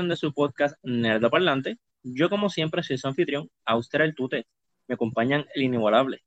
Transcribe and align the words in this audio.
edición 0.00 0.08
de 0.08 0.16
su 0.16 0.32
podcast 0.32 0.76
Nerdo 0.82 1.30
Parlante. 1.30 1.78
Yo, 2.02 2.30
como 2.30 2.48
siempre, 2.48 2.82
soy 2.82 2.96
su 2.96 3.06
anfitrión, 3.06 3.50
Auster 3.66 4.00
el 4.00 4.14
Tute. 4.14 4.46
Me 4.88 4.94
acompañan 4.94 5.44
el 5.54 5.62
inigualable, 5.62 6.24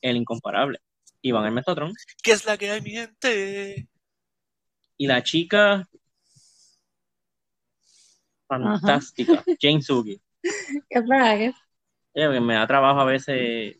el 0.00 0.16
incomparable, 0.16 0.78
Iván 1.20 1.44
el 1.44 1.52
Mestotron. 1.52 1.92
¿Qué 2.22 2.32
es 2.32 2.46
la 2.46 2.56
que 2.56 2.70
hay, 2.70 2.80
mi 2.80 2.92
gente? 2.92 3.88
Y 4.96 5.06
la 5.06 5.22
chica 5.22 5.86
fantástica, 8.48 9.44
Jane 9.60 9.82
Sugi. 9.82 10.20
¿Qué 10.42 10.98
es 10.98 11.06
la 11.06 11.36
que? 11.36 11.52
Ella 12.14 12.32
que 12.32 12.40
me 12.40 12.54
da 12.54 12.66
trabajo 12.66 13.00
a 13.00 13.04
veces 13.04 13.76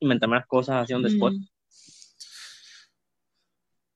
inventarme 0.00 0.36
las 0.36 0.46
cosas 0.46 0.82
así 0.82 1.00
the 1.00 1.08
spot. 1.08 1.32
Mm. 1.32 1.48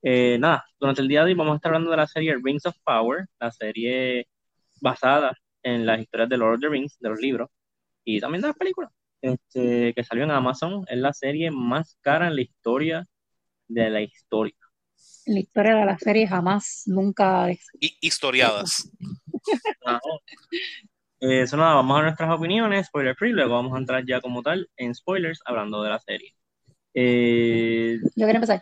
Eh, 0.04 0.36
nada, 0.38 0.64
durante 0.80 1.00
el 1.00 1.08
día 1.08 1.20
de 1.20 1.26
hoy 1.26 1.34
vamos 1.34 1.52
a 1.52 1.56
estar 1.56 1.70
hablando 1.70 1.90
de 1.90 1.96
la 1.96 2.06
serie 2.06 2.36
Rings 2.42 2.66
of 2.66 2.76
Power, 2.84 3.26
la 3.38 3.50
serie 3.50 4.28
basada 4.82 5.32
en 5.62 5.86
las 5.86 6.00
historias 6.00 6.28
de 6.28 6.36
Lord 6.36 6.54
of 6.56 6.60
the 6.60 6.68
Rings, 6.68 6.98
de 6.98 7.08
los 7.08 7.20
libros, 7.20 7.48
y 8.04 8.20
también 8.20 8.42
de 8.42 8.48
las 8.48 8.56
películas, 8.56 8.90
este, 9.22 9.94
que 9.94 10.04
salió 10.04 10.24
en 10.24 10.32
Amazon. 10.32 10.84
Es 10.88 10.98
la 10.98 11.12
serie 11.12 11.50
más 11.50 11.96
cara 12.02 12.26
en 12.26 12.34
la 12.36 12.42
historia 12.42 13.06
de 13.68 13.88
la 13.90 14.00
historia. 14.02 14.56
En 15.24 15.34
la 15.34 15.40
historia 15.40 15.76
de 15.76 15.86
la 15.86 15.98
serie 15.98 16.26
jamás, 16.26 16.82
nunca. 16.86 17.48
Y 17.80 17.96
historiadas. 18.00 18.90
Eh, 21.20 21.42
Eso 21.42 21.56
nada, 21.56 21.74
vamos 21.74 21.98
a 21.98 22.02
nuestras 22.02 22.30
opiniones, 22.30 22.88
spoiler 22.88 23.14
free, 23.14 23.30
luego 23.32 23.54
vamos 23.54 23.74
a 23.74 23.78
entrar 23.78 24.04
ya 24.04 24.20
como 24.20 24.42
tal 24.42 24.68
en 24.76 24.92
spoilers 24.94 25.40
hablando 25.44 25.80
de 25.82 25.90
la 25.90 26.00
serie. 26.00 26.34
Eh, 26.94 27.98
Yo 28.16 28.26
quiero 28.26 28.34
empezar. 28.34 28.60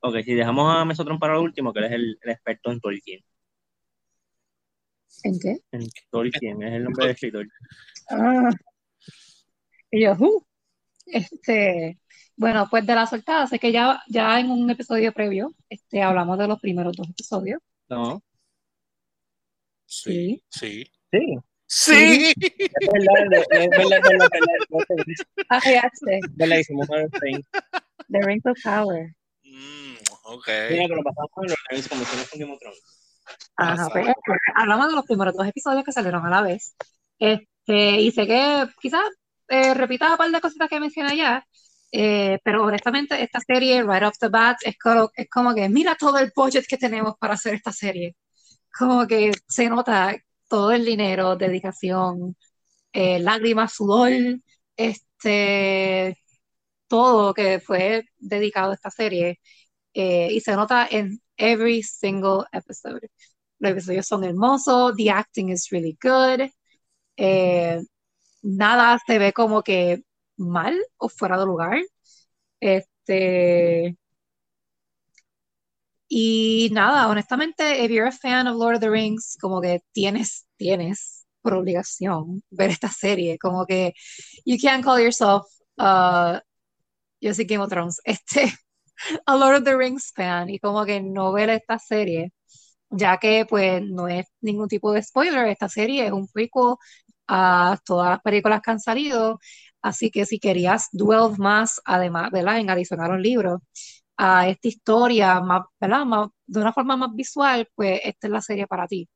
ok, 0.00 0.16
si 0.22 0.34
dejamos 0.34 0.74
a 0.76 0.84
Mesotron 0.84 1.18
para 1.18 1.34
lo 1.34 1.42
último, 1.42 1.72
que 1.72 1.78
él 1.78 1.84
es 1.86 1.92
el, 1.92 2.18
el 2.20 2.30
experto 2.30 2.70
en 2.70 2.80
Tolkien. 2.80 3.24
¿En 5.22 5.38
qué? 5.38 5.58
En 5.72 5.86
Tolkien, 6.10 6.62
es 6.62 6.72
el 6.74 6.84
nombre 6.84 7.06
del 7.06 7.14
escritor. 7.14 7.46
Ah. 8.10 8.50
Y 9.90 10.02
yo, 10.02 10.12
uh. 10.18 10.44
Este, 11.06 11.98
bueno, 12.36 12.68
pues 12.70 12.86
de 12.86 12.94
la 12.94 13.06
soltada, 13.06 13.46
sé 13.46 13.58
que 13.58 13.72
ya, 13.72 14.00
ya 14.08 14.38
en 14.38 14.50
un 14.50 14.70
episodio 14.70 15.12
previo, 15.12 15.54
este, 15.68 16.02
hablamos 16.02 16.38
de 16.38 16.46
los 16.46 16.60
primeros 16.60 16.96
dos 16.96 17.08
episodios. 17.08 17.60
No. 17.88 18.22
Sí. 19.86 20.42
Sí. 20.48 20.84
Sí. 21.10 21.38
Sí. 21.66 22.32
Es 22.40 23.04
verdad, 23.04 23.32
es 23.32 23.48
verdad, 23.50 23.60
es 23.60 23.70
verdad, 23.70 23.98
es 23.98 24.70
verdad, 24.70 25.26
Ah, 25.48 25.60
verdad, 26.36 26.58
hicimos. 26.58 26.88
The 28.08 28.20
Rings 28.22 28.46
of 28.46 28.58
Power. 28.62 29.14
Mm, 29.44 29.94
ok. 30.24 30.48
Mira, 30.70 30.86
que 30.88 30.94
lo 30.94 31.02
pasamos 31.02 31.30
en 31.36 31.48
los 31.48 31.56
Rings 31.70 31.88
como 31.88 32.52
of 32.54 32.58
Thrones. 32.60 32.99
Ajá, 33.56 33.88
pues, 33.90 34.06
hablamos 34.54 34.88
de 34.88 34.94
los 34.94 35.04
primeros 35.04 35.34
dos 35.34 35.46
episodios 35.46 35.84
que 35.84 35.92
salieron 35.92 36.24
a 36.26 36.30
la 36.30 36.42
vez. 36.42 36.74
Este, 37.18 38.00
y 38.00 38.10
sé 38.12 38.26
que 38.26 38.66
quizás 38.80 39.02
eh, 39.48 39.74
repita 39.74 40.10
un 40.12 40.16
par 40.18 40.30
de 40.30 40.40
cositas 40.40 40.68
que 40.68 40.80
mencioné 40.80 41.16
ya, 41.16 41.44
eh, 41.92 42.38
pero 42.44 42.64
honestamente 42.64 43.22
esta 43.22 43.40
serie, 43.40 43.82
right 43.82 44.04
off 44.04 44.16
the 44.20 44.28
bat, 44.28 44.56
es 44.64 44.76
como, 44.78 45.10
es 45.14 45.28
como 45.28 45.54
que 45.54 45.68
mira 45.68 45.94
todo 45.96 46.18
el 46.18 46.32
budget 46.34 46.66
que 46.68 46.78
tenemos 46.78 47.14
para 47.18 47.34
hacer 47.34 47.54
esta 47.54 47.72
serie. 47.72 48.16
Como 48.78 49.06
que 49.06 49.32
se 49.48 49.68
nota 49.68 50.16
todo 50.48 50.72
el 50.72 50.84
dinero, 50.84 51.36
dedicación, 51.36 52.36
eh, 52.92 53.20
lágrimas, 53.20 53.74
sudor, 53.74 54.12
este, 54.76 56.16
todo 56.88 57.34
que 57.34 57.60
fue 57.60 58.04
dedicado 58.18 58.72
a 58.72 58.74
esta 58.74 58.90
serie. 58.90 59.40
eh, 59.94 60.28
y 60.32 60.40
se 60.40 60.56
nota 60.56 60.88
en 60.90 61.20
every 61.40 61.82
single 61.82 62.46
episode. 62.52 63.08
Los 63.60 63.72
episodios 63.72 64.06
son 64.06 64.24
hermosos, 64.24 64.96
the 64.96 65.10
acting 65.10 65.50
is 65.50 65.70
really 65.72 65.96
good, 66.02 66.50
eh, 67.16 67.80
nada 68.42 68.98
se 69.06 69.18
ve 69.18 69.32
como 69.32 69.62
que 69.62 70.02
mal 70.38 70.74
o 70.98 71.08
fuera 71.08 71.38
de 71.38 71.46
lugar. 71.46 71.80
Este, 72.60 73.96
y 76.08 76.68
nada, 76.72 77.08
honestamente, 77.08 77.84
if 77.84 77.90
you're 77.90 78.08
a 78.08 78.12
fan 78.12 78.46
of 78.46 78.56
Lord 78.56 78.76
of 78.76 78.80
the 78.80 78.90
Rings, 78.90 79.36
como 79.40 79.60
que 79.60 79.80
tienes, 79.92 80.46
tienes 80.56 81.26
por 81.42 81.54
obligación 81.54 82.42
ver 82.50 82.70
esta 82.70 82.88
serie, 82.88 83.38
como 83.38 83.64
que 83.66 83.94
you 84.44 84.58
can't 84.58 84.84
call 84.84 84.98
yourself, 85.00 85.46
uh, 85.78 86.38
yo 87.20 87.34
soy 87.34 87.44
Game 87.46 87.62
of 87.62 87.70
Thrones, 87.70 88.00
este, 88.04 88.52
a 89.26 89.36
Lord 89.36 89.56
of 89.58 89.64
the 89.64 89.76
Rings 89.76 90.12
fan 90.14 90.50
y 90.50 90.58
como 90.58 90.84
que 90.84 91.00
no 91.00 91.32
ver 91.32 91.50
esta 91.50 91.78
serie, 91.78 92.32
ya 92.90 93.18
que 93.18 93.46
pues 93.48 93.82
no 93.84 94.08
es 94.08 94.26
ningún 94.40 94.68
tipo 94.68 94.92
de 94.92 95.02
spoiler, 95.02 95.48
esta 95.48 95.68
serie 95.68 96.06
es 96.06 96.12
un 96.12 96.28
prequel 96.28 96.74
a 97.28 97.78
todas 97.84 98.10
las 98.10 98.20
películas 98.22 98.60
que 98.62 98.70
han 98.72 98.80
salido, 98.80 99.38
así 99.82 100.10
que 100.10 100.26
si 100.26 100.38
querías 100.40 100.88
delve 100.92 101.36
más, 101.38 101.80
además, 101.84 102.30
¿verdad? 102.32 102.58
En 102.58 102.70
adicionar 102.70 103.10
a 103.10 103.14
los 103.14 103.22
libros, 103.22 103.60
a 104.16 104.48
esta 104.48 104.68
historia 104.68 105.40
más, 105.40 105.62
¿verdad? 105.80 106.04
Más, 106.06 106.28
de 106.46 106.60
una 106.60 106.72
forma 106.72 106.96
más 106.96 107.10
visual, 107.14 107.68
pues 107.74 108.00
esta 108.04 108.26
es 108.28 108.32
la 108.32 108.42
serie 108.42 108.66
para 108.66 108.86
ti. 108.88 109.08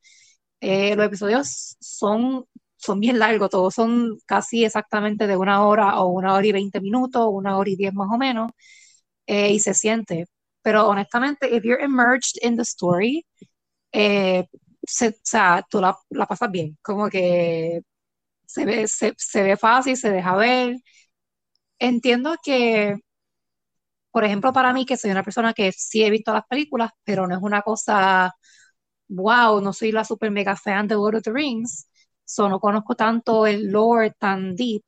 Eh, 0.61 0.97
los 0.97 1.07
episodios 1.07 1.77
son, 1.81 2.45
son 2.77 3.01
bien 3.01 3.19
largos, 3.19 3.51
todos 3.51 3.75
son 3.75 4.19
casi 4.27 4.65
exactamente 4.65 5.27
de 5.27 5.37
una 5.37 5.67
hora 5.67 6.01
o 6.01 6.09
una 6.09 6.35
hora 6.35 6.47
y 6.47 6.53
veinte 6.53 6.81
minutos, 6.81 7.27
una 7.31 7.59
hora 7.59 7.71
y 7.71 7.77
diez 7.77 7.93
más 7.95 8.09
o 8.13 8.19
menos, 8.19 8.51
eh, 9.27 9.53
y 9.53 9.61
se 9.61 9.75
siente. 9.75 10.27
Pero 10.63 10.89
honestamente, 10.89 11.55
if 11.55 11.65
you're 11.65 11.83
immersed 11.85 12.39
in 12.43 12.57
the 12.57 12.63
story, 12.65 13.27
eh, 13.93 14.47
se, 14.87 15.09
o 15.11 15.13
sea, 15.25 15.65
tú 15.71 15.81
la, 15.81 15.97
la 16.11 16.27
pasas 16.27 16.51
bien, 16.51 16.79
como 16.83 17.09
que 17.11 17.83
se 18.47 18.65
ve, 18.67 18.89
se, 18.89 19.15
se 19.19 19.43
ve 19.43 19.57
fácil, 19.59 19.97
se 19.97 20.11
deja 20.11 20.37
ver. 20.37 20.77
Entiendo 21.79 22.35
que, 22.43 22.97
por 24.11 24.25
ejemplo, 24.25 24.53
para 24.53 24.73
mí, 24.73 24.87
que 24.87 24.97
soy 24.97 25.11
una 25.11 25.25
persona 25.25 25.53
que 25.55 25.73
sí 25.73 26.05
he 26.05 26.11
visto 26.11 26.33
las 26.33 26.47
películas, 26.47 26.91
pero 27.05 27.27
no 27.27 27.35
es 27.37 27.43
una 27.43 27.63
cosa, 27.63 28.33
wow, 29.09 29.61
no 29.63 29.73
soy 29.73 29.93
la 29.93 30.05
super 30.05 30.31
mega 30.31 30.57
fan 30.57 30.89
de 30.89 30.97
Lord 30.97 31.17
of 31.19 31.23
the 31.25 31.33
Rings, 31.33 31.89
so 32.25 32.49
no 32.49 32.61
conozco 32.61 32.95
tanto 32.97 33.47
el 33.47 33.71
lore 33.73 34.13
tan 34.19 34.57
deep. 34.57 34.83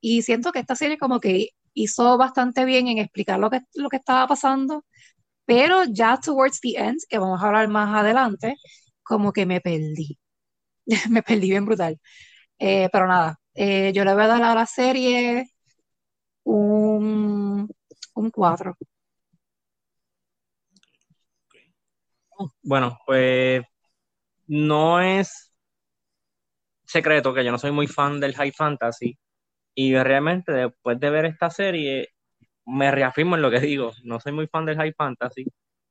Y 0.00 0.22
siento 0.22 0.52
que 0.52 0.60
esta 0.60 0.76
serie 0.76 0.98
como 0.98 1.20
que 1.20 1.50
hizo 1.82 2.16
bastante 2.18 2.64
bien 2.64 2.88
en 2.88 2.98
explicar 2.98 3.38
lo 3.38 3.50
que, 3.50 3.60
lo 3.74 3.88
que 3.88 3.96
estaba 3.98 4.26
pasando, 4.28 4.84
pero 5.46 5.84
ya 5.86 6.18
towards 6.18 6.60
the 6.60 6.76
end, 6.78 6.98
que 7.08 7.18
vamos 7.18 7.42
a 7.42 7.48
hablar 7.48 7.68
más 7.68 7.94
adelante, 7.96 8.56
como 9.02 9.32
que 9.32 9.46
me 9.46 9.60
perdí. 9.60 10.18
Me 11.10 11.22
perdí 11.22 11.50
bien 11.50 11.66
brutal. 11.66 11.98
Eh, 12.58 12.88
pero 12.92 13.06
nada, 13.08 13.38
eh, 13.54 13.92
yo 13.94 14.04
le 14.04 14.14
voy 14.14 14.24
a 14.24 14.26
dar 14.28 14.42
a 14.44 14.54
la 14.54 14.66
serie 14.66 15.46
un, 16.44 17.68
un 18.14 18.30
4. 18.30 18.76
Bueno, 22.62 22.98
pues 23.06 23.62
no 24.48 25.00
es 25.00 25.52
secreto 26.84 27.32
que 27.34 27.42
yo 27.44 27.50
no 27.52 27.58
soy 27.58 27.70
muy 27.72 27.86
fan 27.86 28.20
del 28.20 28.34
high 28.34 28.52
fantasy 28.52 29.18
y 29.80 29.96
realmente 29.96 30.52
después 30.52 31.00
de 31.00 31.08
ver 31.10 31.24
esta 31.24 31.48
serie 31.50 32.08
me 32.66 32.90
reafirmo 32.90 33.36
en 33.36 33.42
lo 33.42 33.50
que 33.50 33.60
digo, 33.60 33.92
no 34.04 34.20
soy 34.20 34.32
muy 34.32 34.46
fan 34.46 34.66
del 34.66 34.76
high 34.76 34.92
fantasy. 34.94 35.46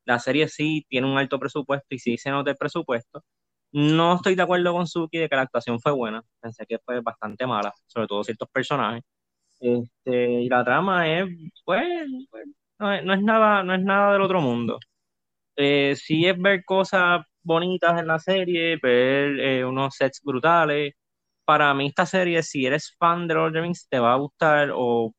La 0.06 0.20
serie 0.20 0.48
sí 0.50 0.86
tiene 0.90 1.08
un 1.12 1.18
alto 1.18 1.40
presupuesto 1.40 1.88
y 1.96 2.00
sí 2.00 2.18
se 2.18 2.30
nota 2.32 2.52
el 2.52 2.58
presupuesto. 2.58 3.24
No 3.72 4.16
estoy 4.18 4.36
de 4.36 4.44
acuerdo 4.44 4.74
con 4.74 4.88
Suki 4.88 5.18
de 5.20 5.30
que 5.30 5.36
la 5.36 5.44
actuación 5.44 5.80
fue 5.80 5.92
buena, 5.94 6.24
pensé 6.42 6.66
que 6.68 6.80
fue 6.80 7.02
bastante 7.02 7.48
mala, 7.48 7.74
sobre 7.88 8.08
todo 8.08 8.24
ciertos 8.24 8.50
personajes. 8.52 9.04
Este, 9.62 10.44
y 10.44 10.50
la 10.50 10.64
trama 10.66 11.08
es, 11.10 11.28
pues, 11.66 11.84
no 12.80 12.94
es, 12.94 13.04
no 13.06 13.14
es 13.14 13.22
nada, 13.24 13.64
no 13.64 13.76
es 13.76 13.82
nada 13.84 14.14
del 14.14 14.22
otro 14.24 14.42
mundo. 14.42 14.80
Eh, 15.56 15.96
sí 15.98 16.26
es 16.28 16.38
ver 16.40 16.64
cosas 16.66 17.24
bonitas 17.44 18.00
en 18.00 18.08
la 18.08 18.20
serie, 18.20 18.78
ver 18.82 19.40
eh, 19.40 19.66
unos 19.66 19.96
sets 19.96 20.22
brutales. 20.24 20.94
Para 21.50 21.74
mí 21.74 21.88
esta 21.88 22.06
serie, 22.06 22.44
si 22.44 22.68
eres 22.68 22.96
fan 23.00 23.28
de 23.28 23.34
Lord 23.34 23.58
of 23.58 23.64
the 23.64 23.74
te 23.90 23.98
va 23.98 24.14
a 24.14 24.18
gustar 24.18 24.70
o 24.72 25.16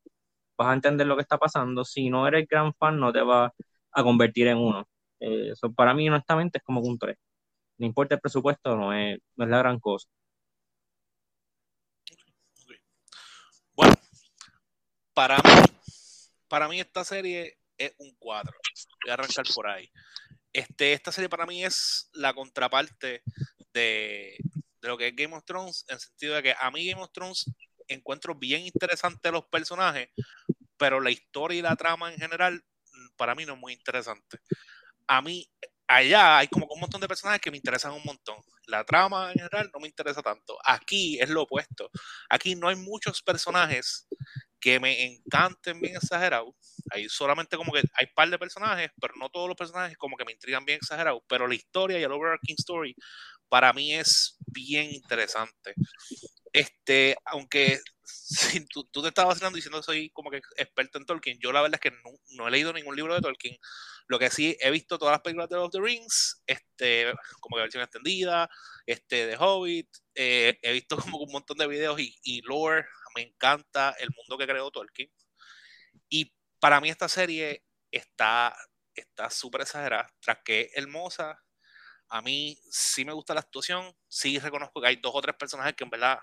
vas 0.56 0.68
a 0.68 0.74
entender 0.74 1.04
lo 1.04 1.16
que 1.16 1.22
está 1.22 1.38
pasando. 1.38 1.84
Si 1.84 2.08
no 2.08 2.24
eres 2.28 2.46
gran 2.48 2.72
fan, 2.72 3.00
no 3.00 3.12
te 3.12 3.20
va 3.20 3.52
a 3.90 4.02
convertir 4.04 4.46
en 4.46 4.58
uno. 4.58 4.88
Eh, 5.18 5.48
eso 5.50 5.72
para 5.72 5.92
mí, 5.92 6.08
honestamente, 6.08 6.58
es 6.58 6.64
como 6.64 6.82
un 6.82 6.96
3. 7.00 7.18
No 7.78 7.86
importa 7.86 8.14
el 8.14 8.20
presupuesto, 8.20 8.76
no 8.76 8.92
es, 8.92 9.18
no 9.34 9.44
es 9.44 9.50
la 9.50 9.58
gran 9.58 9.80
cosa. 9.80 10.08
Bueno, 13.74 13.96
para 15.12 15.38
mí, 15.38 15.50
para 16.46 16.68
mí 16.68 16.78
esta 16.78 17.02
serie 17.02 17.58
es 17.76 17.92
un 17.98 18.14
4. 18.20 18.56
Voy 19.02 19.10
a 19.10 19.14
arrancar 19.14 19.46
por 19.52 19.66
ahí. 19.66 19.90
Este, 20.52 20.92
esta 20.92 21.10
serie 21.10 21.28
para 21.28 21.44
mí 21.44 21.64
es 21.64 22.08
la 22.12 22.32
contraparte 22.34 23.24
de, 23.74 24.36
de 24.80 24.88
lo 24.88 24.96
que 24.96 25.08
es 25.08 25.16
Game 25.16 25.36
of 25.36 25.44
Thrones, 25.44 25.84
en 25.88 25.94
el 25.94 26.00
sentido 26.00 26.34
de 26.34 26.42
que 26.42 26.54
a 26.58 26.70
mí 26.70 26.86
Game 26.88 27.02
of 27.02 27.12
Thrones 27.12 27.44
encuentro 27.88 28.34
bien 28.34 28.62
interesante 28.62 29.30
los 29.30 29.44
personajes, 29.46 30.08
pero 30.76 31.00
la 31.00 31.10
historia 31.10 31.58
y 31.58 31.62
la 31.62 31.76
trama 31.76 32.12
en 32.12 32.18
general 32.18 32.64
mm, 32.92 33.16
para 33.16 33.34
mí 33.34 33.44
no 33.44 33.54
es 33.54 33.58
muy 33.58 33.72
interesante. 33.72 34.38
A 35.06 35.20
mí, 35.20 35.50
allá 35.86 36.38
hay 36.38 36.48
como 36.48 36.66
un 36.66 36.80
montón 36.80 37.00
de 37.00 37.08
personajes 37.08 37.40
que 37.40 37.50
me 37.50 37.56
interesan 37.56 37.92
un 37.92 38.04
montón. 38.04 38.36
La 38.66 38.84
trama 38.84 39.32
en 39.32 39.38
general 39.38 39.70
no 39.74 39.80
me 39.80 39.88
interesa 39.88 40.22
tanto. 40.22 40.56
Aquí 40.64 41.20
es 41.20 41.28
lo 41.28 41.42
opuesto. 41.42 41.90
Aquí 42.28 42.54
no 42.54 42.68
hay 42.68 42.76
muchos 42.76 43.22
personajes 43.22 44.06
que 44.60 44.78
me 44.78 45.04
encanten 45.04 45.80
bien 45.80 45.96
exagerados. 45.96 46.54
Hay 46.90 47.08
solamente 47.08 47.56
como 47.56 47.72
que 47.72 47.78
hay 47.94 48.06
un 48.06 48.14
par 48.14 48.28
de 48.30 48.38
personajes, 48.38 48.90
pero 49.00 49.14
no 49.16 49.30
todos 49.30 49.48
los 49.48 49.56
personajes 49.56 49.96
como 49.96 50.16
que 50.16 50.24
me 50.24 50.32
intrigan 50.32 50.64
bien 50.64 50.76
exagerados. 50.76 51.22
Pero 51.28 51.48
la 51.48 51.54
historia 51.54 51.98
y 51.98 52.02
el 52.02 52.12
overarching 52.12 52.56
story 52.58 52.94
para 53.48 53.72
mí 53.72 53.94
es 53.94 54.36
bien 54.46 54.90
interesante. 54.92 55.74
Este, 56.52 57.16
aunque 57.24 57.80
si 58.04 58.64
tú, 58.66 58.84
te 58.84 59.08
estabas 59.08 59.36
hablando 59.36 59.56
diciendo 59.56 59.78
que 59.78 59.84
soy 59.84 60.10
como 60.10 60.30
que 60.30 60.40
experto 60.56 60.98
en 60.98 61.06
Tolkien, 61.06 61.38
yo 61.40 61.52
la 61.52 61.62
verdad 61.62 61.80
es 61.82 61.90
que 61.90 61.96
no, 62.04 62.10
no, 62.30 62.48
he 62.48 62.50
leído 62.50 62.72
ningún 62.72 62.96
libro 62.96 63.14
de 63.14 63.20
Tolkien. 63.20 63.56
Lo 64.06 64.18
que 64.18 64.30
sí 64.30 64.56
he 64.60 64.70
visto 64.70 64.98
todas 64.98 65.12
las 65.12 65.22
películas 65.22 65.48
de 65.48 65.56
Lord 65.56 65.66
of 65.66 65.72
the 65.72 65.80
Rings, 65.80 66.42
este, 66.46 67.12
como 67.40 67.56
que 67.56 67.62
versión 67.62 67.82
extendida, 67.82 68.48
este, 68.86 69.26
de 69.26 69.36
Hobbit, 69.36 69.88
eh, 70.14 70.58
he 70.62 70.72
visto 70.72 70.96
como 71.16 71.18
un 71.18 71.32
montón 71.32 71.58
de 71.58 71.66
videos 71.66 71.98
y, 72.00 72.18
y 72.22 72.42
lore, 72.42 72.84
me 73.14 73.22
encanta 73.22 73.94
el 73.98 74.10
mundo 74.16 74.38
que 74.38 74.46
creó 74.46 74.70
Tolkien. 74.70 75.10
Y 76.08 76.34
para 76.60 76.80
mí 76.80 76.90
esta 76.90 77.08
serie 77.08 77.64
está 77.90 78.56
está 78.94 79.30
súper 79.30 79.62
exagerada, 79.62 80.08
tras 80.20 80.38
que 80.44 80.62
es 80.62 80.76
hermosa, 80.76 81.42
a 82.08 82.22
mí 82.22 82.58
sí 82.70 83.04
me 83.04 83.12
gusta 83.12 83.34
la 83.34 83.40
actuación, 83.40 83.94
sí 84.08 84.38
reconozco 84.38 84.80
que 84.80 84.88
hay 84.88 84.96
dos 84.96 85.12
o 85.14 85.20
tres 85.20 85.36
personajes 85.36 85.74
que 85.74 85.84
en 85.84 85.90
verdad 85.90 86.18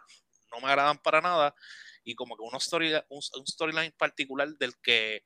no 0.52 0.60
me 0.60 0.68
agradan 0.68 0.98
para 1.00 1.22
nada 1.22 1.56
y 2.04 2.16
como 2.16 2.36
que 2.36 2.44
una 2.44 2.58
story, 2.58 2.94
un, 3.10 3.22
storyline 3.22 3.94
particular 3.98 4.48
del 4.58 4.74
que 4.82 5.24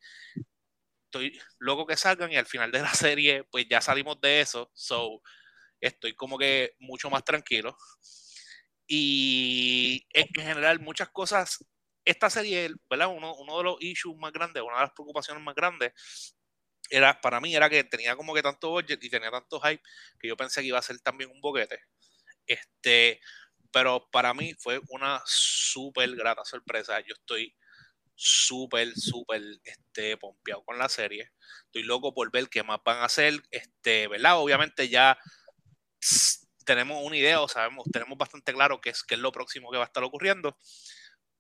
estoy 1.05 1.39
loco 1.59 1.85
que 1.85 1.97
salgan 1.97 2.31
y 2.31 2.37
al 2.37 2.45
final 2.45 2.71
de 2.71 2.81
la 2.81 2.93
serie 2.93 3.43
pues 3.45 3.65
ya 3.69 3.81
salimos 3.81 4.19
de 4.21 4.41
eso, 4.41 4.71
so 4.73 5.21
estoy 5.79 6.15
como 6.15 6.37
que 6.37 6.75
mucho 6.79 7.09
más 7.09 7.23
tranquilo. 7.23 7.75
Y 8.93 10.05
en 10.09 10.27
general 10.33 10.81
muchas 10.81 11.07
cosas, 11.11 11.63
esta 12.03 12.29
serie, 12.29 12.71
¿verdad? 12.89 13.07
Uno, 13.07 13.57
de 13.57 13.63
los 13.63 13.77
issues 13.79 14.17
más 14.17 14.33
grandes, 14.33 14.61
una 14.61 14.75
de 14.75 14.81
las 14.81 14.91
preocupaciones 14.91 15.41
más 15.41 15.55
grandes 15.55 15.93
era, 16.89 17.21
para 17.21 17.39
mí 17.39 17.55
era 17.55 17.69
que 17.69 17.85
tenía 17.85 18.17
como 18.17 18.33
que 18.33 18.41
tanto 18.41 18.71
budget 18.71 19.01
y 19.01 19.09
tenía 19.09 19.31
tanto 19.31 19.61
hype 19.61 19.81
que 20.19 20.27
yo 20.27 20.35
pensé 20.35 20.59
que 20.59 20.67
iba 20.67 20.77
a 20.77 20.81
ser 20.81 20.99
también 20.99 21.31
un 21.31 21.39
boquete. 21.39 21.79
Este, 22.45 23.21
pero 23.71 24.09
para 24.11 24.33
mí 24.33 24.55
fue 24.59 24.81
una 24.89 25.21
súper 25.25 26.13
grata 26.17 26.43
sorpresa. 26.43 26.99
Yo 26.99 27.13
estoy 27.13 27.55
súper, 28.13 28.93
súper 28.93 29.41
este, 29.63 30.17
pompeado 30.17 30.65
con 30.65 30.77
la 30.77 30.89
serie. 30.89 31.31
Estoy 31.67 31.83
loco 31.83 32.13
por 32.13 32.29
ver 32.29 32.49
qué 32.49 32.61
más 32.61 32.79
van 32.83 32.97
a 32.97 33.05
hacer. 33.05 33.41
Este, 33.51 34.09
¿verdad? 34.09 34.37
Obviamente 34.37 34.89
ya 34.89 35.17
tenemos 36.65 37.03
una 37.03 37.17
idea 37.17 37.41
o 37.41 37.47
sabemos, 37.47 37.85
tenemos 37.91 38.17
bastante 38.17 38.53
claro 38.53 38.81
qué 38.81 38.91
es, 38.91 39.03
qué 39.03 39.15
es 39.15 39.21
lo 39.21 39.31
próximo 39.31 39.71
que 39.71 39.77
va 39.77 39.83
a 39.83 39.87
estar 39.87 40.03
ocurriendo. 40.03 40.57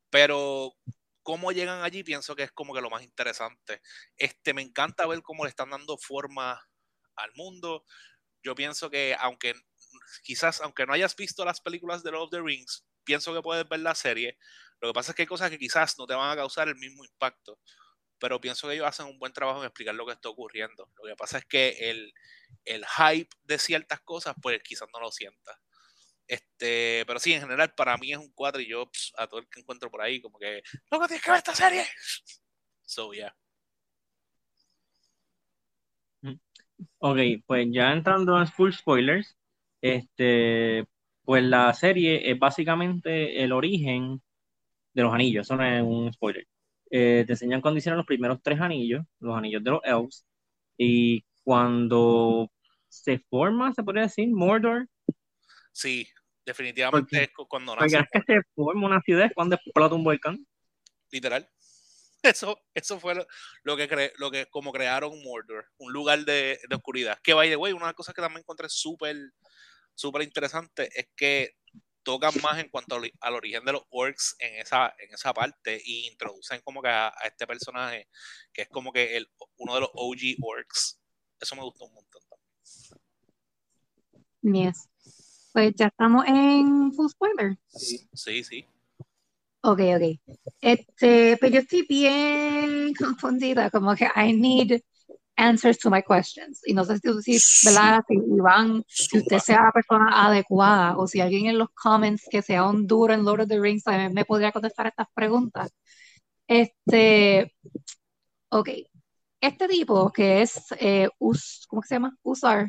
Pero 0.09 0.75
cómo 1.23 1.51
llegan 1.51 1.83
allí 1.83 2.03
pienso 2.03 2.35
que 2.35 2.43
es 2.43 2.51
como 2.51 2.73
que 2.73 2.81
lo 2.81 2.89
más 2.89 3.03
interesante. 3.03 3.81
Este, 4.17 4.53
me 4.53 4.61
encanta 4.61 5.07
ver 5.07 5.21
cómo 5.21 5.43
le 5.45 5.49
están 5.49 5.69
dando 5.69 5.97
forma 5.97 6.61
al 7.15 7.31
mundo. 7.35 7.85
Yo 8.43 8.55
pienso 8.55 8.89
que 8.89 9.15
aunque 9.19 9.53
quizás, 10.23 10.61
aunque 10.61 10.85
no 10.85 10.93
hayas 10.93 11.15
visto 11.15 11.45
las 11.45 11.61
películas 11.61 12.03
de 12.03 12.11
Lord 12.11 12.23
of 12.23 12.29
the 12.31 12.41
Rings, 12.41 12.85
pienso 13.03 13.33
que 13.33 13.41
puedes 13.41 13.67
ver 13.67 13.79
la 13.81 13.95
serie. 13.95 14.37
Lo 14.79 14.89
que 14.89 14.93
pasa 14.93 15.11
es 15.11 15.15
que 15.15 15.23
hay 15.23 15.27
cosas 15.27 15.49
que 15.49 15.59
quizás 15.59 15.97
no 15.97 16.07
te 16.07 16.15
van 16.15 16.31
a 16.31 16.35
causar 16.35 16.67
el 16.67 16.75
mismo 16.75 17.05
impacto, 17.05 17.59
pero 18.21 18.39
pienso 18.39 18.67
que 18.67 18.75
ellos 18.75 18.87
hacen 18.87 19.07
un 19.07 19.17
buen 19.17 19.33
trabajo 19.33 19.59
en 19.59 19.65
explicar 19.65 19.95
lo 19.95 20.05
que 20.05 20.13
está 20.13 20.29
ocurriendo. 20.29 20.87
Lo 20.97 21.09
que 21.09 21.15
pasa 21.15 21.39
es 21.39 21.45
que 21.45 21.89
el, 21.89 22.13
el 22.65 22.85
hype 22.85 23.35
de 23.43 23.57
ciertas 23.57 23.99
cosas, 24.01 24.35
pues 24.39 24.61
quizás 24.63 24.87
no 24.93 24.99
lo 24.99 25.11
sientas. 25.11 25.57
Este, 26.27 27.03
pero 27.07 27.19
sí, 27.19 27.33
en 27.33 27.41
general, 27.41 27.73
para 27.75 27.97
mí 27.97 28.13
es 28.13 28.19
un 28.19 28.31
4 28.31 28.61
y 28.61 28.67
yo 28.69 28.89
a 29.17 29.27
todo 29.27 29.39
el 29.39 29.49
que 29.49 29.59
encuentro 29.59 29.89
por 29.89 30.03
ahí, 30.03 30.21
como 30.21 30.37
que, 30.37 30.61
loco, 30.91 31.07
tienes 31.07 31.23
que 31.23 31.31
ver 31.31 31.39
esta 31.39 31.55
serie. 31.55 31.83
So, 32.83 33.13
yeah. 33.13 33.33
Ok, 36.97 37.17
pues 37.45 37.67
ya 37.71 37.93
entrando 37.93 38.37
en 38.37 38.47
full 38.47 38.73
spoilers, 38.73 39.37
este, 39.81 40.85
pues 41.23 41.41
la 41.43 41.73
serie 41.73 42.29
es 42.29 42.37
básicamente 42.37 43.41
el 43.43 43.53
origen 43.53 44.21
de 44.93 45.03
los 45.03 45.13
anillos, 45.13 45.47
eso 45.47 45.55
no 45.55 45.65
es 45.65 45.81
un 45.81 46.11
spoiler. 46.11 46.45
Eh, 46.91 47.23
te 47.25 47.33
enseñan 47.33 47.61
cuando 47.61 47.77
hicieron 47.77 47.97
los 47.97 48.05
primeros 48.05 48.39
tres 48.43 48.59
anillos, 48.59 49.05
los 49.19 49.37
anillos 49.37 49.63
de 49.63 49.71
los 49.71 49.81
elves, 49.83 50.25
y 50.77 51.23
cuando 51.43 52.51
se 52.89 53.19
forma, 53.29 53.73
se 53.73 53.83
podría 53.83 54.03
decir, 54.03 54.29
Mordor. 54.29 54.87
Sí, 55.71 56.05
Definitivamente 56.45 57.23
es 57.23 57.29
cuando 57.47 57.75
nace. 57.75 57.97
es 57.97 58.05
que 58.11 58.33
se 58.33 58.41
forma 58.55 58.87
una 58.87 59.01
ciudad 59.01 59.31
cuando 59.33 59.55
explota 59.55 59.95
un 59.95 60.03
volcán. 60.03 60.45
Literal. 61.11 61.47
Eso, 62.23 62.55
eso 62.75 62.99
fue 62.99 63.15
lo, 63.63 63.75
que 63.75 63.87
cre, 63.87 64.13
lo 64.17 64.29
que 64.29 64.45
como 64.45 64.71
crearon 64.71 65.23
Mordor, 65.23 65.65
un 65.79 65.91
lugar 65.91 66.19
de, 66.19 66.59
de 66.69 66.75
oscuridad. 66.75 67.17
Que 67.23 67.33
by 67.33 67.49
the 67.49 67.55
way, 67.55 67.73
una 67.73 67.85
de 67.85 67.89
las 67.89 67.95
cosas 67.95 68.13
que 68.13 68.21
también 68.21 68.41
encontré 68.41 68.69
súper 68.69 69.17
súper 69.95 70.21
interesante 70.21 70.87
es 70.93 71.09
que 71.15 71.55
tocan 72.03 72.33
más 72.41 72.59
en 72.59 72.69
cuanto 72.69 72.95
al, 72.95 73.33
origen 73.33 73.63
de 73.65 73.73
los 73.73 73.83
orcs 73.89 74.35
en 74.39 74.55
esa, 74.55 74.93
en 74.99 75.13
esa 75.13 75.33
parte 75.33 75.75
e 75.75 76.07
introducen 76.11 76.61
como 76.63 76.81
que 76.81 76.89
a, 76.89 77.13
este 77.25 77.45
personaje 77.47 78.07
que 78.53 78.63
es 78.63 78.69
como 78.69 78.91
que 78.91 79.17
el, 79.17 79.29
uno 79.57 79.75
de 79.75 79.81
los 79.81 79.89
OG 79.93 80.37
orcs. 80.41 80.99
Eso 81.39 81.55
me 81.55 81.63
gustó 81.63 81.85
un 81.85 81.93
montón 81.93 82.21
también. 84.41 84.65
Yes. 84.67 84.89
Pues 85.53 85.73
ya 85.75 85.87
estamos 85.87 86.25
en 86.27 86.93
full 86.93 87.09
spoiler. 87.09 87.57
Sí, 87.67 88.07
sí, 88.13 88.43
sí. 88.43 88.65
Ok, 89.63 89.79
ok. 89.95 90.19
Este, 90.61 91.37
pues 91.37 91.51
yo 91.51 91.59
estoy 91.59 91.85
bien 91.87 92.93
confundida, 92.97 93.69
como 93.69 93.95
que 93.95 94.05
I 94.15 94.33
need 94.33 94.81
answers 95.37 95.77
to 95.79 95.89
my 95.89 96.01
questions. 96.01 96.61
Y 96.65 96.73
no 96.73 96.83
sé 96.83 96.97
si, 96.99 97.39
si 97.39 97.67
¿verdad? 97.67 98.03
Si 98.07 98.15
Iván, 98.15 98.83
si 98.87 99.17
usted 99.19 99.39
sea 99.39 99.63
la 99.63 99.71
persona 99.71 100.25
adecuada 100.25 100.97
o 100.97 101.07
si 101.07 101.21
alguien 101.21 101.47
en 101.47 101.57
los 101.57 101.69
comments 101.71 102.27
que 102.29 102.41
sea 102.41 102.65
un 102.67 102.87
duro 102.87 103.13
en 103.13 103.23
Lord 103.23 103.41
of 103.41 103.47
the 103.47 103.59
Rings 103.59 103.83
también 103.83 104.13
me 104.13 104.25
podría 104.25 104.51
contestar 104.51 104.87
estas 104.87 105.07
preguntas. 105.13 105.73
Este, 106.47 107.55
ok. 108.49 108.69
Este 109.39 109.67
tipo 109.67 110.11
que 110.11 110.41
es, 110.41 110.65
eh, 110.79 111.09
Us, 111.17 111.65
¿cómo 111.67 111.81
se 111.81 111.95
llama? 111.95 112.15
Usar. 112.21 112.67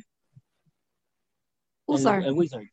Usar. 1.86 2.22
El, 2.22 2.32
wizard. 2.32 2.64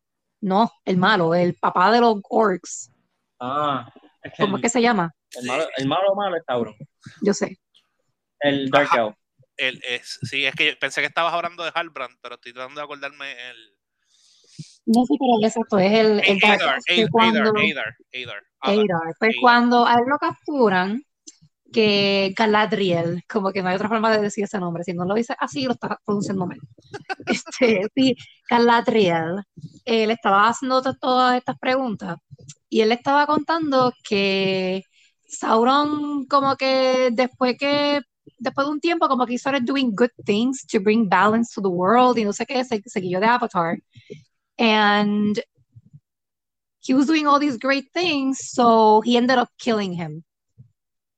No, 0.42 0.72
el 0.86 0.98
malo, 0.98 1.36
el 1.36 1.56
papá 1.56 1.92
de 1.92 2.00
los 2.00 2.22
orcs. 2.30 2.92
Ah. 3.40 3.92
¿Cómo 4.38 4.58
es 4.58 4.62
que 4.62 4.70
se 4.70 4.82
llama? 4.82 5.12
El 5.32 5.48
malo, 5.48 5.64
el 5.78 5.88
malo, 5.88 6.16
malo 6.16 6.38
es 6.38 6.46
Tauron. 6.46 6.76
Yo 7.22 7.34
sé. 7.34 7.58
El 8.40 8.70
Dark 8.70 8.90
Elf. 8.96 9.16
El, 9.60 9.82
es, 9.88 10.20
sí, 10.24 10.46
es 10.46 10.56
que 10.56 10.76
pensé 10.78 11.02
que 11.02 11.08
estabas 11.08 11.34
hablando 11.34 11.64
de 11.64 11.72
Halbrand, 11.74 12.18
pero 12.22 12.36
estoy 12.36 12.54
tratando 12.54 12.80
de 12.80 12.86
acordarme 12.86 13.32
el. 13.50 13.58
No 14.86 15.06
sé, 15.06 15.16
pero 15.20 15.46
exacto, 15.46 15.80
es 15.80 15.92
el, 15.92 16.20
el 16.26 16.40
Dark 16.40 16.82
Elf. 16.88 17.10
Adar, 17.20 17.96
Adar, 18.14 18.44
Adar, 18.62 19.16
Fue 19.20 19.32
cuando 19.40 19.86
a 19.86 19.96
él 19.96 20.04
lo 20.08 20.18
capturan 20.18 21.04
que 21.72 22.34
Galadriel, 22.36 23.24
como 23.30 23.52
que 23.52 23.62
no 23.62 23.70
hay 23.70 23.76
otra 23.76 23.90
forma 23.90 24.10
de 24.12 24.22
decir 24.22 24.46
ese 24.46 24.60
nombre, 24.60 24.84
si 24.84 24.94
no 24.94 25.06
lo 25.06 25.14
dice 25.14 25.36
así, 25.38 25.66
lo 25.66 25.74
está 25.74 26.00
pronunciando 26.06 26.48
mal. 26.48 26.60
Este, 27.28 27.82
sí, 27.94 28.16
Galadriel, 28.50 29.44
él 29.86 30.10
estaba 30.10 30.48
haciendo 30.48 30.82
todas 30.82 31.38
estas 31.38 31.60
preguntas 31.60 32.18
y 32.70 32.82
él 32.82 32.92
estaba 32.92 33.28
contando 33.28 33.94
que 34.04 34.84
Sauron 35.30 36.26
como 36.26 36.56
que 36.56 37.10
después 37.12 37.56
que 37.60 38.02
después 38.40 38.66
de 38.68 38.72
un 38.72 38.80
tiempo 38.80 39.08
como 39.08 39.26
que 39.26 39.34
he 39.34 39.38
started 39.38 39.64
doing 39.64 39.92
good 39.94 40.12
things 40.26 40.66
to 40.66 40.80
bring 40.80 41.08
balance 41.08 41.54
to 41.54 41.62
the 41.62 41.70
world 41.70 42.18
y 42.18 42.24
no 42.24 42.34
sé 42.34 42.46
qué, 42.46 42.64
se, 42.64 42.82
seguido 42.86 43.20
de 43.20 43.28
Avatar 43.28 43.78
and 44.58 45.42
he 46.82 46.94
was 46.94 47.06
doing 47.06 47.28
all 47.28 47.40
these 47.40 47.58
great 47.58 47.92
things 47.94 48.40
so 48.52 49.02
he 49.02 49.18
ended 49.18 49.38
up 49.38 49.50
killing 49.58 49.94
him 49.94 50.24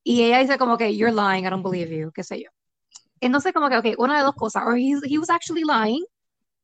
y 0.03 0.23
ella 0.23 0.39
dice 0.39 0.57
como 0.57 0.77
que, 0.77 0.89
you're 0.95 1.11
lying, 1.13 1.45
I 1.45 1.49
don't 1.49 1.63
believe 1.63 1.91
you, 1.91 2.11
qué 2.11 2.23
sé 2.23 2.41
yo. 2.41 2.49
Entonces 3.19 3.53
como 3.53 3.69
que, 3.69 3.77
ok, 3.77 3.99
una 3.99 4.17
de 4.17 4.23
dos 4.23 4.35
cosas, 4.35 4.63
or 4.65 4.75
he, 4.75 4.95
he 5.05 5.19
was 5.19 5.29
actually 5.29 5.63
lying, 5.63 6.03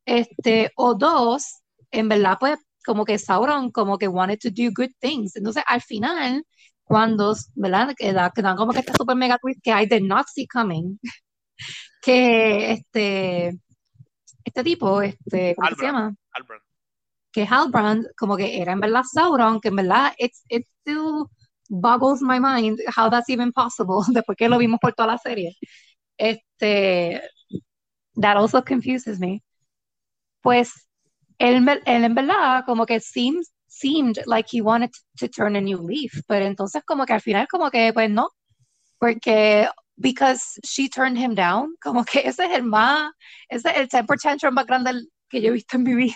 este, 0.06 0.72
o 0.76 0.96
dos, 0.96 1.62
en 1.92 2.10
verdad 2.10 2.38
pues 2.40 2.58
como 2.86 3.06
que 3.06 3.20
Sauron 3.20 3.72
como 3.72 3.98
que 3.98 4.08
wanted 4.08 4.40
to 4.40 4.50
do 4.50 4.72
good 4.74 4.92
things. 5.00 5.36
Entonces 5.36 5.64
al 5.68 5.82
final, 5.82 6.44
cuando, 6.88 7.36
¿verdad? 7.56 7.94
Que, 7.98 8.14
da, 8.14 8.32
que 8.32 8.42
dan 8.42 8.58
como 8.58 8.72
que 8.72 8.80
este 8.80 8.94
super 8.98 9.16
mega 9.16 9.38
twist 9.38 9.60
que 9.64 9.72
I 9.72 9.86
did 9.86 10.04
not 10.04 10.28
see 10.28 10.48
coming, 10.48 10.98
que 12.02 12.72
este, 12.72 13.60
este 14.44 14.64
tipo, 14.64 15.02
este, 15.02 15.56
¿cómo 15.56 15.76
se 15.76 15.86
llama? 15.86 16.16
Halbrand. 16.34 16.62
Que 17.32 17.46
Halbrand 17.46 18.08
como 18.18 18.38
que 18.38 18.62
era 18.62 18.72
en 18.72 18.80
verdad 18.80 19.04
Sauron, 19.04 19.60
que 19.60 19.68
en 19.68 19.76
verdad 19.76 20.14
it's, 20.18 20.44
it's 20.50 20.70
still 20.82 21.30
boggles 21.70 22.22
my 22.22 22.40
mind 22.40 22.80
how 22.96 23.10
that's 23.10 23.30
even 23.30 23.52
possible 23.52 24.02
después 24.14 24.38
que 24.38 24.50
lo 24.50 24.58
vimos 24.58 24.80
por 24.80 24.94
toda 24.94 25.08
la 25.08 25.18
serie. 25.18 25.56
Este, 26.18 27.22
that 28.16 28.38
also 28.38 28.64
confuses 28.64 29.20
me. 29.20 29.44
pues 30.48 30.88
él, 31.40 31.68
él 31.86 32.04
en 32.06 32.16
verdad 32.16 32.64
como 32.66 32.86
que 32.86 33.02
seemed, 33.02 33.44
seemed 33.80 34.20
like 34.26 34.48
he 34.52 34.62
wanted 34.62 34.92
to 35.20 35.28
turn 35.28 35.56
a 35.56 35.62
new 35.62 35.78
leaf, 35.80 36.12
pero 36.28 36.46
entonces 36.46 36.84
como 36.86 37.06
que 37.06 37.14
al 37.14 37.22
final 37.22 37.48
como 37.48 37.70
que 37.70 37.92
pues 37.94 38.10
no, 38.10 38.30
porque 39.00 39.68
because 39.98 40.60
she 40.66 40.90
turned 40.90 41.18
him 41.18 41.36
down, 41.36 41.76
como 41.82 42.04
que 42.04 42.20
ese 42.28 42.46
es 42.46 42.52
el 42.52 42.64
más, 42.64 43.12
ese 43.50 43.70
es 43.70 43.78
el 43.78 43.88
temper 43.90 44.18
tantrum 44.18 44.54
más 44.54 44.66
grande 44.66 44.92
que 45.30 45.42
yo 45.42 45.50
he 45.50 45.54
visto 45.54 45.78
en 45.78 45.84
mi 45.84 45.96
vida. 45.96 46.16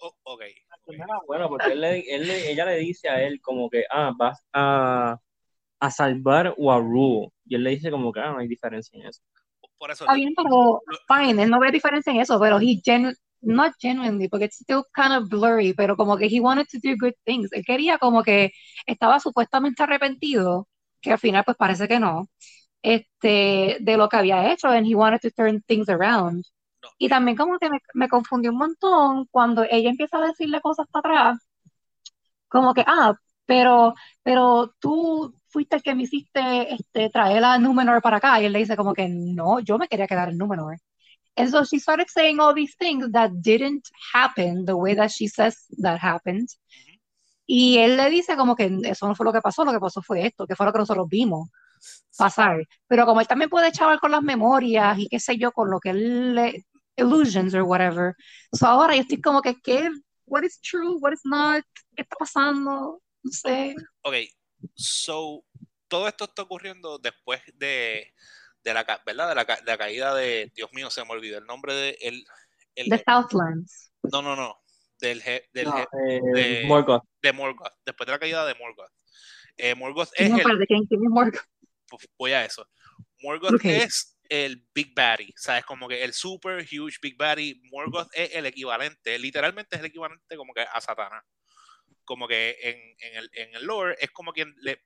O- 0.00 0.14
ok. 0.24 0.42
ok. 0.86 0.96
No 0.96 1.04
era 1.04 1.18
bueno, 1.26 1.48
porque 1.48 1.72
él 1.72 1.80
le- 1.80 2.04
él 2.14 2.26
le- 2.26 2.50
ella 2.50 2.64
le 2.64 2.76
dice 2.78 3.08
a 3.08 3.20
él 3.22 3.40
como 3.40 3.68
que, 3.68 3.84
ah, 3.90 4.12
vas 4.16 4.38
a, 4.52 5.18
a 5.80 5.90
salvar 5.90 6.54
o 6.56 6.72
a 6.72 6.78
Rue. 6.78 7.28
Y 7.46 7.54
él 7.56 7.64
le 7.64 7.70
dice 7.70 7.90
como 7.90 8.12
que, 8.12 8.20
ah, 8.20 8.32
no 8.32 8.38
hay 8.38 8.48
diferencia 8.48 8.98
en 8.98 9.06
eso. 9.08 9.20
Por 9.78 9.90
eso 9.90 10.04
Está 10.04 10.14
bien, 10.14 10.34
pero 10.36 10.82
fine, 11.06 11.42
él 11.42 11.50
no 11.50 11.60
ve 11.60 11.70
diferencia 11.70 12.12
en 12.12 12.20
eso, 12.20 12.38
pero 12.40 12.58
he 12.58 12.80
genu 12.84 13.12
not 13.42 13.72
genuinely, 13.80 14.28
porque 14.28 14.46
it's 14.46 14.58
still 14.58 14.84
kind 14.94 15.12
of 15.14 15.28
blurry, 15.28 15.74
pero 15.74 15.96
como 15.96 16.16
que 16.16 16.26
he 16.26 16.40
wanted 16.40 16.66
to 16.70 16.78
do 16.82 16.96
good 16.98 17.14
things. 17.24 17.50
Él 17.52 17.64
quería 17.64 17.98
como 17.98 18.22
que 18.22 18.52
estaba 18.86 19.20
supuestamente 19.20 19.82
arrepentido, 19.82 20.68
que 21.00 21.12
al 21.12 21.18
final 21.18 21.44
pues 21.44 21.56
parece 21.56 21.88
que 21.88 22.00
no, 22.00 22.28
este, 22.82 23.78
de 23.80 23.96
lo 23.96 24.08
que 24.08 24.16
había 24.16 24.52
hecho, 24.52 24.68
and 24.68 24.86
he 24.86 24.94
wanted 24.94 25.20
to 25.20 25.30
turn 25.30 25.62
things 25.66 25.88
around. 25.88 26.44
no, 26.82 26.88
Y 26.98 27.08
también 27.08 27.36
como 27.36 27.58
que 27.58 27.70
me, 27.70 27.80
me 27.94 28.08
confundió 28.08 28.50
un 28.52 28.58
montón 28.58 29.26
cuando 29.30 29.64
ella 29.70 29.90
empieza 29.90 30.18
a 30.18 30.26
decirle 30.28 30.60
cosas 30.60 30.86
para 30.92 31.00
atrás, 31.32 31.38
como 32.48 32.74
que, 32.74 32.84
ah, 32.86 33.14
pero, 33.46 33.94
pero 34.22 34.74
tú 34.80 35.34
fuiste 35.48 35.76
el 35.76 35.82
que 35.82 35.94
me 35.94 36.02
hiciste 36.04 36.74
este, 36.74 37.10
traer 37.10 37.44
a 37.44 37.58
Númenor 37.58 38.02
para 38.02 38.18
acá. 38.18 38.40
Y 38.40 38.46
él 38.46 38.52
le 38.52 38.60
dice 38.60 38.76
como 38.76 38.94
que 38.94 39.08
no, 39.08 39.60
yo 39.60 39.78
me 39.78 39.88
quería 39.88 40.06
quedar 40.06 40.28
en 40.30 40.38
Númenor. 40.38 40.78
And 41.38 41.48
so 41.50 41.64
she 41.64 41.78
started 41.78 42.10
saying 42.10 42.40
all 42.40 42.52
these 42.52 42.74
things 42.76 43.10
that 43.12 43.30
didn't 43.40 43.88
happen 44.12 44.64
the 44.64 44.76
way 44.76 44.94
that 44.94 45.12
she 45.12 45.28
says 45.28 45.56
that 45.78 45.98
happened. 46.00 46.48
Y 47.46 47.78
él 47.78 47.96
le 47.96 48.10
dice 48.10 48.36
como 48.36 48.56
que 48.56 48.68
eso 48.84 49.06
no 49.06 49.14
fue 49.14 49.24
lo 49.24 49.32
que 49.32 49.40
pasó, 49.40 49.64
lo 49.64 49.72
que 49.72 49.80
pasó 49.80 50.02
fue 50.02 50.26
esto, 50.26 50.46
que 50.46 50.56
fue 50.56 50.66
lo 50.66 50.72
que 50.72 50.80
nosotros 50.80 51.06
vimos 51.08 51.48
pasar. 52.16 52.66
Pero 52.88 53.06
como 53.06 53.20
él 53.20 53.28
también 53.28 53.48
puede 53.48 53.72
chaval 53.72 54.00
con 54.00 54.10
las 54.10 54.22
memorias 54.22 54.98
y 54.98 55.08
qué 55.08 55.20
sé 55.20 55.38
yo, 55.38 55.52
con 55.52 55.70
lo 55.70 55.78
que 55.78 55.90
él 55.90 56.34
le, 56.34 56.66
illusions 56.96 57.54
or 57.54 57.62
whatever. 57.62 58.16
So 58.52 58.66
ahora 58.66 58.94
yo 58.96 59.02
estoy 59.02 59.20
como 59.20 59.40
que, 59.40 59.54
¿qué? 59.62 59.88
What 60.26 60.42
is 60.42 60.60
true? 60.60 60.98
What 60.98 61.12
is 61.12 61.20
not? 61.24 61.64
¿Qué 61.96 62.02
está 62.02 62.16
pasando? 62.16 63.00
No 63.22 63.30
sé. 63.30 63.74
Ok, 64.02 64.14
so 64.74 65.44
todo 65.86 66.08
esto 66.08 66.24
está 66.24 66.42
ocurriendo 66.42 66.98
después 66.98 67.40
de, 67.54 68.12
de 68.68 68.74
la, 68.74 69.02
¿verdad? 69.06 69.28
De 69.28 69.34
la, 69.34 69.44
ca- 69.44 69.56
de 69.60 69.64
la 69.64 69.78
caída 69.78 70.14
de, 70.14 70.50
Dios 70.54 70.70
mío, 70.72 70.90
se 70.90 71.04
me 71.04 71.10
olvidó 71.10 71.38
el 71.38 71.46
nombre 71.46 71.74
de 71.74 71.98
el, 72.00 72.24
el 72.74 72.88
The 72.88 73.02
Southlands. 73.06 73.92
no, 74.12 74.22
no, 74.22 74.36
no, 74.36 74.56
del, 75.00 75.22
je- 75.22 75.48
del 75.52 75.64
No, 75.66 75.72
je- 75.76 75.88
eh, 76.08 76.20
de- 76.34 76.66
Morgoth. 76.66 77.02
de 77.22 77.32
Morgoth, 77.32 77.72
después 77.84 78.06
de 78.06 78.12
la 78.12 78.18
caída 78.18 78.46
de 78.46 78.54
Morgoth. 78.54 78.90
Eh, 79.56 79.74
Morgoth 79.74 80.10
es 80.14 80.30
No 80.30 80.36
el, 80.36 80.66
quién 80.66 80.82
es 80.88 80.88
pues, 81.88 82.08
voy 82.16 82.32
a 82.32 82.44
eso. 82.44 82.68
Morgoth 83.20 83.60
es 83.64 84.16
el 84.28 84.64
Big 84.74 84.94
Baddy, 84.94 85.32
¿sabes? 85.36 85.64
Como 85.64 85.88
que 85.88 86.04
el 86.04 86.12
super 86.12 86.62
huge 86.62 86.98
Big 87.02 87.16
Baddy. 87.16 87.60
Morgoth 87.72 88.08
es 88.12 88.34
el 88.34 88.46
equivalente, 88.46 89.18
literalmente 89.18 89.74
es 89.76 89.80
el 89.80 89.86
equivalente 89.86 90.36
como 90.36 90.52
que 90.52 90.60
a 90.62 90.80
Satanás. 90.80 91.24
Como 92.08 92.26
que 92.26 92.56
en, 92.62 93.52
el, 93.54 93.66
lore 93.66 93.94
es 94.00 94.10
como 94.12 94.32
quien 94.32 94.54
le 94.62 94.80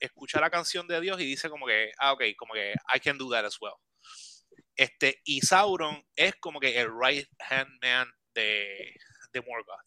escucha 0.00 0.40
la 0.40 0.50
canción 0.50 0.88
de 0.88 1.00
Dios 1.00 1.20
y 1.20 1.24
dice 1.24 1.48
como 1.48 1.68
que, 1.68 1.92
ah, 1.98 2.12
ok, 2.14 2.24
como 2.36 2.52
que 2.52 2.74
I 2.92 2.98
can 2.98 3.16
do 3.16 3.30
that 3.30 3.44
as 3.44 3.60
well. 3.60 3.74
Este, 4.74 5.20
y 5.24 5.40
Sauron 5.40 6.04
es 6.16 6.34
como 6.40 6.58
que 6.58 6.76
el 6.76 6.88
right 7.00 7.28
hand 7.48 7.70
man 7.80 8.12
de, 8.34 8.92
de 9.32 9.40
Morgoth. 9.42 9.86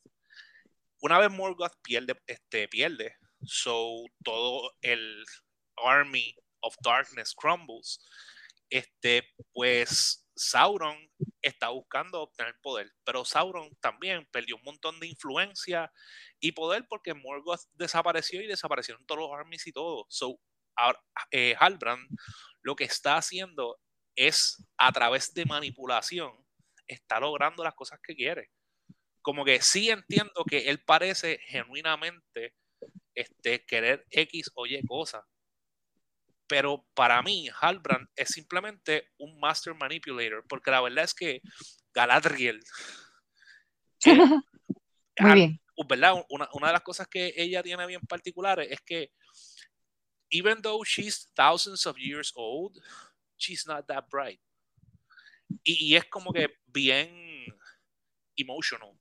Una 1.02 1.20
vez 1.20 1.30
Morgoth 1.30 1.74
pierde, 1.84 2.16
este, 2.26 2.70
pierde, 2.70 3.18
so 3.44 4.06
todo 4.24 4.72
el 4.82 5.26
army 5.76 6.34
of 6.62 6.74
darkness 6.86 7.36
crumbles, 7.36 8.00
este, 8.70 9.28
pues 9.52 10.26
Sauron 10.38 10.98
está 11.42 11.70
buscando 11.70 12.22
obtener 12.22 12.56
poder, 12.62 12.92
pero 13.04 13.26
Sauron 13.26 13.76
también 13.82 14.28
perdió 14.32 14.56
un 14.56 14.64
montón 14.64 15.00
de 15.00 15.08
influencia 15.08 15.92
y 16.40 16.52
poder 16.52 16.86
porque 16.88 17.14
Morgoth 17.14 17.62
desapareció 17.74 18.42
y 18.42 18.48
desaparecieron 18.48 19.06
todos 19.06 19.22
los 19.22 19.32
armies 19.38 19.66
y 19.68 19.72
todo. 19.72 20.06
So, 20.10 20.40
eh, 21.32 21.56
Halbrand 21.60 22.08
lo 22.62 22.76
que 22.76 22.84
está 22.84 23.18
haciendo 23.18 23.80
es 24.16 24.64
a 24.78 24.92
través 24.92 25.34
de 25.34 25.46
manipulación 25.46 26.32
está 26.88 27.20
logrando 27.20 27.64
las 27.64 27.76
cosas 27.76 28.00
que 28.02 28.16
quiere. 28.16 28.52
Como 29.22 29.44
que 29.44 29.62
sí 29.62 29.90
entiendo 29.90 30.46
que 30.50 30.70
él 30.70 30.84
parece 30.84 31.40
genuinamente 31.48 32.54
este, 33.14 33.66
querer 33.66 34.06
X 34.10 34.52
o 34.56 34.66
Y 34.66 34.82
cosas, 34.86 35.24
pero 36.48 36.86
para 36.94 37.22
mí 37.22 37.50
Halbrand 37.62 38.08
es 38.16 38.30
simplemente 38.30 39.12
un 39.18 39.40
master 39.40 39.74
manipulator, 39.76 40.46
porque 40.48 40.72
la 40.72 40.82
verdad 40.82 41.04
es 41.04 41.14
que 41.14 41.42
Galadriel, 41.94 42.60
eh, 44.06 44.16
Muy 45.20 45.32
al- 45.32 45.36
bien. 45.36 45.62
¿verdad? 45.88 46.14
Una, 46.30 46.50
una 46.54 46.68
de 46.68 46.74
las 46.74 46.82
cosas 46.82 47.08
que 47.08 47.34
ella 47.36 47.62
tiene 47.62 47.86
bien 47.86 48.02
particulares 48.02 48.68
es 48.72 48.82
que 48.82 49.12
even 50.32 50.62
though 50.62 50.84
she's 50.84 51.32
thousands 51.36 51.86
of 51.86 51.98
years 51.98 52.32
old, 52.36 52.78
she's 53.38 53.66
not 53.68 53.86
that 53.88 54.06
bright. 54.10 54.40
Y, 55.64 55.94
y 55.94 55.96
es 55.96 56.06
como 56.06 56.34
que 56.34 56.50
bien 56.66 57.46
emotional. 58.36 59.00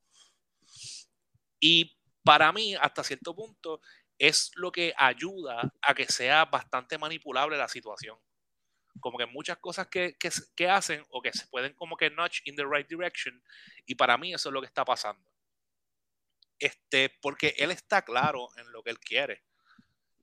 Y 1.61 1.97
para 2.23 2.53
mí, 2.53 2.75
hasta 2.75 3.03
cierto 3.05 3.35
punto, 3.35 3.81
es 4.19 4.51
lo 4.55 4.73
que 4.73 4.95
ayuda 4.97 5.73
a 5.83 5.95
que 5.95 6.07
sea 6.07 6.45
bastante 6.47 6.99
manipulable 6.99 7.57
la 7.57 7.69
situación. 7.69 8.19
Como 9.01 9.19
que 9.19 9.27
muchas 9.27 9.59
cosas 9.59 9.89
que, 9.89 10.17
que, 10.57 10.69
hacen 10.69 11.05
o 11.11 11.21
que 11.21 11.33
se 11.33 11.47
pueden 11.49 11.75
como 11.75 11.97
que 11.97 12.11
nudge 12.11 12.41
in 12.45 12.57
the 12.57 12.65
right 12.65 12.89
direction. 12.89 13.43
Y 13.85 13.95
para 13.95 14.17
mí 14.17 14.33
eso 14.33 14.49
es 14.49 14.53
lo 14.53 14.61
que 14.61 14.67
está 14.67 14.85
pasando. 14.85 15.31
Este, 16.59 17.11
porque 17.21 17.55
él 17.59 17.71
está 17.71 18.03
claro 18.03 18.49
en 18.57 18.73
lo 18.73 18.83
que 18.83 18.91
él 18.91 18.99
quiere. 18.99 19.45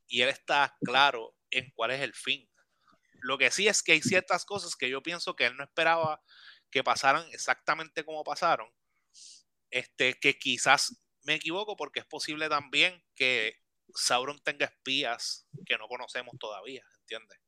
Y 0.08 0.22
él 0.22 0.30
está 0.30 0.76
claro 0.84 1.36
en 1.52 1.70
cuál 1.72 1.92
es 1.92 2.02
el 2.02 2.14
fin. 2.14 2.50
Lo 3.14 3.38
que 3.38 3.52
sí 3.52 3.68
es 3.68 3.84
que 3.84 3.92
hay 3.92 4.02
ciertas 4.02 4.44
cosas 4.44 4.76
que 4.76 4.90
yo 4.90 5.04
pienso 5.04 5.36
que 5.36 5.46
él 5.46 5.56
no 5.56 5.64
esperaba 5.64 6.22
que 6.72 6.84
pasaran 6.84 7.28
exactamente 7.32 8.04
como 8.04 8.24
pasaron. 8.24 8.74
Este, 9.70 10.16
que 10.16 10.38
quizás 10.38 11.00
me 11.24 11.36
equivoco 11.36 11.76
porque 11.76 12.00
es 12.00 12.06
posible 12.06 12.50
también 12.50 13.04
que 13.16 13.63
Sauron 13.96 14.40
tenga 14.40 14.66
espías 14.66 15.48
que 15.66 15.78
no 15.78 15.88
conocemos 15.88 16.36
todavía, 16.40 16.84
¿entiendes? 17.00 17.40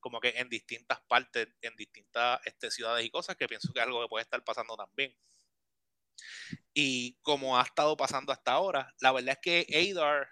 Como 0.00 0.20
que 0.20 0.30
en 0.36 0.48
distintas 0.48 1.00
partes, 1.08 1.48
en 1.60 1.76
distintas 1.76 2.40
este, 2.44 2.70
ciudades 2.70 3.04
y 3.06 3.10
cosas 3.10 3.36
que 3.36 3.46
pienso 3.46 3.72
que 3.72 3.80
es 3.80 3.86
algo 3.86 4.02
que 4.02 4.08
puede 4.08 4.22
estar 4.24 4.42
pasando 4.44 4.76
también. 4.76 5.16
Y 6.74 7.18
como 7.22 7.58
ha 7.58 7.62
estado 7.62 7.96
pasando 7.96 8.32
hasta 8.32 8.52
ahora, 8.52 8.92
la 9.00 9.12
verdad 9.12 9.38
es 9.42 9.66
que 9.66 9.92
Adar, 9.92 10.28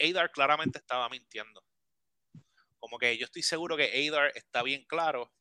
Adar 0.00 0.30
claramente 0.30 0.78
estaba 0.78 1.08
mintiendo. 1.08 1.64
Como 2.78 2.98
que 2.98 3.16
yo 3.16 3.24
estoy 3.26 3.42
seguro 3.42 3.76
que 3.76 4.08
Adar 4.08 4.32
está 4.34 4.62
bien 4.62 4.84
claro 4.86 5.32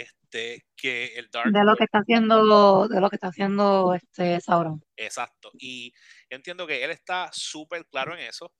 este, 0.00 0.66
que 0.76 1.14
el 1.18 1.28
Dark 1.30 1.52
De 1.52 1.64
lo 1.64 1.76
que 1.76 1.84
está 1.84 1.98
haciendo, 1.98 2.86
de 2.88 3.00
lo 3.00 3.10
que 3.10 3.16
está 3.16 3.28
haciendo 3.28 3.94
este 3.94 4.40
Sauron. 4.40 4.84
Exacto. 4.96 5.50
Y 5.58 5.90
yo 6.30 6.36
entiendo 6.36 6.66
que 6.66 6.84
él 6.84 6.90
está 6.90 7.30
súper 7.32 7.86
claro 7.86 8.14
en 8.14 8.20
eso. 8.20 8.52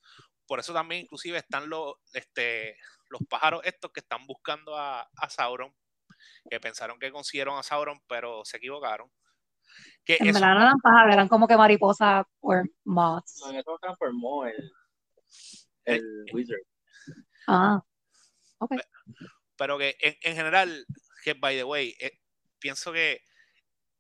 Por 0.47 0.61
eso 0.61 0.73
también 0.73 1.03
inclusive 1.03 1.39
están 1.39 1.69
los, 1.69 1.95
este, 2.15 2.77
los 3.09 3.21
pájaros 3.29 3.61
estos 3.65 3.93
que 3.93 4.01
están 4.01 4.27
buscando 4.27 4.77
a, 4.77 5.03
a 5.03 5.31
Sauron, 5.31 5.75
que 6.51 6.59
pensaron 6.61 6.99
que 6.99 7.13
consiguieron 7.13 7.59
a 7.59 7.63
Sauron, 7.63 8.01
pero 8.09 8.45
se 8.45 8.57
equivocaron. 8.57 9.11
Que 10.05 10.17
En 10.21 10.29
eso- 10.29 10.41
verdad 10.41 10.55
no 10.55 10.61
eran 10.63 10.79
pájaros, 10.81 11.13
eran 11.15 11.29
como 11.29 11.47
que 11.47 11.57
mariposas 11.57 12.25
o 12.41 12.55
moths. 12.85 13.41
No, 13.45 13.51
en 13.51 13.57
eso 13.57 13.79
transformó 13.81 14.47
el, 14.47 14.73
el 15.85 16.25
Wizard. 16.33 16.59
Ah, 17.47 17.81
ok. 18.59 18.73
pero 19.57 19.79
que 19.79 19.97
en, 20.01 20.17
en 20.23 20.35
general, 20.37 20.87
que 21.23 21.35
by 21.35 21.57
the 21.57 21.65
way, 21.65 21.95
eh, 22.01 22.19
pienso 22.59 22.93
que 22.93 23.23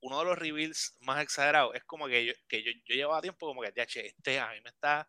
uno 0.00 0.20
de 0.20 0.24
los 0.26 0.38
reveals 0.38 0.96
más 1.00 1.22
exagerados 1.22 1.74
es 1.74 1.84
como 1.84 2.06
que 2.06 2.24
yo, 2.26 2.32
que 2.48 2.62
yo, 2.62 2.70
yo 2.86 2.94
llevaba 2.94 3.20
tiempo 3.20 3.46
como 3.46 3.62
que, 3.62 3.72
ya, 3.74 3.86
che, 3.86 4.06
este 4.06 4.38
a 4.38 4.48
mí 4.52 4.60
me 4.62 4.70
está 4.70 5.08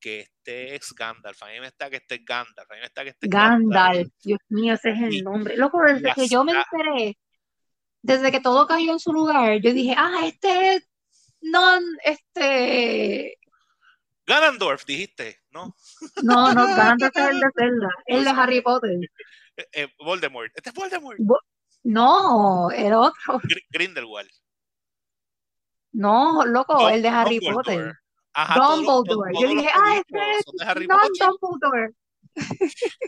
que 0.00 0.20
este 0.20 0.76
es 0.76 0.92
Gandalf, 0.94 1.42
a 1.42 1.46
mí 1.46 1.58
me 1.60 1.66
está 1.66 1.90
que 1.90 1.96
este 1.96 2.16
es 2.16 2.24
Gandalf, 2.24 2.70
a 2.70 2.74
mí 2.74 2.80
me 2.80 2.86
está 2.86 3.02
que 3.02 3.10
este 3.10 3.26
es 3.26 3.30
Gandalf, 3.30 4.08
Dios 4.22 4.38
mío, 4.48 4.74
ese 4.74 4.90
es 4.90 4.98
Y 5.12 5.18
el 5.18 5.24
nombre. 5.24 5.56
Loco, 5.56 5.80
desde 5.82 6.02
las- 6.02 6.14
que 6.14 6.28
yo 6.28 6.44
me 6.44 6.52
enteré, 6.52 7.18
desde 8.02 8.30
que 8.30 8.40
todo 8.40 8.66
cayó 8.66 8.92
en 8.92 9.00
su 9.00 9.12
lugar, 9.12 9.60
yo 9.60 9.72
dije, 9.72 9.94
ah, 9.96 10.26
este 10.26 10.74
es 10.76 10.88
non, 11.40 11.82
este, 12.04 13.38
Ganondorf, 14.26 14.84
dijiste, 14.84 15.40
¿no? 15.50 15.74
no, 16.22 16.52
no, 16.54 16.66
Gandalf 16.76 17.16
es 17.16 17.28
el 17.28 17.40
de 17.40 17.46
Zelda, 17.56 17.88
el 18.06 18.24
de 18.24 18.30
Harry 18.30 18.60
Potter. 18.60 18.98
Eh, 19.58 19.66
eh, 19.72 19.88
Voldemort, 19.98 20.52
este 20.54 20.70
es 20.70 20.74
Voldemort, 20.74 21.18
No, 21.82 22.70
el 22.70 22.92
otro. 22.92 23.40
Gr- 23.40 23.64
Grindelwald. 23.70 24.30
No, 25.92 26.44
loco, 26.46 26.88
el 26.88 27.02
de 27.02 27.08
Harry 27.08 27.38
Dumbledore. 27.40 27.54
Potter. 27.64 27.94
Ajá, 28.34 28.54
Dumbledore. 28.60 29.32
Yo 29.40 29.48
dije, 29.48 29.68
ah, 29.74 29.96
este 29.96 30.18
es. 30.38 30.44
Dumbledore. 30.44 31.92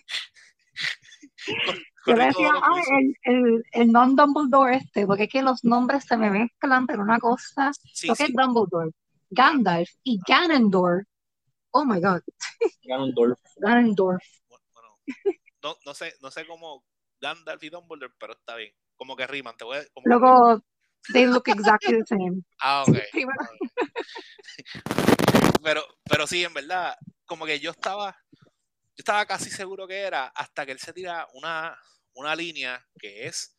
Yo 2.06 2.14
decía, 2.16 2.50
ah, 2.54 2.82
el, 2.98 3.14
el, 3.24 3.62
el 3.72 3.92
non 3.92 4.16
Dumbledore 4.16 4.76
este, 4.76 5.06
porque 5.06 5.24
es 5.24 5.28
que 5.30 5.42
los 5.42 5.62
nombres 5.64 6.04
se 6.04 6.16
me 6.16 6.30
mezclan, 6.30 6.86
pero 6.86 7.02
una 7.02 7.18
cosa, 7.18 7.70
Sí, 7.94 8.08
lo 8.08 8.14
que 8.14 8.24
sí. 8.26 8.32
es 8.32 8.36
Dumbledore, 8.36 8.90
Gandalf 9.30 9.88
y 10.02 10.18
Ganondorf. 10.26 11.06
Oh 11.72 11.84
my 11.84 12.00
God, 12.00 12.22
Ganondorf. 12.84 13.38
Ganondorf. 13.56 14.24
Bueno, 14.48 14.98
no, 15.62 15.76
no 15.84 15.94
sé, 15.94 16.14
no 16.20 16.30
sé 16.30 16.46
cómo 16.46 16.84
Gandalf 17.20 17.62
y 17.62 17.70
Dumbledore, 17.70 18.14
pero 18.18 18.32
está 18.34 18.56
bien. 18.56 18.72
Como 18.96 19.16
que 19.16 19.26
riman, 19.26 19.56
te 19.56 19.64
voy 19.64 19.78
a, 19.78 19.84
como 19.92 20.04
que- 20.04 20.10
Luego, 20.10 20.62
they 21.12 21.26
look 21.26 21.44
exactly 21.48 21.98
the 21.98 22.04
same. 22.06 22.42
Ah, 22.60 22.84
ok. 22.86 22.98
Primero- 23.12 23.38
Pero, 25.62 25.84
pero 26.04 26.26
sí, 26.26 26.42
en 26.44 26.54
verdad, 26.54 26.96
como 27.26 27.44
que 27.44 27.60
yo 27.60 27.70
estaba, 27.70 28.16
yo 28.32 28.96
estaba 28.96 29.26
casi 29.26 29.50
seguro 29.50 29.86
que 29.86 29.98
era 29.98 30.26
hasta 30.28 30.64
que 30.64 30.72
él 30.72 30.78
se 30.78 30.92
tira 30.92 31.26
una, 31.34 31.78
una 32.14 32.34
línea 32.34 32.82
que 32.98 33.26
es 33.26 33.56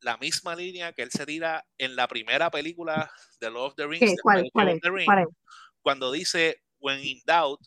la 0.00 0.16
misma 0.18 0.54
línea 0.54 0.92
que 0.92 1.02
él 1.02 1.10
se 1.10 1.24
tira 1.24 1.64
en 1.78 1.96
la 1.96 2.06
primera 2.08 2.50
película 2.50 3.10
de 3.40 3.50
Lord 3.50 3.68
of 3.70 3.74
the 3.76 3.86
Rings, 3.86 4.20
¿Cuál, 4.22 4.48
cuál 4.52 4.68
of 4.70 4.80
the 4.82 4.90
Ring, 4.90 5.06
¿Cuál 5.06 5.20
es? 5.20 5.28
cuando 5.80 6.12
dice, 6.12 6.62
when 6.80 7.00
in 7.00 7.20
doubt, 7.26 7.60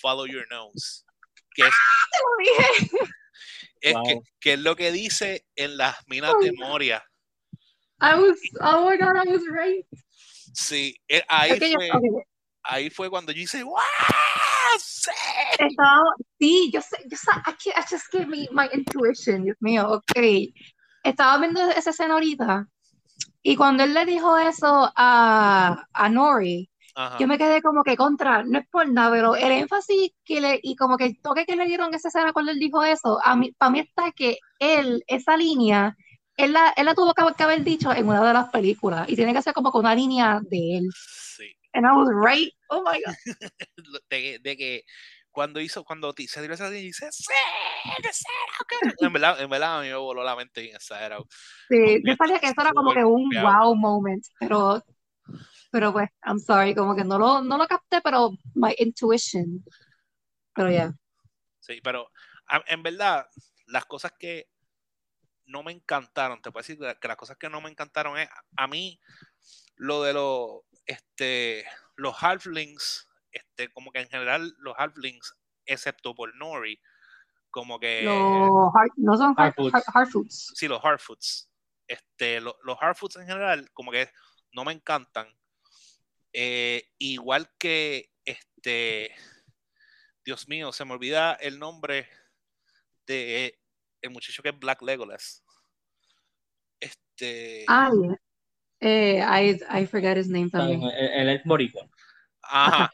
follow 0.00 0.26
your 0.26 0.46
nose. 0.48 1.04
Que 1.54 1.62
es, 1.62 1.74
Te 2.12 2.18
lo 2.18 2.36
dije. 2.38 2.90
es 3.80 3.94
Wow. 3.94 4.02
que, 4.04 4.20
que 4.40 4.52
es 4.54 4.58
lo 4.60 4.76
que 4.76 4.92
dice 4.92 5.44
en 5.56 5.76
las 5.76 5.96
minas 6.06 6.34
de 6.40 6.52
Moria. 6.52 7.02
I 8.02 8.14
was, 8.14 8.38
oh 8.60 8.88
my 8.88 8.96
God, 8.96 9.16
I 9.16 9.28
was 9.30 9.42
right. 9.48 9.84
Sí, 10.54 10.94
eh, 11.08 11.22
ahí, 11.28 11.58
yo- 11.58 11.76
fue, 11.76 11.90
ok, 11.92 12.24
ahí 12.64 12.90
fue 12.90 13.10
cuando 13.10 13.30
yo 13.32 13.42
hice, 13.42 13.62
¡Wow! 13.62 13.76
¡Sí! 14.78 15.10
Estaba, 15.58 16.02
sí, 16.38 16.70
yo 16.72 16.80
sé, 16.80 16.96
yo 17.10 17.16
sé, 17.16 17.30
I, 17.46 17.52
can't- 17.52 17.76
I 17.78 17.82
just 17.90 18.06
give 18.10 18.26
me 18.26 18.48
my 18.52 18.68
intuition, 18.72 19.44
Dios 19.44 19.56
mío, 19.60 19.88
ok. 19.90 20.52
Estaba 21.04 21.38
viendo 21.38 21.60
esa 21.70 21.90
escena 21.90 22.14
ahorita 22.14 22.66
y 23.42 23.56
cuando 23.56 23.84
él 23.84 23.92
le 23.94 24.04
dijo 24.06 24.36
eso 24.38 24.90
a, 24.96 25.86
a 25.92 26.08
Nori, 26.08 26.69
Ajá. 26.94 27.18
yo 27.18 27.26
me 27.26 27.38
quedé 27.38 27.62
como 27.62 27.82
que 27.84 27.96
contra, 27.96 28.42
no 28.42 28.58
es 28.58 28.66
por 28.68 28.88
nada, 28.88 29.10
pero 29.10 29.36
el 29.36 29.52
énfasis 29.52 30.12
que 30.24 30.40
le, 30.40 30.60
y 30.62 30.76
como 30.76 30.96
que 30.96 31.04
el 31.04 31.20
toque 31.20 31.46
que 31.46 31.56
le 31.56 31.66
dieron 31.66 31.94
esa 31.94 32.08
escena 32.08 32.32
cuando 32.32 32.52
él 32.52 32.58
dijo 32.58 32.82
eso, 32.84 33.18
a 33.24 33.36
mí, 33.36 33.52
para 33.52 33.70
mí 33.70 33.80
está 33.80 34.12
que 34.12 34.38
él, 34.58 35.04
esa 35.06 35.36
línea, 35.36 35.96
él 36.36 36.52
la, 36.52 36.72
él 36.76 36.86
la 36.86 36.94
tuvo 36.94 37.14
que, 37.14 37.22
que 37.36 37.42
haber 37.42 37.62
dicho 37.62 37.92
en 37.92 38.08
una 38.08 38.26
de 38.26 38.32
las 38.32 38.48
películas 38.50 39.08
y 39.08 39.16
tiene 39.16 39.32
que 39.32 39.42
ser 39.42 39.52
como 39.52 39.70
con 39.70 39.80
una 39.80 39.94
línea 39.94 40.40
de 40.42 40.78
él. 40.78 40.88
Sí. 40.94 41.52
And 41.72 41.86
I 41.86 41.92
was 41.92 42.08
right, 42.10 42.52
oh 42.68 42.82
my 42.82 43.00
God. 43.04 43.14
de, 44.10 44.38
de 44.40 44.56
que 44.56 44.84
cuando 45.30 45.60
hizo, 45.60 45.84
cuando 45.84 46.12
se 46.12 46.40
tiró 46.40 46.54
esa 46.54 46.66
línea 46.66 46.82
y 46.82 46.86
dice, 46.86 47.08
¡Sí! 47.12 47.32
Que-". 48.68 49.06
En 49.06 49.12
verdad, 49.12 49.40
en 49.40 49.50
verdad 49.50 49.78
a 49.78 49.82
mí 49.82 49.88
me 49.88 49.94
voló 49.94 50.24
la 50.24 50.36
mente 50.36 50.60
bien 50.62 50.76
exagerado. 50.76 51.26
Sí, 51.68 52.02
yo 52.04 52.14
sabía 52.16 52.38
que 52.38 52.46
eso 52.46 52.60
era 52.60 52.72
como 52.72 52.92
que 52.92 53.04
un 53.04 53.30
wow 53.30 53.74
moment, 53.74 54.24
pero, 54.38 54.82
pero 55.70 55.92
pues, 55.92 56.08
I'm 56.24 56.38
sorry, 56.38 56.74
como 56.74 56.94
que 56.94 57.04
no 57.04 57.18
lo, 57.18 57.42
no 57.42 57.56
lo 57.56 57.66
capté, 57.66 58.00
pero 58.02 58.30
my 58.54 58.74
intuition. 58.78 59.64
Pero 60.54 60.70
ya. 60.70 60.92
Sí, 61.60 61.80
pero 61.82 62.10
en 62.66 62.82
verdad, 62.82 63.26
las 63.66 63.84
cosas 63.86 64.12
que 64.18 64.48
no 65.46 65.62
me 65.62 65.72
encantaron, 65.72 66.40
te 66.42 66.50
puedo 66.50 66.62
decir 66.62 66.78
que 67.00 67.08
las 67.08 67.16
cosas 67.16 67.36
que 67.36 67.48
no 67.48 67.60
me 67.60 67.70
encantaron 67.70 68.18
es, 68.18 68.28
a 68.56 68.66
mí, 68.66 69.00
lo 69.76 70.02
de 70.02 70.12
los, 70.12 70.60
este, 70.86 71.64
los 71.96 72.20
halflings, 72.22 73.08
este, 73.32 73.72
como 73.72 73.92
que 73.92 74.00
en 74.00 74.08
general 74.08 74.54
los 74.58 74.74
halflings, 74.76 75.34
excepto 75.66 76.14
por 76.14 76.34
Nori, 76.36 76.80
como 77.50 77.78
que... 77.78 78.04
Los 78.04 78.72
hard- 78.74 78.92
no 78.96 79.16
son 79.16 79.34
hard, 79.36 79.54
hard- 79.56 79.84
hardfoots. 79.92 80.52
sí, 80.54 80.68
los 80.68 80.80
Hardfoots. 80.80 81.50
Este, 81.86 82.40
lo- 82.40 82.56
los 82.62 82.78
Hardfoots 82.78 83.16
en 83.16 83.26
general, 83.26 83.70
como 83.72 83.90
que 83.90 84.08
no 84.52 84.64
me 84.64 84.72
encantan. 84.72 85.28
Eh, 86.32 86.92
igual 86.98 87.50
que 87.58 88.12
este, 88.24 89.14
Dios 90.24 90.48
mío, 90.48 90.72
se 90.72 90.84
me 90.84 90.92
olvida 90.92 91.34
el 91.34 91.58
nombre 91.58 92.08
de 93.06 93.58
el 94.02 94.10
muchacho 94.10 94.42
que 94.42 94.50
es 94.50 94.58
Black 94.58 94.82
Legolas. 94.82 95.42
Este, 96.80 97.64
Ah, 97.68 97.90
yeah. 97.92 98.16
Eh, 98.82 99.18
I, 99.20 99.82
I 99.82 99.86
forgot 99.86 100.16
his 100.16 100.28
name 100.28 100.48
también. 100.50 100.82
El, 100.82 101.28
el 101.28 101.28
es 101.36 101.44
boricua. 101.44 101.86
ajá. 102.42 102.90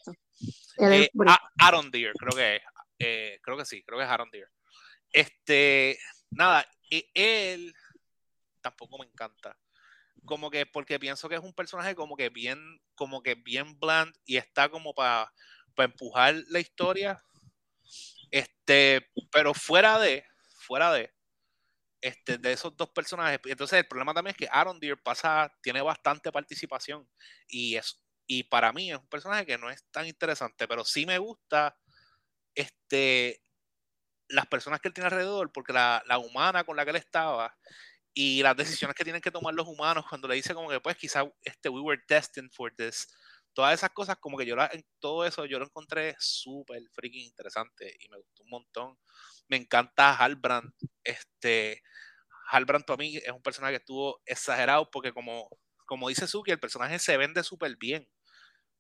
Él 0.78 0.92
es 0.92 1.02
eh, 1.06 1.10
boricua. 1.12 1.40
A- 1.58 1.68
Arondir, 1.68 2.12
creo 2.14 2.34
que 2.36 2.56
es. 2.56 2.62
Eh, 2.98 3.38
creo 3.42 3.56
que 3.56 3.64
sí, 3.64 3.82
creo 3.84 3.98
que 3.98 4.04
es 4.04 4.10
Arondir. 4.10 4.48
Este, 5.12 5.98
nada, 6.30 6.66
e- 6.90 7.08
él 7.14 7.72
tampoco 8.60 8.98
me 8.98 9.06
encanta. 9.06 9.56
Como 10.26 10.50
que 10.50 10.66
porque 10.66 10.98
pienso 10.98 11.28
que 11.28 11.36
es 11.36 11.40
un 11.40 11.54
personaje 11.54 11.94
como 11.94 12.16
que 12.16 12.28
bien, 12.28 12.80
como 12.94 13.22
que 13.22 13.34
bien 13.34 13.78
bland 13.78 14.14
y 14.24 14.36
está 14.36 14.68
como 14.68 14.94
para 14.94 15.32
empujar 15.78 16.34
la 16.48 16.60
historia. 16.60 17.22
Este, 18.30 19.08
pero 19.32 19.54
fuera 19.54 19.98
de, 19.98 20.24
fuera 20.58 20.92
de, 20.92 21.12
este, 22.00 22.38
de 22.38 22.52
esos 22.52 22.76
dos 22.76 22.90
personajes. 22.90 23.40
Entonces 23.44 23.78
el 23.78 23.86
problema 23.86 24.14
también 24.14 24.32
es 24.32 24.36
que 24.36 24.48
Aaron 24.50 24.80
Deere 24.80 24.96
pasa, 24.96 25.52
tiene 25.62 25.80
bastante 25.80 26.32
participación 26.32 27.08
y 27.48 27.76
es, 27.76 28.02
y 28.26 28.44
para 28.44 28.72
mí 28.72 28.90
es 28.90 28.98
un 28.98 29.08
personaje 29.08 29.46
que 29.46 29.58
no 29.58 29.70
es 29.70 29.84
tan 29.90 30.06
interesante, 30.06 30.66
pero 30.68 30.84
sí 30.84 31.06
me 31.06 31.18
gusta 31.18 31.76
este, 32.54 33.40
las 34.28 34.46
personas 34.46 34.80
que 34.80 34.88
él 34.88 34.94
tiene 34.94 35.06
alrededor, 35.06 35.52
porque 35.52 35.72
la, 35.72 36.02
la 36.06 36.18
humana 36.18 36.64
con 36.64 36.76
la 36.76 36.84
que 36.84 36.90
él 36.90 36.96
estaba 36.96 37.56
y 38.16 38.42
las 38.42 38.56
decisiones 38.80 38.96
que 38.96 39.04
tienen 39.04 39.22
que 39.22 39.30
tomar 39.30 39.54
los 39.54 39.68
humanos 39.68 40.06
cuando 40.08 40.26
le 40.26 40.34
dice 40.34 40.54
como 40.54 40.70
que 40.70 40.80
pues 40.80 40.96
quizá 40.96 41.22
este 41.42 41.68
we 41.68 41.80
were 41.80 42.02
destined 42.08 42.50
for 42.52 42.74
this 42.74 43.06
todas 43.56 43.72
esas 43.72 43.90
cosas 43.90 44.18
como 44.18 44.36
que 44.36 44.44
yo 44.44 44.54
la, 44.54 44.68
en 44.70 44.84
todo 45.00 45.24
eso 45.24 45.46
yo 45.46 45.58
lo 45.58 45.64
encontré 45.64 46.14
súper 46.18 46.82
freaking 46.92 47.24
interesante 47.24 47.96
y 48.00 48.08
me 48.10 48.18
gustó 48.18 48.42
un 48.42 48.50
montón. 48.50 48.98
Me 49.48 49.56
encanta 49.56 50.14
Halbrand 50.14 50.74
este 51.02 51.82
Halbrand 52.50 52.84
para 52.84 52.98
mí 52.98 53.16
es 53.16 53.32
un 53.32 53.42
personaje 53.42 53.72
que 53.72 53.78
estuvo 53.78 54.20
exagerado 54.26 54.90
porque 54.90 55.12
como 55.12 55.48
como 55.86 56.10
dice 56.10 56.26
Suki 56.26 56.50
el 56.50 56.60
personaje 56.60 56.98
se 56.98 57.16
vende 57.16 57.42
súper 57.42 57.76
bien. 57.78 58.06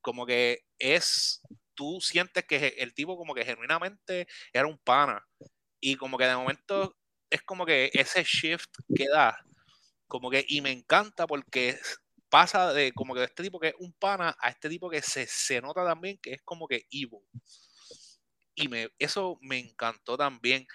Como 0.02 0.26
que 0.26 0.60
es 0.78 1.40
tú 1.74 1.98
sientes 2.02 2.44
que 2.44 2.74
el 2.78 2.92
tipo 2.94 3.16
como 3.16 3.34
que 3.34 3.46
genuinamente 3.46 4.26
era 4.52 4.66
un 4.66 4.78
pana 4.78 5.26
y 5.80 5.96
como 5.96 6.18
que 6.18 6.26
de 6.26 6.36
momento 6.36 6.94
es 7.30 7.42
como 7.42 7.66
que 7.66 7.90
ese 7.92 8.22
shift 8.24 8.70
que 8.94 9.06
da, 9.08 9.38
como 10.08 10.30
que, 10.30 10.44
y 10.48 10.60
me 10.60 10.72
encanta 10.72 11.26
porque 11.26 11.78
pasa 12.28 12.72
de 12.72 12.92
como 12.92 13.14
que 13.14 13.20
de 13.20 13.26
este 13.26 13.42
tipo 13.42 13.60
que 13.60 13.68
es 13.68 13.74
un 13.78 13.92
pana 13.92 14.36
a 14.40 14.50
este 14.50 14.68
tipo 14.68 14.90
que 14.90 15.02
se, 15.02 15.26
se 15.26 15.60
nota 15.60 15.84
también 15.84 16.18
que 16.22 16.34
es 16.34 16.42
como 16.42 16.66
que 16.66 16.86
evil. 16.90 17.20
Y 18.54 18.68
me, 18.68 18.88
eso 18.98 19.38
me 19.42 19.58
encantó 19.58 20.16
también. 20.16 20.66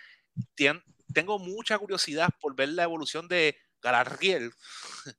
Tengo 1.14 1.40
mucha 1.40 1.78
curiosidad 1.80 2.30
por 2.40 2.56
ver 2.56 2.70
la 2.70 2.84
evolución 2.84 3.28
de 3.28 3.58
Galadriel. 3.82 4.52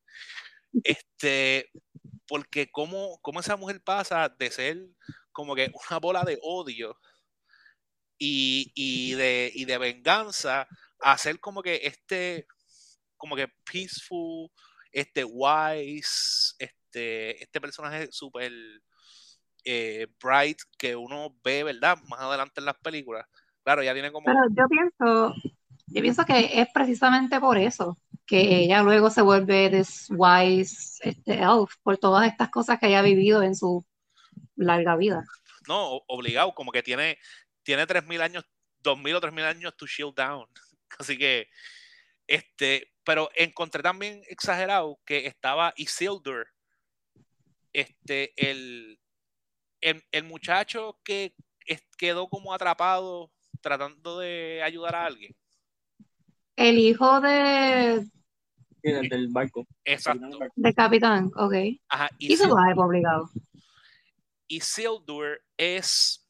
este, 0.84 1.70
porque 2.26 2.70
cómo, 2.70 3.18
cómo 3.20 3.40
esa 3.40 3.56
mujer 3.56 3.82
pasa 3.82 4.28
de 4.28 4.50
ser 4.50 4.78
como 5.32 5.54
que 5.54 5.72
una 5.90 5.98
bola 5.98 6.22
de 6.24 6.38
odio 6.42 6.96
y, 8.18 8.72
y, 8.74 9.14
de, 9.14 9.50
y 9.54 9.64
de 9.64 9.78
venganza 9.78 10.68
a 11.02 11.18
ser 11.18 11.40
como 11.40 11.62
que 11.62 11.80
este, 11.82 12.46
como 13.16 13.36
que 13.36 13.48
peaceful, 13.70 14.50
este 14.92 15.24
wise, 15.24 16.54
este, 16.58 17.42
este 17.42 17.60
personaje 17.60 18.08
súper 18.10 18.52
eh, 19.64 20.06
bright 20.22 20.58
que 20.78 20.96
uno 20.96 21.36
ve, 21.42 21.64
¿verdad? 21.64 21.98
Más 22.08 22.20
adelante 22.20 22.60
en 22.60 22.66
las 22.66 22.76
películas. 22.78 23.26
Claro, 23.62 23.82
ya 23.82 23.92
tiene 23.92 24.10
como... 24.10 24.26
Pero 24.26 24.40
yo 24.50 24.66
pienso, 24.68 25.34
yo 25.86 26.02
pienso 26.02 26.24
que 26.24 26.60
es 26.60 26.68
precisamente 26.72 27.38
por 27.40 27.58
eso 27.58 27.96
que 28.26 28.64
ella 28.64 28.82
luego 28.82 29.10
se 29.10 29.22
vuelve 29.22 29.70
this 29.70 30.06
wise 30.10 30.98
este, 31.02 31.34
elf 31.34 31.74
por 31.82 31.98
todas 31.98 32.26
estas 32.26 32.50
cosas 32.50 32.78
que 32.78 32.86
haya 32.86 33.02
vivido 33.02 33.42
en 33.42 33.54
su 33.54 33.84
larga 34.56 34.96
vida. 34.96 35.24
No, 35.68 36.00
obligado, 36.06 36.54
como 36.54 36.72
que 36.72 36.82
tiene, 36.82 37.18
tiene 37.62 37.86
3.000 37.86 38.20
años, 38.20 38.44
2.000 38.82 39.16
o 39.16 39.20
3.000 39.20 39.44
años 39.44 39.76
to 39.76 39.86
shield 39.86 40.14
down. 40.14 40.46
Así 40.98 41.18
que, 41.18 41.48
este, 42.26 42.92
pero 43.04 43.30
encontré 43.34 43.82
también 43.82 44.22
exagerado 44.28 45.00
que 45.04 45.26
estaba 45.26 45.72
Isildur, 45.76 46.48
este, 47.72 48.32
el, 48.36 49.00
el, 49.80 50.04
el 50.12 50.24
muchacho 50.24 51.00
que 51.04 51.34
es, 51.66 51.82
quedó 51.96 52.28
como 52.28 52.52
atrapado 52.52 53.32
tratando 53.60 54.18
de 54.18 54.62
ayudar 54.62 54.94
a 54.94 55.06
alguien. 55.06 55.34
El 56.56 56.78
hijo 56.78 57.20
de, 57.20 58.06
Sí, 58.82 58.90
del, 58.90 59.08
del 59.08 59.28
barco. 59.28 59.66
Exacto. 59.84 60.26
De 60.56 60.74
capitán, 60.74 61.30
ok. 61.36 61.54
Ajá, 61.88 62.10
y, 62.18 62.36
live 62.36 62.74
obligado. 62.76 63.30
y 64.48 64.56
Isildur 64.56 65.40
es. 65.56 66.28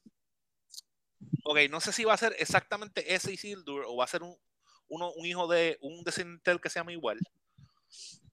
Ok, 1.45 1.59
no 1.71 1.81
sé 1.81 1.93
si 1.93 2.05
va 2.05 2.13
a 2.13 2.19
ser 2.19 2.35
exactamente 2.39 3.15
ese 3.15 3.33
Isildur 3.33 3.85
o 3.87 3.97
va 3.97 4.05
a 4.05 4.09
ser 4.09 4.23
un, 4.23 4.37
uno, 4.93 5.11
un 5.13 5.25
hijo 5.25 5.49
de 5.49 5.79
un 5.81 6.05
descendiente 6.05 6.59
que 6.63 6.69
se 6.69 6.79
llama 6.79 6.93
igual. 6.93 7.19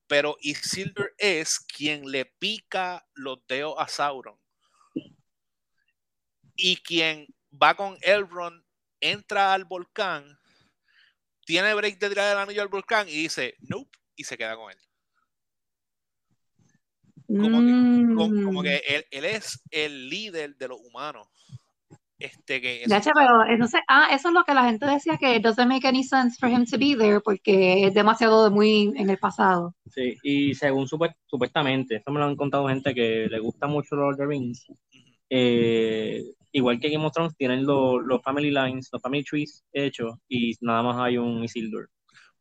Pero 0.08 0.36
Isildur 0.42 1.14
es 1.18 1.60
quien 1.60 2.10
le 2.12 2.26
pica 2.26 3.08
los 3.14 3.40
dedos 3.48 3.76
a 3.78 3.88
Sauron. 3.88 4.38
Y 6.56 6.76
quien 6.78 7.28
va 7.52 7.76
con 7.76 7.98
Elrond, 8.02 8.62
entra 9.00 9.54
al 9.54 9.64
volcán, 9.64 10.38
tiene 11.46 11.74
break 11.74 11.98
de 11.98 12.10
tirar 12.10 12.34
el 12.34 12.38
anillo 12.40 12.62
al 12.62 12.68
volcán 12.68 13.08
y 13.08 13.14
dice, 13.14 13.56
nope, 13.62 13.98
y 14.16 14.26
se 14.26 14.38
queda 14.38 14.58
con 14.58 14.72
él. 14.72 14.78
Como 17.28 17.62
que- 17.62 18.16
como, 18.16 18.44
como 18.44 18.60
Mm. 18.60 18.64
que 18.64 18.78
él, 18.88 19.06
él 19.12 19.26
es 19.26 19.62
el 19.72 20.10
líder 20.10 20.56
de 20.58 20.68
los 20.68 20.80
humanos. 20.82 21.28
Este 22.20 22.60
que 22.60 22.84
che, 22.86 23.12
pero 23.14 23.46
entonces, 23.48 23.80
ah, 23.88 24.10
eso 24.12 24.28
es 24.28 24.34
lo 24.34 24.44
que 24.44 24.54
la 24.54 24.66
gente 24.66 24.86
decía 24.86 25.18
que 25.18 25.38
it 25.38 25.42
doesn't 25.42 25.68
make 25.70 25.88
any 25.88 26.04
sense 26.04 26.38
for 26.38 26.50
him 26.50 26.66
to 26.66 26.78
be 26.78 26.94
there 26.98 27.22
porque 27.22 27.86
es 27.88 27.94
demasiado 27.94 28.44
de 28.44 28.50
muy 28.50 28.92
en 28.98 29.10
el 29.10 29.18
pasado. 29.18 29.74
Sí, 29.90 30.18
y 30.22 30.54
según 30.54 30.86
supuest- 30.86 31.16
supuestamente, 31.28 31.96
esto 31.96 32.12
me 32.12 32.20
lo 32.20 32.26
han 32.26 32.36
contado 32.36 32.68
gente 32.68 32.94
que 32.94 33.28
le 33.30 33.40
gusta 33.40 33.68
mucho 33.68 33.96
Lord 33.96 34.16
of 34.16 34.18
the 34.18 34.26
Rings, 34.26 34.66
eh, 35.30 36.24
igual 36.52 36.80
que 36.80 36.90
Game 36.90 37.06
of 37.06 37.14
Thrones, 37.14 37.36
tienen 37.38 37.66
lo- 37.66 38.00
los 38.02 38.22
family 38.22 38.52
lines, 38.52 38.90
los 38.92 39.02
family 39.02 39.24
trees 39.24 39.64
hechos, 39.72 40.16
y 40.28 40.56
nada 40.62 40.82
más 40.84 40.98
hay 40.98 41.18
un 41.18 41.44
Isildur. 41.44 41.90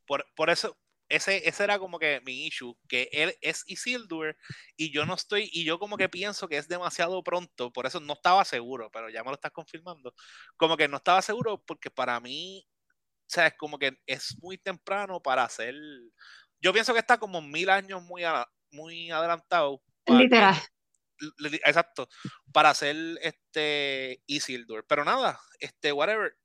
por, 0.07 0.25
por 0.35 0.49
eso, 0.51 0.75
ese, 1.09 1.49
ese 1.49 1.65
era 1.65 1.79
como 1.79 1.99
que 1.99 2.21
mi 2.25 2.47
issue, 2.47 2.77
que 2.89 3.09
él 3.13 3.35
es 3.41 3.65
Isildur 3.67 4.37
y 4.77 4.93
yo 4.93 5.07
no 5.07 5.15
estoy, 5.15 5.49
y 5.53 5.65
yo 5.65 5.79
como 5.79 5.97
que 5.97 6.09
pienso 6.09 6.49
que 6.49 6.57
es 6.59 6.69
demasiado 6.69 7.23
pronto, 7.23 7.73
por 7.73 7.87
eso 7.87 8.01
no 8.01 8.13
estaba 8.15 8.45
seguro, 8.45 8.91
pero 8.93 9.09
ya 9.11 9.23
me 9.25 9.31
lo 9.31 9.35
estás 9.35 9.53
confirmando, 9.53 10.15
como 10.57 10.77
que 10.77 10.89
no 10.89 10.99
estaba 10.99 11.23
seguro 11.23 11.63
porque 11.67 11.91
para 11.91 12.21
mí, 12.21 12.67
o 13.03 13.31
sea, 13.31 13.47
es 13.49 13.55
como 13.57 13.79
que 13.79 13.99
es 14.07 14.37
muy 14.43 14.59
temprano 14.59 15.21
para 15.21 15.45
hacer, 15.45 15.75
yo 16.61 16.73
pienso 16.73 16.93
que 16.93 17.01
está 17.01 17.19
como 17.19 17.41
mil 17.41 17.71
años 17.71 18.03
muy, 18.03 18.25
a- 18.25 18.47
muy 18.71 19.11
adelantado. 19.11 19.83
para 20.05 20.21
Literal. 20.21 20.55
li- 21.39 21.61
exacto, 21.65 22.09
para 22.53 22.71
hacer 22.71 22.97
este 23.23 24.23
Isildur. 24.27 24.85
Pero 24.87 25.05
nada, 25.05 25.39
este, 25.61 25.93
whatever. 25.93 26.37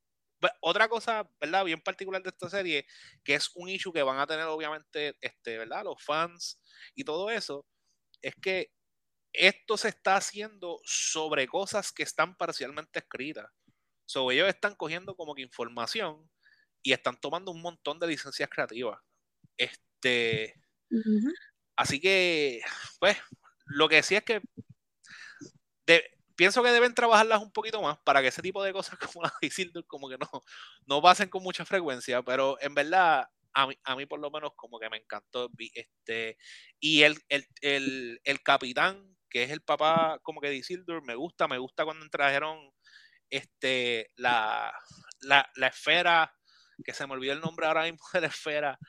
Otra 0.62 0.88
cosa, 0.90 1.30
¿verdad? 1.40 1.66
Bien 1.66 1.82
particular 1.82 2.22
de 2.24 2.30
esta 2.30 2.50
serie, 2.50 2.86
que 3.24 3.36
es 3.36 3.52
un 3.56 3.70
issue 3.70 3.94
que 3.94 4.04
van 4.04 4.20
a 4.20 4.28
tener 4.28 4.46
obviamente, 4.46 5.16
este, 5.22 5.58
¿verdad? 5.58 5.84
Los 5.84 6.04
fans 6.04 6.62
y 6.96 7.04
todo 7.04 7.30
eso, 7.30 7.66
es 8.22 8.36
que 8.36 8.72
esto 9.34 9.78
se 9.78 9.90
está 9.90 10.18
haciendo 10.18 10.82
sobre 10.86 11.48
cosas 11.48 11.92
que 11.92 12.04
están 12.04 12.36
parcialmente 12.38 13.00
escritas. 13.00 13.52
So, 14.06 14.32
ellos 14.32 14.50
están 14.50 14.76
cogiendo 14.76 15.16
como 15.16 15.36
que 15.36 15.44
información 15.44 16.30
y 16.84 16.94
están 16.94 17.20
tomando 17.20 17.52
un 17.52 17.62
montón 17.62 18.00
de 18.00 18.08
licencias 18.08 18.50
creativas. 18.50 19.00
Este. 19.58 20.56
Así 21.76 22.00
que, 22.00 22.62
pues, 23.00 23.18
lo 23.66 23.90
que 23.90 24.04
sí 24.04 24.16
es 24.16 24.24
que 24.24 24.42
de- 25.88 26.12
pienso 26.36 26.63
que 26.63 26.72
deben 26.72 26.93
trabajarlas 26.93 27.41
un 27.41 27.52
poquito 27.52 27.82
más 27.82 27.98
para 28.04 28.22
que 28.22 28.30
ese 28.30 28.41
tipo 28.41 28.63
de 28.63 28.74
cosas 28.74 28.98
como 29.13 29.24
la 29.24 29.34
de 29.41 29.48
Isildur 29.48 29.86
como 29.88 30.10
que 30.10 30.17
no, 30.17 30.30
no 30.86 31.02
pasen 31.02 31.30
con 31.30 31.43
mucha 31.43 31.65
frecuencia, 31.65 32.22
pero 32.24 32.58
en 32.62 32.74
verdad 32.74 33.28
a 33.54 33.67
mí, 33.67 33.76
a 33.84 33.96
mí 33.96 34.06
por 34.06 34.19
lo 34.19 34.32
menos 34.32 34.52
como 34.56 34.80
que 34.80 34.89
me 34.89 34.98
encantó 34.98 35.50
este 35.74 36.38
y 36.80 37.04
el, 37.04 37.17
el, 37.30 37.46
el, 37.62 38.22
el 38.24 38.41
capitán 38.41 39.15
que 39.30 39.43
es 39.43 39.52
el 39.52 39.62
papá 39.62 40.19
como 40.24 40.41
que 40.41 40.50
de 40.50 40.58
Isildur 40.58 41.04
me 41.04 41.15
gusta, 41.15 41.48
me 41.48 41.58
gusta 41.58 41.86
cuando 41.86 42.08
trajeron 42.10 42.72
este 43.30 44.12
la, 44.15 44.74
la, 45.22 45.50
la 45.56 45.67
esfera 45.67 46.36
que 46.84 46.93
se 46.93 47.06
me 47.08 47.13
olvidó 47.13 47.34
el 47.34 47.41
nombre 47.41 47.65
ahora 47.67 47.84
mismo 47.84 48.06
de 48.13 48.22
la 48.22 48.28
esfera 48.28 48.80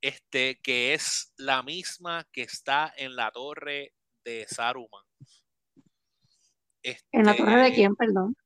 este 0.00 0.60
que 0.62 0.94
es 0.94 1.32
la 1.36 1.62
misma 1.62 2.26
que 2.32 2.42
está 2.42 2.92
en 2.96 3.16
la 3.16 3.30
torre 3.30 3.94
de 4.24 4.46
Saruman. 4.48 5.09
¿En 6.82 7.24
la 7.24 7.32
Este, 7.32 7.42
torre 7.44 7.62
de 7.62 7.74
quién, 7.74 7.94
perdón? 7.96 8.36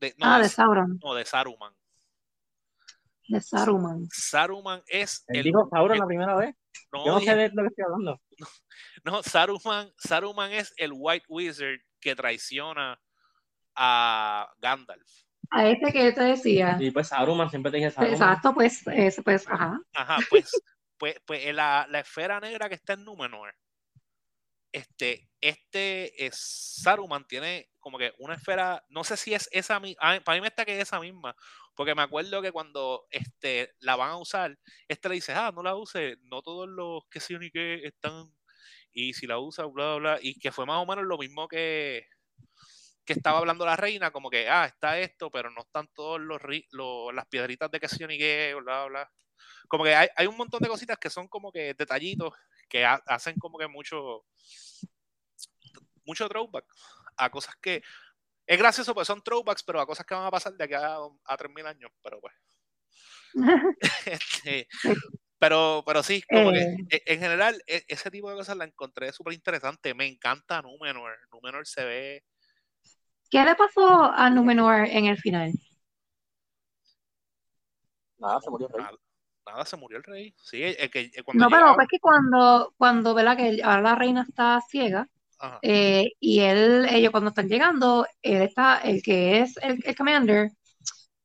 De- 0.00 0.14
no, 0.18 0.26
Ah, 0.26 0.38
de, 0.40 0.48
Sauron, 0.48 0.98
no, 1.02 1.14
de 1.14 1.24
Saruman. 1.24 1.72
de 3.28 3.40
Saruman. 3.40 4.06
Saruman 4.12 4.82
es 4.86 5.24
el, 5.28 5.44
dijo 5.44 5.68
Sauron 5.70 5.94
el- 5.94 6.00
la 6.00 6.06
primera 6.06 6.36
vez. 6.36 6.54
no, 6.92 7.04
Yo 7.06 7.12
no 7.12 7.18
dije- 7.20 7.30
sé 7.32 7.36
de 7.38 7.48
lo 7.50 7.62
que 7.62 7.68
estoy 7.68 7.84
hablando. 7.84 8.20
no, 9.04 9.22
Saruman, 9.22 9.92
Saruman 9.96 10.52
es 10.52 10.74
el 10.76 10.90
White 10.94 11.26
Wizard 11.28 11.78
que 12.00 12.14
traiciona 12.14 13.00
a 13.74 14.48
Gandalf. 14.58 15.08
A 15.50 15.68
este 15.68 15.92
que 15.92 16.04
yo 16.06 16.14
te 16.14 16.22
decía. 16.24 16.76
Y 16.80 16.90
pues 16.90 17.08
Saruman, 17.08 17.48
siempre 17.50 17.70
te 17.70 17.78
dije 17.78 17.90
Saruman. 17.90 18.12
Exacto, 18.14 18.52
pues, 18.54 18.86
ese, 18.88 19.22
pues, 19.22 19.46
ajá. 19.48 19.80
Ajá, 19.94 20.18
pues, 20.28 20.50
pues, 20.98 21.16
pues 21.24 21.46
en 21.46 21.56
la, 21.56 21.86
la 21.90 22.00
esfera 22.00 22.38
negra 22.40 22.68
que 22.68 22.74
está 22.74 22.92
en 22.94 23.04
Númenor, 23.04 23.54
este, 24.72 25.28
este 25.48 26.26
es 26.26 26.36
Saruman 26.82 27.26
tiene 27.26 27.70
como 27.78 27.98
que 27.98 28.12
una 28.18 28.34
esfera, 28.34 28.84
no 28.88 29.04
sé 29.04 29.16
si 29.16 29.34
es 29.34 29.48
esa 29.52 29.80
misma, 29.80 30.20
para 30.24 30.36
mí 30.36 30.40
me 30.42 30.48
está 30.48 30.64
que 30.64 30.76
es 30.76 30.82
esa 30.88 31.00
misma, 31.00 31.36
porque 31.74 31.94
me 31.94 32.02
acuerdo 32.02 32.42
que 32.42 32.52
cuando 32.52 33.06
este, 33.10 33.74
la 33.80 33.96
van 33.96 34.10
a 34.10 34.16
usar, 34.18 34.58
este 34.88 35.08
le 35.08 35.16
dice, 35.16 35.32
ah, 35.34 35.52
no 35.54 35.62
la 35.62 35.76
use, 35.76 36.16
no 36.22 36.42
todos 36.42 36.68
los 36.68 37.04
que 37.10 37.20
sí 37.20 37.36
ni 37.38 37.50
que 37.50 37.84
están, 37.86 38.32
y 38.92 39.14
si 39.14 39.26
la 39.26 39.38
usa, 39.38 39.66
bla, 39.66 39.96
bla, 39.96 40.14
bla, 40.14 40.18
y 40.22 40.38
que 40.38 40.52
fue 40.52 40.66
más 40.66 40.82
o 40.82 40.86
menos 40.86 41.04
lo 41.04 41.18
mismo 41.18 41.48
que, 41.48 42.06
que 43.04 43.12
estaba 43.12 43.38
hablando 43.38 43.64
la 43.64 43.76
reina, 43.76 44.10
como 44.10 44.30
que, 44.30 44.48
ah, 44.48 44.66
está 44.66 44.98
esto, 44.98 45.30
pero 45.30 45.50
no 45.50 45.60
están 45.62 45.88
todos 45.94 46.20
los, 46.20 46.40
las 47.14 47.26
piedritas 47.26 47.70
de 47.70 47.80
que 47.80 47.88
sí 47.88 48.04
ni 48.06 48.18
qué, 48.18 48.54
bla, 48.62 48.86
bla. 48.86 49.12
Como 49.68 49.84
que 49.84 49.94
hay, 49.94 50.08
hay 50.16 50.26
un 50.26 50.36
montón 50.36 50.60
de 50.62 50.68
cositas 50.68 50.98
que 50.98 51.10
son 51.10 51.28
como 51.28 51.52
que 51.52 51.74
detallitos 51.74 52.34
que 52.68 52.84
ha- 52.84 53.02
hacen 53.06 53.36
como 53.38 53.58
que 53.58 53.68
mucho, 53.68 54.26
mucho 56.06 56.28
throwback 56.28 56.64
a 57.16 57.30
cosas 57.30 57.54
que 57.56 57.82
es 58.46 58.58
gracioso, 58.58 58.94
pues 58.94 59.06
son 59.08 59.22
throwbacks, 59.22 59.62
pero 59.64 59.80
a 59.80 59.86
cosas 59.86 60.06
que 60.06 60.14
van 60.14 60.24
a 60.26 60.30
pasar 60.30 60.52
de 60.54 60.64
aquí 60.64 60.74
a, 60.74 60.96
a 61.24 61.36
3.000 61.36 61.66
años, 61.66 61.90
pero 62.02 62.20
pues. 62.20 62.34
Este, 64.06 64.68
pero, 65.38 65.82
pero 65.86 66.02
sí, 66.02 66.22
como 66.22 66.52
Eh. 66.52 66.76
que 66.88 66.96
e- 66.96 67.02
en 67.14 67.20
general 67.20 67.60
e- 67.66 67.84
ese 67.88 68.10
tipo 68.10 68.30
de 68.30 68.36
cosas 68.36 68.56
la 68.56 68.64
encontré 68.64 69.12
súper 69.12 69.34
interesante. 69.34 69.94
Me 69.94 70.06
encanta 70.06 70.62
Númenor. 70.62 71.16
Númenor 71.32 71.66
se 71.66 71.84
ve. 71.84 72.24
¿Qué 73.30 73.44
le 73.44 73.54
pasó 73.56 74.04
a 74.04 74.30
Númenor 74.30 74.86
en 74.86 75.06
el 75.06 75.18
final? 75.18 75.52
Nada, 78.18 78.40
se 78.40 78.50
murió 78.50 78.68
el 78.68 78.72
rey. 78.72 78.82
Nada, 78.84 78.96
nada, 79.46 79.64
se 79.66 79.76
murió 79.76 79.98
el 79.98 80.04
rey. 80.04 80.34
Sí, 80.38 80.62
el, 80.62 80.76
el 80.78 80.90
que 80.90 81.10
el 81.12 81.24
cuando 81.24 81.44
No, 81.44 81.50
pero 81.50 81.60
llegaba- 81.62 81.74
pues 81.76 81.88
que 81.90 81.98
cuando, 82.00 82.74
cuando, 82.78 83.14
¿verdad? 83.14 83.36
Que 83.36 83.60
ahora 83.62 83.82
la 83.82 83.94
reina 83.94 84.22
está 84.26 84.60
ciega, 84.70 85.00
ajá, 85.00 85.10
eh, 85.62 86.12
y 86.20 86.40
él, 86.40 86.86
ellos 86.90 87.10
cuando 87.10 87.30
están 87.30 87.48
llegando, 87.48 88.06
él 88.22 88.42
está, 88.42 88.78
el 88.78 89.02
que 89.02 89.40
es 89.40 89.56
el, 89.58 89.80
el 89.84 89.96
commander, 89.96 90.50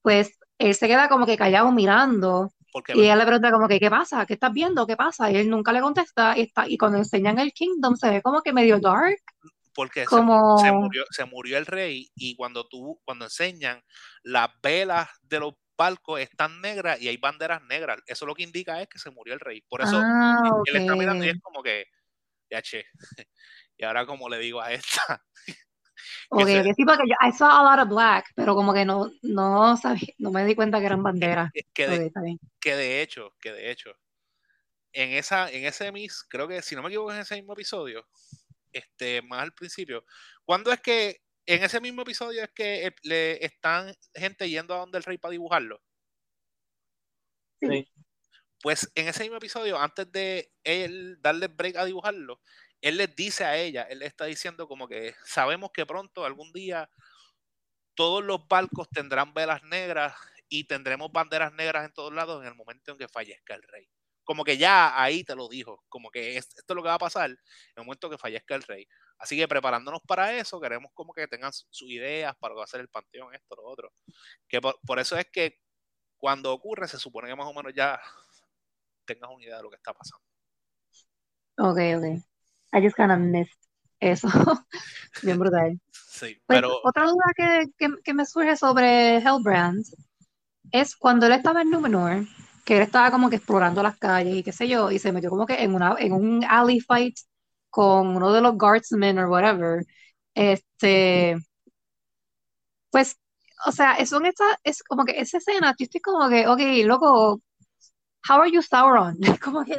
pues 0.02 0.38
él 0.58 0.76
se 0.76 0.88
queda 0.88 1.10
como 1.10 1.26
que 1.26 1.38
callado 1.38 1.72
mirando, 1.72 2.52
porque 2.72 2.94
y 2.96 3.02
ella 3.02 3.16
le 3.16 3.26
pregunta 3.26 3.52
como 3.52 3.68
que, 3.68 3.80
¿qué 3.80 3.90
pasa? 3.90 4.26
¿Qué 4.26 4.34
estás 4.34 4.54
viendo? 4.54 4.88
¿Qué 4.88 4.96
pasa? 4.96 5.32
Y 5.32 5.38
él 5.38 5.50
nunca 5.50 5.74
le 5.74 5.82
contesta, 5.82 6.38
y, 6.38 6.42
está, 6.42 6.68
y 6.68 6.78
cuando 6.78 6.98
enseñan 6.98 7.40
el 7.40 7.52
Kingdom 7.52 7.96
se 7.96 8.10
ve 8.10 8.22
como 8.22 8.42
que 8.42 8.54
medio 8.54 8.80
dark, 8.80 9.20
porque 9.74 10.02
se, 10.02 10.08
como... 10.08 10.58
se 10.58 10.72
murió, 10.72 11.06
se 11.10 11.26
murió 11.26 11.58
el 11.58 11.66
rey 11.66 12.12
y 12.16 12.36
cuando 12.36 12.68
tú, 12.68 13.00
cuando 13.06 13.26
enseñan 13.26 13.82
las 14.24 14.50
velas 14.62 15.10
de 15.22 15.40
los 15.40 15.54
barcos 15.78 16.20
están 16.20 16.62
negras 16.62 17.02
y 17.02 17.08
hay 17.08 17.18
banderas 17.18 17.64
negras. 17.64 18.00
Eso 18.06 18.26
lo 18.26 18.36
que 18.36 18.44
indica 18.44 18.82
es 18.82 18.88
que 18.88 19.00
se 19.00 19.10
murió 19.10 19.34
el 19.34 19.40
rey. 19.40 19.62
Por 19.62 19.82
eso 19.82 20.00
Ah, 20.04 20.62
él 20.66 20.76
está 20.76 20.96
mirando 20.96 21.26
y 21.26 21.30
es 21.30 21.42
como 21.42 21.64
que, 21.64 21.86
ya 22.50 22.62
che, 22.62 22.86
y 23.82 23.84
ahora 23.84 24.06
como 24.06 24.30
le 24.30 24.38
digo 24.38 24.62
a 24.62 24.72
esta, 24.72 25.24
Ok, 26.30 26.42
ok, 26.42 26.76
sí, 26.76 26.86
porque 26.86 27.04
yo, 27.08 27.16
I 27.28 27.32
saw 27.32 27.50
a 27.50 27.76
lot 27.76 27.84
of 27.84 27.90
black, 27.90 28.32
pero 28.36 28.56
como 28.56 28.74
que 28.74 28.86
no, 28.86 29.12
no 29.22 29.76
sabía, 29.76 30.14
no 30.18 30.32
me 30.32 30.46
di 30.46 30.56
cuenta 30.56 30.80
que 30.80 30.86
eran 30.86 31.04
banderas. 31.04 31.52
que, 31.52 31.64
que 31.74 31.88
de, 31.88 32.12
que 32.60 32.76
de 32.76 33.02
hecho, 33.02 33.36
que 33.42 33.52
de 33.52 33.70
hecho, 33.70 33.92
en 34.94 35.12
esa, 35.12 35.52
en 35.52 35.66
ese 35.66 35.92
mis, 35.92 36.24
creo 36.24 36.48
que 36.48 36.62
si 36.62 36.76
no 36.76 36.84
me 36.84 36.88
equivoco 36.90 37.12
en 37.12 37.20
ese 37.20 37.36
mismo 37.36 37.54
episodio, 37.54 38.08
este, 38.72 39.22
más 39.24 39.42
al 39.42 39.54
principio, 39.54 40.06
¿cuándo 40.46 40.72
es 40.72 40.80
que 40.80 41.22
en 41.46 41.64
ese 41.64 41.82
mismo 41.82 42.04
episodio 42.04 42.44
es 42.44 42.52
que 42.52 42.88
eh, 42.88 42.96
le 43.04 43.44
están 43.44 43.94
gente 44.14 44.50
yendo 44.50 44.74
a 44.74 44.80
donde 44.80 45.00
el 45.00 45.04
rey 45.04 45.18
para 45.18 45.34
dibujarlo? 45.34 45.82
Sí. 47.60 47.88
Pues 48.62 48.92
en 48.96 49.08
ese 49.08 49.24
mismo 49.24 49.38
episodio, 49.38 49.78
antes 49.80 50.12
de 50.12 50.54
él 50.64 51.18
darle 51.20 51.48
break 51.48 51.76
a 51.78 51.86
dibujarlo, 51.86 52.40
él 52.82 52.98
les 52.98 53.16
dice 53.16 53.46
a 53.46 53.58
ella, 53.58 53.84
él 53.84 54.00
le 54.00 54.08
está 54.08 54.26
diciendo 54.26 54.68
como 54.68 54.88
que 54.88 55.16
sabemos 55.26 55.72
que 55.72 55.86
pronto, 55.86 56.26
algún 56.26 56.52
día, 56.52 56.90
todos 57.96 58.24
los 58.24 58.48
barcos 58.48 58.90
tendrán 58.90 59.34
velas 59.34 59.64
negras 59.64 60.16
y 60.50 60.66
tendremos 60.66 61.12
banderas 61.12 61.54
negras 61.54 61.86
en 61.86 61.94
todos 61.94 62.14
lados 62.14 62.42
en 62.42 62.48
el 62.48 62.56
momento 62.56 62.92
en 62.92 62.98
que 62.98 63.08
fallezca 63.08 63.56
el 63.56 63.64
rey. 63.64 63.88
Como 64.24 64.44
que 64.44 64.58
ya 64.58 65.02
ahí 65.02 65.24
te 65.24 65.36
lo 65.36 65.48
dijo, 65.48 65.84
como 65.90 66.10
que 66.10 66.38
esto 66.38 66.62
es 66.68 66.76
lo 66.76 66.82
que 66.82 66.90
va 66.90 66.96
a 66.96 67.00
pasar 67.00 67.30
en 67.30 67.38
el 67.76 67.84
momento 67.84 68.10
que 68.10 68.18
fallezca 68.18 68.56
el 68.56 68.64
rey. 68.64 68.88
Así 69.18 69.38
que 69.38 69.48
preparándonos 69.48 70.02
para 70.08 70.36
eso, 70.36 70.60
queremos 70.60 70.92
como 70.94 71.14
que 71.14 71.28
tengan 71.28 71.54
sus 71.54 71.84
ideas 71.84 72.36
para 72.38 72.56
lo 72.56 72.64
el 72.74 72.90
panteón, 72.90 73.34
esto, 73.36 73.56
lo 73.56 73.64
otro. 73.66 73.94
Que 74.48 74.62
por, 74.62 74.80
por 74.86 75.00
eso 75.00 75.18
es 75.18 75.26
que 75.32 75.60
cuando 76.18 76.54
ocurre, 76.54 76.88
se 76.88 76.98
supone 77.00 77.28
que 77.28 77.36
más 77.36 77.48
o 77.48 77.54
menos 77.54 77.74
ya 77.74 78.00
tengas 79.06 79.30
una 79.32 79.44
idea 79.44 79.58
de 79.58 79.64
lo 79.64 79.70
que 79.70 79.78
está 79.78 79.94
pasando. 79.94 80.26
Ok, 81.58 81.78
ok. 81.98 82.31
I 82.74 82.82
just 82.82 82.96
kind 82.96 83.12
of 83.12 83.20
missed 83.20 83.58
eso. 84.02 84.28
Bien 85.24 85.40
brutal. 85.40 85.80
Sí, 85.92 86.38
Pues 86.48 86.60
pero 86.62 86.80
otra 86.84 87.06
duda 87.06 87.26
que, 87.36 87.66
que- 87.78 88.02
que 88.04 88.14
me 88.14 88.26
surge 88.26 88.58
sobre 88.58 89.18
Hellbrand 89.20 89.86
es 90.72 90.96
cuando 90.96 91.26
él 91.28 91.34
estaba 91.34 91.62
en 91.62 91.70
Númenor, 91.72 92.26
que 92.66 92.78
él 92.78 92.84
estaba 92.84 93.12
como 93.12 93.30
que 93.30 93.38
explorando 93.38 93.84
las 93.84 93.98
calles 93.98 94.36
y 94.36 94.44
qué 94.44 94.52
sé 94.52 94.68
yo, 94.68 94.92
y 94.92 95.00
se 95.00 95.12
metió 95.12 95.30
como 95.30 95.46
que 95.46 95.64
en 95.64 95.76
una, 95.76 95.96
en 96.00 96.14
un 96.14 96.44
alley 96.50 96.80
fight 96.80 97.18
con 97.70 98.16
uno 98.18 98.32
de 98.34 98.42
los 98.42 98.58
guardsmen 98.58 99.20
or 99.20 99.28
whatever. 99.30 99.84
Este, 100.36 101.38
pues, 102.90 103.18
o 103.66 103.72
sea, 103.72 103.94
eso 103.96 104.18
en 104.18 104.28
esa, 104.28 104.44
es 104.64 104.84
como 104.84 105.06
que 105.06 105.20
esa 105.20 105.38
escena, 105.38 105.76
yo 105.78 105.84
estoy 105.86 106.02
como 106.02 106.30
que, 106.30 106.48
ok, 106.48 106.60
loco, 106.86 107.42
how 108.30 108.42
are 108.42 108.52
you 108.52 108.62
Sauron? 108.62 109.18
Como 109.44 109.66
que 109.66 109.78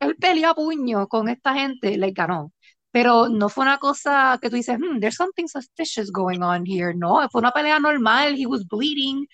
él 0.00 0.16
peleó 0.16 0.50
a 0.50 0.54
puño 0.54 1.08
con 1.08 1.28
esta 1.28 1.54
gente, 1.54 1.96
le 1.98 2.12
ganó. 2.12 2.52
Pero 2.90 3.28
no 3.28 3.48
fue 3.48 3.62
una 3.64 3.78
cosa 3.78 4.38
que 4.40 4.50
tú 4.50 4.56
dices, 4.56 4.78
hmm, 4.78 5.00
there's 5.00 5.16
something 5.16 5.46
suspicious 5.48 6.10
going 6.12 6.42
on 6.42 6.64
here. 6.66 6.94
No, 6.94 7.26
fue 7.30 7.40
una 7.40 7.50
pelea 7.52 7.78
normal, 7.80 8.36
he 8.38 8.46
was 8.46 8.66
bleeding. 8.68 9.26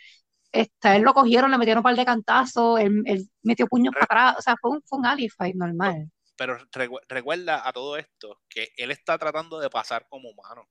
Este, 0.52 0.96
él 0.96 1.02
lo 1.02 1.14
cogieron, 1.14 1.50
le 1.50 1.58
metieron 1.58 1.80
un 1.80 1.84
par 1.84 1.96
de 1.96 2.04
cantazos, 2.04 2.80
él, 2.80 3.02
él 3.06 3.28
metió 3.42 3.66
puños 3.66 3.94
para 3.94 4.04
atrás. 4.04 4.36
O 4.38 4.42
sea, 4.42 4.56
fue 4.60 4.72
un, 4.72 4.82
fue 4.84 4.98
un 5.00 5.06
alley 5.06 5.28
fight 5.28 5.56
normal. 5.56 6.10
pero 6.36 6.58
recu- 6.72 7.00
recuerda 7.08 7.66
a 7.68 7.72
todo 7.72 7.96
esto 7.96 8.40
que 8.48 8.72
él 8.76 8.90
está 8.90 9.16
tratando 9.18 9.60
de 9.60 9.70
pasar 9.70 10.08
como 10.08 10.30
humano. 10.30 10.68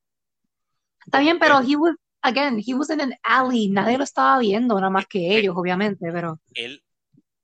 Está 1.06 1.20
bien, 1.20 1.38
pero 1.38 1.60
he 1.60 1.76
was, 1.76 1.94
again, 2.22 2.58
he 2.64 2.74
was 2.74 2.90
in 2.90 3.00
an 3.00 3.14
alley, 3.22 3.68
nadie 3.68 3.98
lo 3.98 4.04
estaba 4.04 4.38
viendo, 4.38 4.74
nada 4.76 4.90
más 4.90 5.06
que 5.06 5.36
ellos, 5.36 5.54
obviamente, 5.56 6.10
pero 6.12 6.38
él 6.54 6.84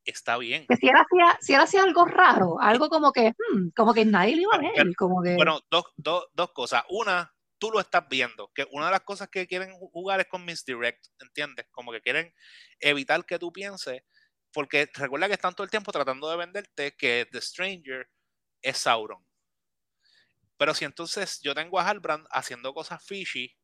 está 0.07 0.39
bien. 0.39 0.67
que 0.69 0.77
si 0.77 0.87
él 0.89 0.95
hacía, 0.97 1.39
si 1.41 1.55
él 1.55 1.61
hacía 1.61 1.83
algo 1.83 2.05
raro, 2.05 2.61
algo 2.61 2.89
como 2.89 3.13
que, 3.13 3.33
hmm, 3.53 3.69
como 3.77 3.93
que 3.93 4.05
nadie 4.05 4.37
lo 4.37 4.43
iba 4.43 4.57
a 4.57 4.61
Pero- 4.61 4.73
ver, 4.87 4.97
como 4.97 5.23
que, 5.23 5.35
Bueno, 5.35 5.61
dos, 5.71 5.85
dos, 5.97 6.27
dos 6.33 6.53
cosas. 6.53 6.85
Una, 6.91 7.33
tú 7.59 7.71
lo 7.71 7.81
estás 7.81 8.07
viendo, 8.09 8.51
que 8.55 8.67
una 8.71 8.87
de 8.87 8.93
las 8.93 9.01
cosas 9.03 9.29
que 9.29 9.47
quieren 9.47 9.71
ju- 9.73 9.91
jugar 9.93 10.21
es 10.21 10.27
con 10.27 10.45
misdirect, 10.45 11.07
¿entiendes? 11.21 11.67
Como 11.71 11.91
que 11.93 12.01
quieren 12.01 12.33
evitar 12.81 13.25
que 13.25 13.39
tú 13.39 13.53
pienses, 13.53 14.03
porque 14.53 14.89
recuerda 14.95 15.27
que 15.29 15.35
están 15.35 15.55
todo 15.55 15.65
el 15.65 15.71
tiempo 15.71 15.91
tratando 15.93 16.31
de 16.31 16.37
venderte 16.37 16.95
que 16.97 17.27
The 17.31 17.41
Stranger 17.41 18.09
es 18.63 18.79
Sauron. 18.79 19.25
Pero 20.59 20.73
si 20.73 20.85
entonces 20.87 21.41
yo 21.43 21.55
tengo 21.55 21.79
a 21.79 21.87
Halbrand 21.89 22.27
haciendo 22.31 22.73
cosas 22.73 23.05
fishy, 23.05 23.55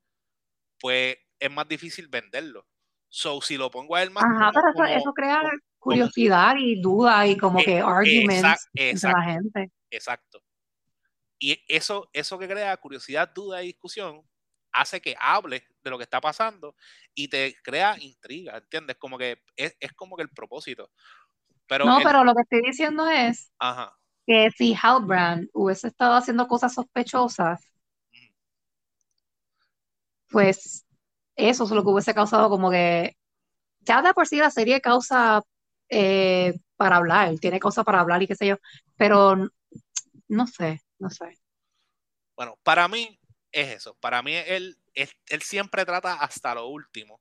pues 0.78 1.16
es 1.38 1.50
más 1.50 1.66
difícil 1.68 2.08
venderlo. 2.08 2.66
So, 3.08 3.40
si 3.40 3.56
lo 3.56 3.70
pongo 3.70 3.96
a 3.96 4.02
él 4.02 4.10
más 4.10 4.24
ajá, 4.24 4.50
como- 4.50 4.52
pero 4.52 4.68
eso, 4.68 4.74
como- 4.74 4.86
eso 4.88 5.12
crea 5.14 5.42
curiosidad 5.82 6.54
y 6.58 6.80
duda 6.80 7.26
y 7.26 7.36
como 7.36 7.58
Eh, 7.60 7.64
que 7.64 7.80
arguments 7.80 8.42
exact- 8.42 8.70
entre 8.74 9.10
la 9.12 9.22
gente. 9.22 9.70
Exacto. 9.90 10.42
Y 11.38 11.60
eso, 11.68 12.08
eso 12.12 12.38
que 12.38 12.48
crea 12.48 12.76
curiosidad, 12.76 13.28
duda 13.34 13.62
y 13.62 13.66
discusión 13.68 14.22
hace 14.72 15.00
que 15.00 15.14
hables 15.18 15.62
de 15.82 15.90
lo 15.90 15.98
que 15.98 16.04
está 16.04 16.20
pasando 16.20 16.74
y 17.14 17.28
te 17.28 17.56
crea 17.62 17.96
intriga, 18.00 18.56
¿entiendes? 18.58 18.96
Como 18.96 19.18
que 19.18 19.42
es, 19.56 19.76
es 19.80 19.92
como 19.92 20.16
que 20.16 20.22
el 20.22 20.30
propósito. 20.30 20.90
Pero, 21.66 21.86
No, 21.86 21.98
el- 21.98 22.04
pero 22.04 22.24
lo 22.24 22.34
que 22.34 22.42
estoy 22.42 22.62
diciendo 22.62 23.08
es 23.08 23.50
ajá, 23.58 23.92
que 24.26 24.50
si 24.56 24.74
Halbrand 24.80 25.48
hubiese 25.52 25.88
estado 25.88 26.14
haciendo 26.14 26.46
cosas 26.48 26.74
sospechosas, 26.74 27.60
pues 30.30 30.86
eso 31.36 31.64
es 31.64 31.70
lo 31.70 31.82
que 31.82 31.90
hubiese 31.90 32.14
causado 32.14 32.48
como 32.50 32.70
que 32.70 33.16
ya 33.80 34.02
de 34.02 34.14
por 34.14 34.28
sí 34.28 34.38
la 34.38 34.50
serie 34.50 34.80
causa 34.80 35.42
eh, 35.94 36.58
para 36.76 36.96
hablar, 36.96 37.38
tiene 37.38 37.60
cosas 37.60 37.84
para 37.84 38.00
hablar 38.00 38.22
y 38.22 38.26
qué 38.26 38.34
sé 38.34 38.46
yo, 38.46 38.56
pero 38.96 39.36
no 40.28 40.46
sé, 40.46 40.80
no 40.98 41.10
sé. 41.10 41.38
bueno, 42.34 42.58
para 42.62 42.88
mí 42.88 43.20
es 43.52 43.68
eso. 43.76 43.94
Para 44.00 44.22
mí 44.22 44.34
él, 44.34 44.78
él, 44.94 45.10
él 45.28 45.42
siempre 45.42 45.84
trata 45.84 46.14
hasta 46.14 46.54
lo 46.54 46.66
último. 46.68 47.20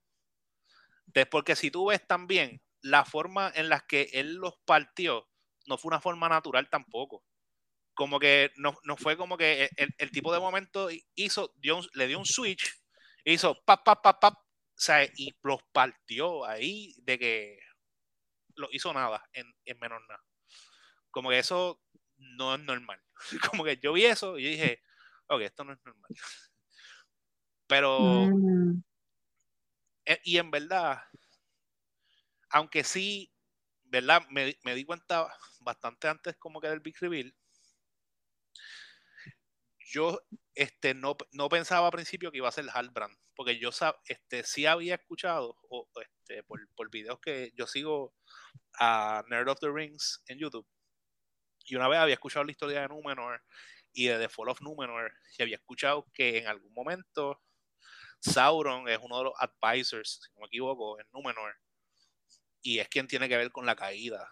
Porque 1.30 1.58
si 1.58 1.70
tú 1.70 1.88
ves 1.88 2.08
también 2.08 2.62
la 2.82 3.04
forma 3.04 3.52
en 3.54 3.68
la 3.68 3.82
que 3.82 4.10
él 4.14 4.36
los 4.36 4.56
partió, 4.64 5.28
no 5.68 5.78
fue 5.78 5.90
una 5.90 6.00
forma 6.00 6.30
natural 6.30 6.70
tampoco. 6.70 7.26
Como 7.94 8.20
que 8.20 8.52
no, 8.56 8.78
no 8.84 8.96
fue 8.96 9.18
como 9.18 9.36
que 9.36 9.70
el, 9.76 9.94
el 9.98 10.12
tipo 10.12 10.32
de 10.34 10.40
momento 10.40 10.88
hizo, 11.16 11.54
dio 11.58 11.82
le 11.94 12.08
dio 12.08 12.20
un 12.20 12.26
switch, 12.26 12.82
hizo 13.26 13.62
pap, 13.66 13.84
pap, 13.84 14.02
pap, 14.02 14.22
pap, 14.22 14.38
y 15.18 15.36
los 15.44 15.62
partió 15.74 16.46
ahí 16.46 16.96
de 17.04 17.20
que 17.20 17.60
lo 18.56 18.68
hizo 18.72 18.94
nada, 18.94 19.24
en, 19.34 19.48
en 19.66 19.80
menos 19.80 20.02
nada. 20.08 20.24
Como 21.12 21.30
que 21.30 21.40
eso 21.40 21.82
no 22.18 22.56
es 22.56 22.62
normal. 22.62 23.02
Como 23.52 23.64
que 23.64 23.78
yo 23.78 23.94
vi 23.94 24.06
eso 24.06 24.38
y 24.40 24.46
dije, 24.46 24.82
ok, 25.28 25.42
esto 25.42 25.64
no 25.64 25.74
es 25.74 25.80
normal. 25.86 26.12
Pero, 27.68 28.30
Mm, 28.30 28.82
eh, 30.06 30.20
y 30.24 30.38
en 30.38 30.52
verdad, 30.52 31.00
aunque 32.50 32.84
sí, 32.84 33.34
¿verdad? 33.84 34.24
Me, 34.30 34.58
me 34.64 34.76
di 34.76 34.86
cuenta 34.86 35.28
bastante 35.62 36.08
antes 36.08 36.38
como 36.38 36.62
que 36.62 36.70
del 36.70 36.80
Big 36.80 36.98
Reveal. 37.00 37.36
Yo 39.92 40.22
este, 40.56 40.94
no, 40.94 41.18
no 41.34 41.50
pensaba 41.50 41.88
al 41.88 41.92
principio 41.92 42.32
que 42.32 42.38
iba 42.38 42.48
a 42.48 42.54
ser 42.54 42.66
Halbrand, 42.74 43.18
porque 43.36 43.60
yo 43.60 43.72
este, 44.06 44.44
sí 44.46 44.66
había 44.66 44.96
escuchado 44.96 45.58
o, 45.70 45.86
este, 46.02 46.44
por, 46.44 46.66
por 46.76 46.90
videos 46.90 47.20
que 47.20 47.52
yo 47.58 47.68
sigo 47.68 48.14
a 48.80 49.22
Nerd 49.28 49.50
of 49.50 49.60
the 49.60 49.70
Rings 49.70 50.24
en 50.28 50.40
YouTube. 50.40 50.66
Y 51.66 51.76
una 51.76 51.90
vez 51.90 52.00
había 52.00 52.14
escuchado 52.14 52.46
la 52.46 52.52
historia 52.52 52.82
de 52.82 52.88
Númenor 52.88 53.44
y 53.92 54.08
de 54.08 54.18
The 54.18 54.30
Fall 54.30 54.48
of 54.48 54.62
Númenor, 54.62 55.12
y 55.38 55.44
había 55.44 55.58
escuchado 55.58 56.10
que 56.14 56.38
en 56.38 56.48
algún 56.48 56.74
momento 56.74 57.42
Sauron 58.22 58.88
es 58.88 58.98
uno 59.02 59.18
de 59.18 59.24
los 59.26 59.34
advisors, 59.40 60.22
si 60.24 60.32
no 60.34 60.42
me 60.42 60.48
equivoco, 60.48 60.98
en 61.02 61.08
Númenor, 61.12 61.58
y 62.62 62.80
es 62.80 62.88
quien 62.88 63.08
tiene 63.08 63.28
que 63.28 63.36
ver 63.36 63.52
con 63.52 63.66
la 63.66 63.76
caída 63.76 64.30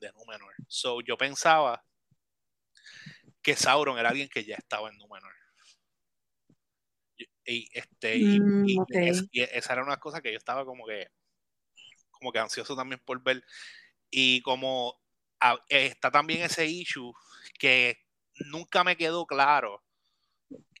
de 0.00 0.12
Númenor. 0.12 0.54
So 0.68 1.00
yo 1.00 1.16
pensaba 1.16 1.82
que 3.42 3.56
Sauron 3.56 3.98
era 3.98 4.10
alguien 4.10 4.28
que 4.28 4.44
ya 4.44 4.56
estaba 4.56 4.88
en 4.88 4.96
Númenor. 4.98 5.32
Y, 7.44 7.68
este, 7.76 8.16
y, 8.18 8.40
Mm, 8.40 8.62
y 8.66 8.76
es- 9.08 9.24
y 9.32 9.42
esa 9.42 9.72
era 9.74 9.82
una 9.82 9.98
cosa 9.98 10.20
que 10.20 10.30
yo 10.32 10.38
estaba 10.38 10.64
como 10.64 10.86
que 10.86 11.08
como 12.10 12.30
que 12.32 12.38
ansioso 12.38 12.76
también 12.76 13.00
por 13.04 13.20
ver. 13.22 13.44
Y 14.10 14.42
como 14.42 15.00
a- 15.40 15.58
está 15.68 16.10
también 16.12 16.42
ese 16.42 16.66
issue 16.66 17.12
que 17.58 17.98
nunca 18.52 18.84
me 18.84 18.96
quedó 18.96 19.26
claro 19.26 19.82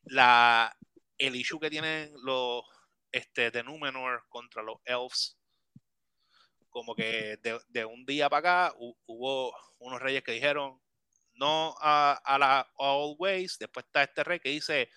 la, 0.04 0.76
el 1.18 1.36
issue 1.36 1.60
que 1.60 1.70
tienen 1.70 2.12
los 2.22 2.64
este, 3.12 3.50
de 3.50 3.62
Númenor 3.64 4.24
contra 4.28 4.62
los 4.62 4.78
elves. 4.84 5.36
Como 6.70 6.94
que 6.94 7.36
de, 7.42 7.60
de 7.68 7.84
un 7.84 8.04
día 8.06 8.30
para 8.30 8.68
acá 8.68 8.74
hu- 8.78 8.96
hubo 9.06 9.54
unos 9.78 10.00
reyes 10.00 10.22
que 10.22 10.32
dijeron 10.32 10.80
no 11.42 11.74
a, 11.80 12.12
a 12.24 12.38
la 12.38 12.72
old. 12.76 13.18
Después 13.58 13.84
está 13.84 14.04
este 14.04 14.22
rey 14.22 14.38
que 14.38 14.50
dice 14.50 14.88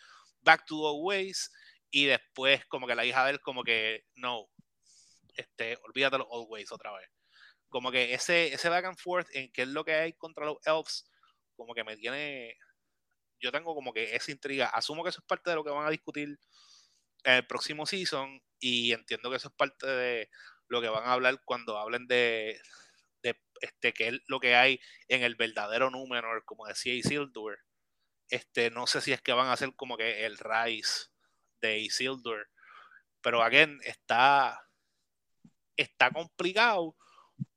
back 0.42 0.64
to 0.66 0.78
old 0.78 1.04
ways. 1.04 1.52
Y 1.90 2.06
después 2.06 2.64
como 2.68 2.86
que 2.86 2.94
la 2.94 3.04
hija 3.04 3.26
de 3.26 3.32
él 3.32 3.42
como 3.42 3.64
que 3.64 4.06
no, 4.16 4.48
este, 5.36 5.78
olvídate 5.84 6.20
los 6.20 6.28
old 6.30 6.48
ways 6.50 6.72
otra 6.72 6.92
vez. 6.94 7.10
Como 7.70 7.92
que 7.92 8.14
ese, 8.14 8.54
ese 8.54 8.70
back 8.70 8.86
and 8.86 8.98
forth 8.98 9.28
en 9.34 9.52
qué 9.52 9.64
es 9.64 9.70
lo 9.70 9.84
que 9.84 9.96
hay 9.96 10.14
contra 10.14 10.46
los 10.46 10.58
elves, 10.66 11.10
como 11.56 11.74
que 11.74 11.84
me 11.84 11.98
tiene, 11.98 12.58
yo 13.40 13.52
tengo 13.52 13.74
como 13.74 13.92
que 13.92 14.16
esa 14.16 14.32
intriga. 14.32 14.68
Asumo 14.68 15.04
que 15.04 15.10
eso 15.10 15.22
es 15.22 15.26
parte 15.26 15.50
de 15.50 15.56
lo 15.56 15.64
que 15.64 15.72
van 15.72 15.88
a 15.88 15.90
discutir 15.90 16.38
el 17.24 17.48
próximo 17.48 17.86
season 17.88 18.40
y 18.60 18.92
entiendo 18.92 19.32
que 19.32 19.38
eso 19.38 19.48
es 19.48 19.56
parte 19.56 19.88
de 19.88 20.30
lo 20.68 20.80
que 20.80 20.90
van 20.90 21.06
a 21.06 21.14
hablar 21.14 21.42
cuando 21.44 21.78
hablen 21.78 22.06
de, 22.08 22.60
este, 23.62 23.94
qué 23.94 24.08
es 24.10 24.20
lo 24.28 24.40
que 24.40 24.56
hay 24.56 24.80
en 25.08 25.24
el 25.24 25.36
verdadero 25.36 25.90
Númenor, 25.90 26.44
como 26.46 26.68
decía 26.68 26.94
Isildur. 26.94 27.60
Este, 28.30 28.72
no 28.72 28.88
sé 28.88 29.02
si 29.02 29.14
es 29.14 29.22
que 29.22 29.34
van 29.34 29.48
a 29.48 29.54
hacer 29.54 29.76
como 29.76 29.98
que 29.98 30.26
el 30.26 30.38
rise 30.38 31.08
de 31.62 31.80
Isildur, 31.80 32.50
pero 33.22 33.42
again, 33.42 33.80
está, 33.84 34.68
está 35.78 36.12
complicado 36.12 36.96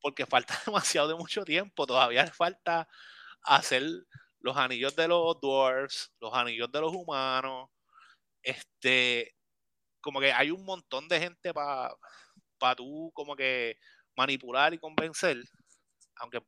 porque 0.00 0.26
falta 0.26 0.54
demasiado 0.66 1.09
de 1.09 1.14
mucho 1.14 1.44
tiempo. 1.44 1.87
Todavía 1.87 2.26
falta 2.28 2.88
hacer 3.42 3.83
los 4.40 4.57
anillos 4.57 4.96
de 4.96 5.09
los 5.09 5.40
dwarves, 5.40 6.12
los 6.20 6.35
anillos 6.35 6.70
de 6.72 6.81
los 6.81 6.92
humanos. 6.94 7.70
Este, 8.42 9.35
como 10.00 10.20
que 10.20 10.33
hay 10.33 10.50
un 10.50 10.64
montón 10.64 11.09
de 11.09 11.20
gente 11.20 11.52
para 11.52 11.94
pa 12.59 12.74
tú 12.74 13.12
como 13.14 13.37
que 13.37 13.78
manipular 14.16 14.74
y 14.74 14.78
convencer. 14.78 15.37
Aunque 16.20 16.42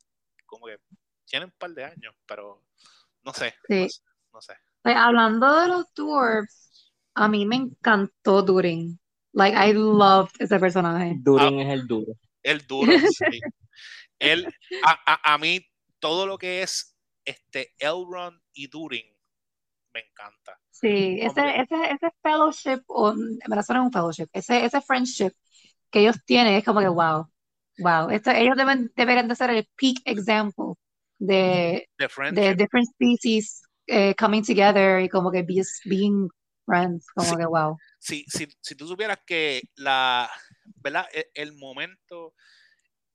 como 0.46 0.66
que 0.66 0.78
tienen 1.24 1.48
un 1.48 1.54
par 1.59 1.70
de 1.70 1.85
años, 1.85 2.14
pero 2.26 2.64
no 3.22 3.33
sé, 3.33 3.54
Sí. 3.68 3.83
no 3.83 3.88
sé, 3.88 4.02
no 4.33 4.40
sé. 4.42 4.54
Like, 4.85 4.98
hablando 4.98 5.61
de 5.61 5.68
los 5.68 5.85
dwarves, 5.94 6.90
a 7.14 7.28
mí 7.28 7.46
me 7.46 7.56
encantó 7.56 8.42
Durin. 8.42 8.98
Like, 9.33 9.56
I 9.56 9.72
loved 9.74 10.33
ese 10.38 10.59
personaje. 10.59 11.14
Durin 11.18 11.61
es 11.61 11.68
el 11.72 11.87
duro. 11.87 12.12
El 12.42 12.66
duro, 12.66 12.92
sí. 13.30 13.40
Él, 14.18 14.46
a, 14.85 14.98
a- 15.14 15.35
a 15.35 15.38
mí, 15.38 15.61
todo 15.98 16.26
lo 16.26 16.38
que 16.38 16.62
es 16.62 16.96
este 17.24 17.74
Elrond 17.78 18.40
y 18.54 18.66
Durin 18.68 19.06
me 19.92 20.00
encanta. 20.00 20.59
Sí, 20.70 21.18
ese, 21.20 21.61
ese, 21.61 21.92
ese 21.92 22.11
fellowship, 22.22 22.83
o 22.87 23.11
eso 23.12 23.74
no 23.74 23.80
es 23.80 23.87
un 23.87 23.92
fellowship, 23.92 24.28
ese, 24.33 24.64
ese 24.64 24.80
friendship 24.80 25.33
que 25.90 26.00
ellos 26.00 26.16
tienen 26.24 26.54
es 26.54 26.64
como 26.64 26.80
que 26.80 26.88
wow, 26.88 27.28
wow. 27.80 28.10
Esto, 28.10 28.30
ellos 28.30 28.56
deben, 28.56 28.92
deberían 28.96 29.28
de 29.28 29.34
ser 29.34 29.50
el 29.50 29.68
peak 29.76 29.98
example 30.04 30.74
de, 31.18 31.88
De 32.32 32.54
different 32.54 32.88
species 32.94 33.62
eh, 33.86 34.14
coming 34.14 34.42
together 34.42 35.00
y 35.00 35.08
como 35.08 35.30
que 35.30 35.42
be- 35.42 35.62
being 35.84 36.28
friends, 36.64 37.06
como 37.14 37.28
Sí. 37.28 37.36
que 37.36 37.46
wow. 37.46 37.76
si, 37.98 38.24
si, 38.28 38.46
si 38.60 38.74
tú 38.74 38.86
supieras 38.86 39.18
que 39.26 39.62
la, 39.76 40.30
¿verdad? 40.76 41.06
E- 41.12 41.30
El, 41.34 41.52
momento 41.54 42.34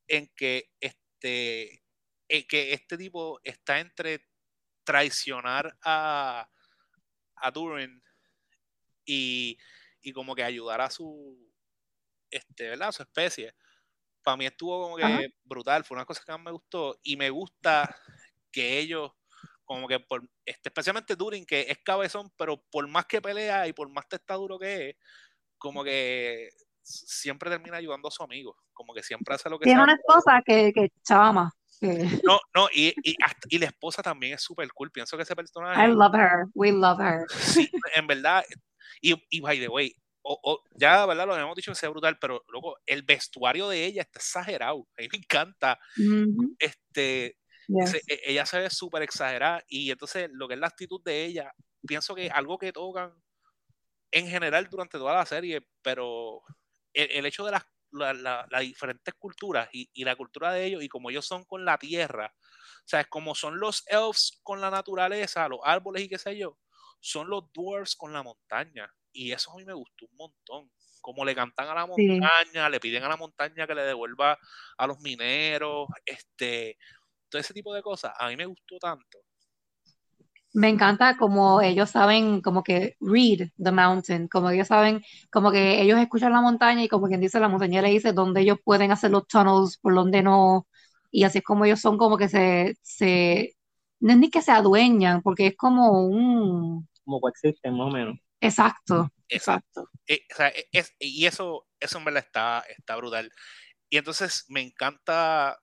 en 0.07 0.29
que 0.35 0.69
este, 0.79 1.83
en 2.27 2.43
que 2.47 2.73
este 2.73 2.97
tipo 2.97 3.39
está 3.43 3.79
entre 3.79 4.25
traicionar 4.83 5.75
a, 5.83 6.47
a 7.37 7.51
Durin 7.51 8.01
y, 9.05 9.57
y 10.01 10.11
como 10.11 10.35
que 10.35 10.43
ayudar 10.43 10.81
a 10.81 10.89
su, 10.89 11.51
este, 12.29 12.69
¿verdad? 12.69 12.89
A 12.89 12.91
su 12.91 13.03
especie. 13.03 13.55
Para 14.25 14.37
mí 14.37 14.45
estuvo 14.47 14.81
como 14.81 14.97
que 14.97 15.03
Ajá. 15.03 15.19
brutal, 15.43 15.83
fue 15.85 15.95
una 15.95 16.05
cosa 16.05 16.23
que 16.25 16.31
más 16.31 16.41
me 16.41 16.51
gustó 16.51 16.99
y 17.03 17.15
me 17.15 17.29
gusta 17.29 17.95
que 18.51 18.79
ellos 18.79 19.11
como 19.63 19.87
que 19.87 19.99
por, 19.99 20.27
este, 20.45 20.69
especialmente 20.69 21.15
Durin, 21.15 21.45
que 21.45 21.61
es 21.69 21.77
cabezón, 21.83 22.31
pero 22.35 22.57
por 22.71 22.87
más 22.87 23.05
que 23.05 23.21
pelea 23.21 23.67
y 23.67 23.73
por 23.73 23.87
más 23.89 24.07
testaduro 24.09 24.57
que 24.57 24.89
es, 24.89 24.95
como 25.59 25.83
que 25.83 26.49
siempre 26.81 27.49
termina 27.51 27.77
ayudando 27.77 28.07
a 28.07 28.11
su 28.11 28.23
amigo, 28.23 28.57
como 28.73 28.93
que 28.95 29.03
siempre 29.03 29.35
hace 29.35 29.47
lo 29.49 29.59
que 29.59 29.65
Tiene 29.65 29.77
sea. 29.79 29.83
una 29.83 29.93
esposa 29.93 30.41
que, 30.45 30.71
que 30.73 30.89
chama. 31.03 31.51
que- 31.79 31.97
No, 32.23 32.39
no, 32.55 32.67
y, 32.73 32.95
y, 33.03 33.15
hasta- 33.23 33.47
y 33.49 33.59
la 33.59 33.67
esposa 33.67 34.01
también 34.01 34.33
es 34.33 34.41
súper 34.41 34.71
cool. 34.73 34.91
Pienso 34.91 35.17
que 35.17 35.23
ese 35.23 35.33
I 35.33 35.35
personaje, 35.35 35.87
love 35.89 36.15
her, 36.15 36.45
we 36.55 36.71
love 36.71 36.99
her. 36.99 37.25
sí, 37.29 37.69
en 37.95 38.07
verdad, 38.07 38.43
y, 39.01 39.13
y 39.29 39.39
by 39.41 39.59
the 39.59 39.67
way, 39.67 39.95
o- 40.27 40.39
o- 40.43 40.63
ya, 40.75 41.05
¿verdad? 41.05 41.27
Lo 41.27 41.33
habíamos 41.33 41.55
dicho 41.55 41.71
que 41.71 41.75
sea 41.75 41.89
brutal, 41.89 42.17
pero 42.19 42.43
luego 42.49 42.77
el 42.85 43.03
vestuario 43.03 43.69
de 43.69 43.85
ella 43.85 44.01
está 44.03 44.19
exagerado. 44.19 44.87
A 44.97 45.01
mí 45.01 45.07
me 45.11 45.17
encanta. 45.19 45.79
Este, 46.59 47.37
yes. 47.67 47.95
e- 48.07 48.21
ella 48.25 48.45
se 48.45 48.59
ve 48.59 48.69
súper 48.69 49.03
exagerada 49.03 49.63
y 49.67 49.91
entonces 49.91 50.29
lo 50.33 50.47
que 50.47 50.55
es 50.55 50.59
la 50.59 50.67
actitud 50.67 51.01
de 51.03 51.25
ella, 51.25 51.53
pienso 51.87 52.15
que 52.15 52.29
algo 52.29 52.57
que 52.57 52.73
tocan 52.73 53.13
en 54.11 54.27
general 54.27 54.69
durante 54.69 54.97
toda 54.97 55.15
la 55.15 55.25
serie, 55.25 55.67
pero 55.81 56.41
el, 56.93 57.11
el 57.11 57.25
hecho 57.25 57.45
de 57.45 57.51
las 57.51 57.65
la- 57.91 58.13
la- 58.13 58.45
las 58.51 58.61
diferentes 58.61 59.13
culturas 59.15 59.69
y, 59.71 59.89
y 59.93 60.03
la 60.03 60.17
cultura 60.17 60.51
de 60.51 60.65
ellos 60.65 60.83
y 60.83 60.89
como 60.89 61.09
ellos 61.09 61.25
son 61.25 61.45
con 61.45 61.63
la 61.63 61.77
tierra, 61.77 62.35
o 62.37 62.87
sea, 62.87 63.01
es 63.01 63.07
como 63.07 63.35
son 63.35 63.57
los 63.59 63.83
elves 63.87 64.39
con 64.43 64.59
la 64.59 64.69
naturaleza, 64.69 65.47
los 65.47 65.59
árboles 65.63 66.03
y 66.03 66.09
qué 66.09 66.17
sé 66.17 66.37
yo, 66.37 66.59
son 66.99 67.29
los 67.29 67.45
dwarves 67.53 67.95
con 67.95 68.11
la 68.11 68.21
montaña 68.23 68.93
y 69.15 69.31
eso 69.33 69.51
a 69.53 69.57
mí 69.57 69.65
me 69.65 69.73
gustó 69.73 70.05
un 70.07 70.17
montón. 70.17 70.71
Como 71.01 71.25
le 71.25 71.35
cantan 71.35 71.69
a 71.69 71.75
la 71.75 71.87
Sí. 71.95 72.19
montaña, 72.19 72.69
le 72.69 72.79
piden 72.79 73.03
a 73.03 73.09
la 73.09 73.17
montaña 73.17 73.67
que 73.67 73.75
le 73.75 73.83
devuelva 73.83 74.37
a 74.77 74.87
los 74.87 74.99
mineros, 75.01 75.87
este, 76.05 76.77
todo 77.29 77.39
ese 77.41 77.53
tipo 77.53 77.73
de 77.73 77.83
cosas, 77.83 78.13
a 78.19 78.29
mí 78.29 78.37
me 78.37 78.45
gustó 78.47 78.79
tanto. 78.79 79.19
Me 80.53 80.69
encanta 80.69 81.17
como 81.17 81.61
ellos 81.61 81.89
saben 81.91 82.41
como 82.41 82.63
que 82.63 82.95
read 83.01 83.49
the 83.61 83.71
mountain, 83.73 84.27
como 84.29 84.49
ellos 84.51 84.67
saben, 84.69 85.03
como 85.31 85.51
que 85.51 85.81
ellos 85.81 85.99
escuchan 85.99 86.31
la 86.31 86.39
montaña 86.41 86.81
y 86.83 86.87
como 86.87 87.07
quien 87.07 87.19
dice, 87.21 87.39
la 87.41 87.49
montaña 87.49 87.81
le 87.81 87.89
dice 87.89 88.13
dónde 88.13 88.41
ellos 88.41 88.59
pueden 88.63 88.91
hacer 88.91 89.11
los 89.11 89.27
tunnels, 89.27 89.77
por 89.79 89.93
dónde 89.95 90.23
no, 90.23 90.65
y 91.11 91.23
así 91.25 91.39
es 91.39 91.43
como 91.43 91.65
ellos 91.65 91.81
son 91.81 91.97
como 91.97 92.17
que 92.17 92.29
se, 92.29 92.77
se, 92.83 93.55
no 93.99 94.13
es 94.13 94.17
ni 94.19 94.29
que 94.29 94.41
se 94.41 94.51
adueñan, 94.51 95.21
porque 95.21 95.47
es 95.47 95.57
como 95.57 96.07
un, 96.07 96.87
Como 97.03 97.19
coexisten, 97.21 97.73
más 97.77 97.87
o 97.87 97.91
menos. 97.91 98.15
Exacto, 98.47 99.09
Exacto. 99.29 99.81
exacto. 99.81 99.89
O 100.31 100.35
sea, 100.35 100.49
e- 100.49 100.67
es- 100.71 100.95
y 100.99 101.25
eso, 101.25 101.67
eso 101.79 101.97
en 101.97 102.05
verdad 102.05 102.23
está, 102.25 102.63
está 102.77 102.95
brutal. 102.95 103.31
Y 103.89 103.97
entonces 103.97 104.45
me 104.49 104.61
encanta, 104.61 105.59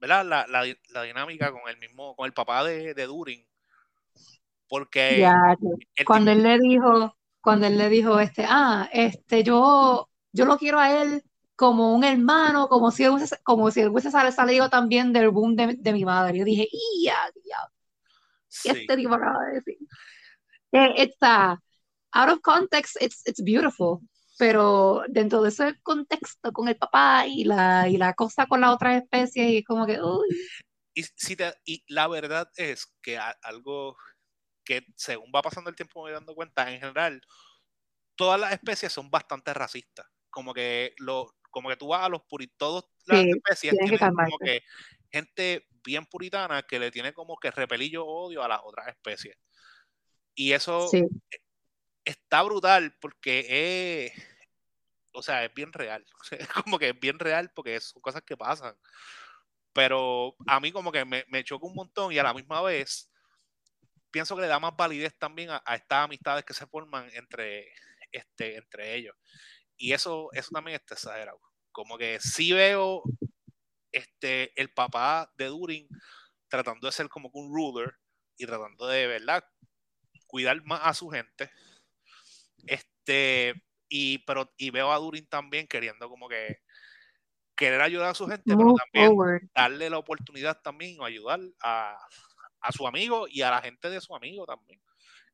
¿verdad? 0.00 0.24
La, 0.26 0.46
la, 0.48 0.74
la 0.90 1.02
dinámica 1.04 1.52
con 1.52 1.68
el 1.68 1.78
mismo, 1.78 2.16
con 2.16 2.26
el 2.26 2.34
papá 2.34 2.64
de, 2.64 2.94
de 2.94 3.06
Durin. 3.06 3.46
Porque 4.68 5.26
cuando 6.04 6.30
él 6.30 6.42
le 6.42 6.58
dijo, 6.58 7.16
cuando 7.40 7.66
él 7.66 7.78
le 7.78 7.88
dijo, 7.88 8.20
este, 8.20 8.44
ah, 8.48 8.88
este, 8.92 9.42
yo, 9.42 10.08
yo 10.32 10.44
lo 10.44 10.58
quiero 10.58 10.78
a 10.78 11.02
él 11.02 11.22
como 11.56 11.94
un 11.94 12.04
hermano, 12.04 12.68
como 12.68 12.90
si 12.90 13.04
él 13.04 13.10
hubiese, 13.12 13.36
como 13.42 13.70
si 13.70 13.80
él 13.80 13.88
hubiese 13.88 14.10
sal- 14.10 14.32
salido 14.32 14.70
también 14.70 15.12
del 15.12 15.30
boom 15.30 15.56
de, 15.56 15.74
de 15.78 15.92
mi 15.92 16.04
madre. 16.04 16.38
Yo 16.38 16.44
dije, 16.44 16.68
¡ya, 17.02 17.16
ya! 17.44 17.56
sí, 18.48 18.68
¿Qué 18.72 18.78
este 18.80 18.96
tipo 18.96 19.14
acaba 19.14 19.44
de 19.46 19.54
decir? 19.54 19.78
Eh, 20.72 21.14
uh, 21.32 21.56
out 22.12 22.30
of 22.30 22.40
context, 22.42 22.96
it's, 23.00 23.22
it's 23.26 23.42
beautiful. 23.42 24.00
Pero 24.38 25.02
dentro 25.08 25.42
de 25.42 25.48
ese 25.48 25.80
contexto 25.82 26.52
con 26.52 26.68
el 26.68 26.76
papá 26.76 27.26
y 27.26 27.44
la, 27.44 27.88
y 27.88 27.96
la 27.96 28.14
cosa 28.14 28.46
con 28.46 28.60
las 28.60 28.70
otras 28.74 29.02
especies, 29.02 29.50
y 29.52 29.64
como 29.64 29.84
que, 29.84 30.00
uy, 30.00 30.28
y, 30.94 31.02
si 31.16 31.34
te- 31.36 31.54
y 31.64 31.82
la 31.88 32.06
verdad 32.08 32.48
es 32.56 32.86
que 33.02 33.18
a- 33.18 33.36
algo 33.42 33.96
que 34.64 34.84
según 34.96 35.30
va 35.34 35.42
pasando 35.42 35.70
el 35.70 35.76
tiempo 35.76 36.00
me 36.00 36.10
voy 36.10 36.12
dando 36.12 36.34
cuenta, 36.34 36.70
en 36.72 36.80
general, 36.80 37.20
todas 38.16 38.38
las 38.38 38.52
especies 38.52 38.92
son 38.92 39.10
bastante 39.10 39.54
racistas. 39.54 40.06
Como 40.30 40.52
que 40.52 40.94
lo, 40.98 41.34
como 41.50 41.68
que 41.68 41.76
tú 41.76 41.88
vas 41.88 42.04
a 42.04 42.08
los 42.08 42.22
puritos, 42.22 42.58
todas 42.58 42.90
las 43.06 43.22
Sí, 43.22 43.30
especies 43.30 43.74
tienen 43.78 43.98
que 43.98 43.98
como 43.98 44.38
que 44.38 44.62
gente 45.10 45.66
bien 45.82 46.04
puritana 46.06 46.62
que 46.62 46.78
le 46.78 46.90
tiene 46.90 47.12
como 47.12 47.36
que 47.38 47.50
repelillo 47.50 48.04
odio 48.06 48.42
a 48.42 48.48
las 48.48 48.60
otras 48.62 48.88
especies. 48.88 49.36
Y 50.34 50.52
eso 50.52 50.88
sí, 50.88 51.04
está 52.08 52.42
brutal 52.42 52.96
porque 53.00 53.44
es, 53.48 54.12
o 55.12 55.22
sea, 55.22 55.44
es 55.44 55.52
bien 55.54 55.72
real. 55.72 56.04
Es 56.30 56.48
como 56.48 56.78
que 56.78 56.90
es 56.90 57.00
bien 57.00 57.18
real 57.18 57.50
porque 57.54 57.78
son 57.80 58.00
cosas 58.02 58.22
que 58.22 58.36
pasan. 58.36 58.76
Pero 59.72 60.34
a 60.46 60.58
mí 60.60 60.72
como 60.72 60.90
que 60.90 61.04
me, 61.04 61.24
me 61.28 61.44
choca 61.44 61.66
un 61.66 61.74
montón 61.74 62.12
y 62.12 62.18
a 62.18 62.22
la 62.22 62.34
misma 62.34 62.62
vez 62.62 63.10
pienso 64.10 64.34
que 64.34 64.42
le 64.42 64.48
da 64.48 64.58
más 64.58 64.74
validez 64.76 65.16
también 65.18 65.50
a, 65.50 65.62
estas 65.74 66.04
amistades 66.04 66.44
que 66.44 66.54
se 66.54 66.66
forman 66.66 67.08
entre, 67.12 67.70
este, 68.10 68.56
entre 68.56 68.94
ellos. 68.94 69.14
Y 69.76 69.92
eso, 69.92 70.30
eso 70.32 70.50
también 70.52 70.76
está 70.76 70.94
exagerado. 70.94 71.40
Como 71.72 71.98
que 71.98 72.18
sí 72.20 72.52
veo 72.52 73.02
este, 73.92 74.58
el 74.60 74.72
papá 74.72 75.30
de 75.36 75.46
Durin 75.46 75.88
tratando 76.48 76.86
de 76.88 76.92
ser 76.92 77.08
como 77.08 77.30
un 77.34 77.54
ruler 77.54 77.94
y 78.36 78.46
tratando 78.46 78.86
de, 78.86 79.06
¿verdad? 79.06 79.44
Cuidar 80.26 80.62
más 80.64 80.80
a 80.82 80.94
su 80.94 81.08
gente. 81.10 81.50
Este, 82.66 83.54
y, 83.88 84.18
pero, 84.18 84.52
y 84.56 84.70
veo 84.70 84.92
a 84.92 84.98
Durin 84.98 85.26
también 85.26 85.66
queriendo 85.66 86.08
como 86.08 86.28
que 86.28 86.58
querer 87.56 87.80
ayudar 87.80 88.10
a 88.10 88.14
su 88.14 88.26
gente, 88.26 88.56
pero 88.56 88.74
también 88.74 89.08
forward. 89.08 89.42
darle 89.54 89.90
la 89.90 89.98
oportunidad 89.98 90.60
también 90.62 91.00
o 91.00 91.04
ayudar 91.04 91.40
a, 91.60 91.96
a 92.60 92.72
su 92.72 92.86
amigo 92.86 93.26
y 93.28 93.42
a 93.42 93.50
la 93.50 93.60
gente 93.62 93.90
de 93.90 94.00
su 94.00 94.14
amigo 94.14 94.46
también. 94.46 94.80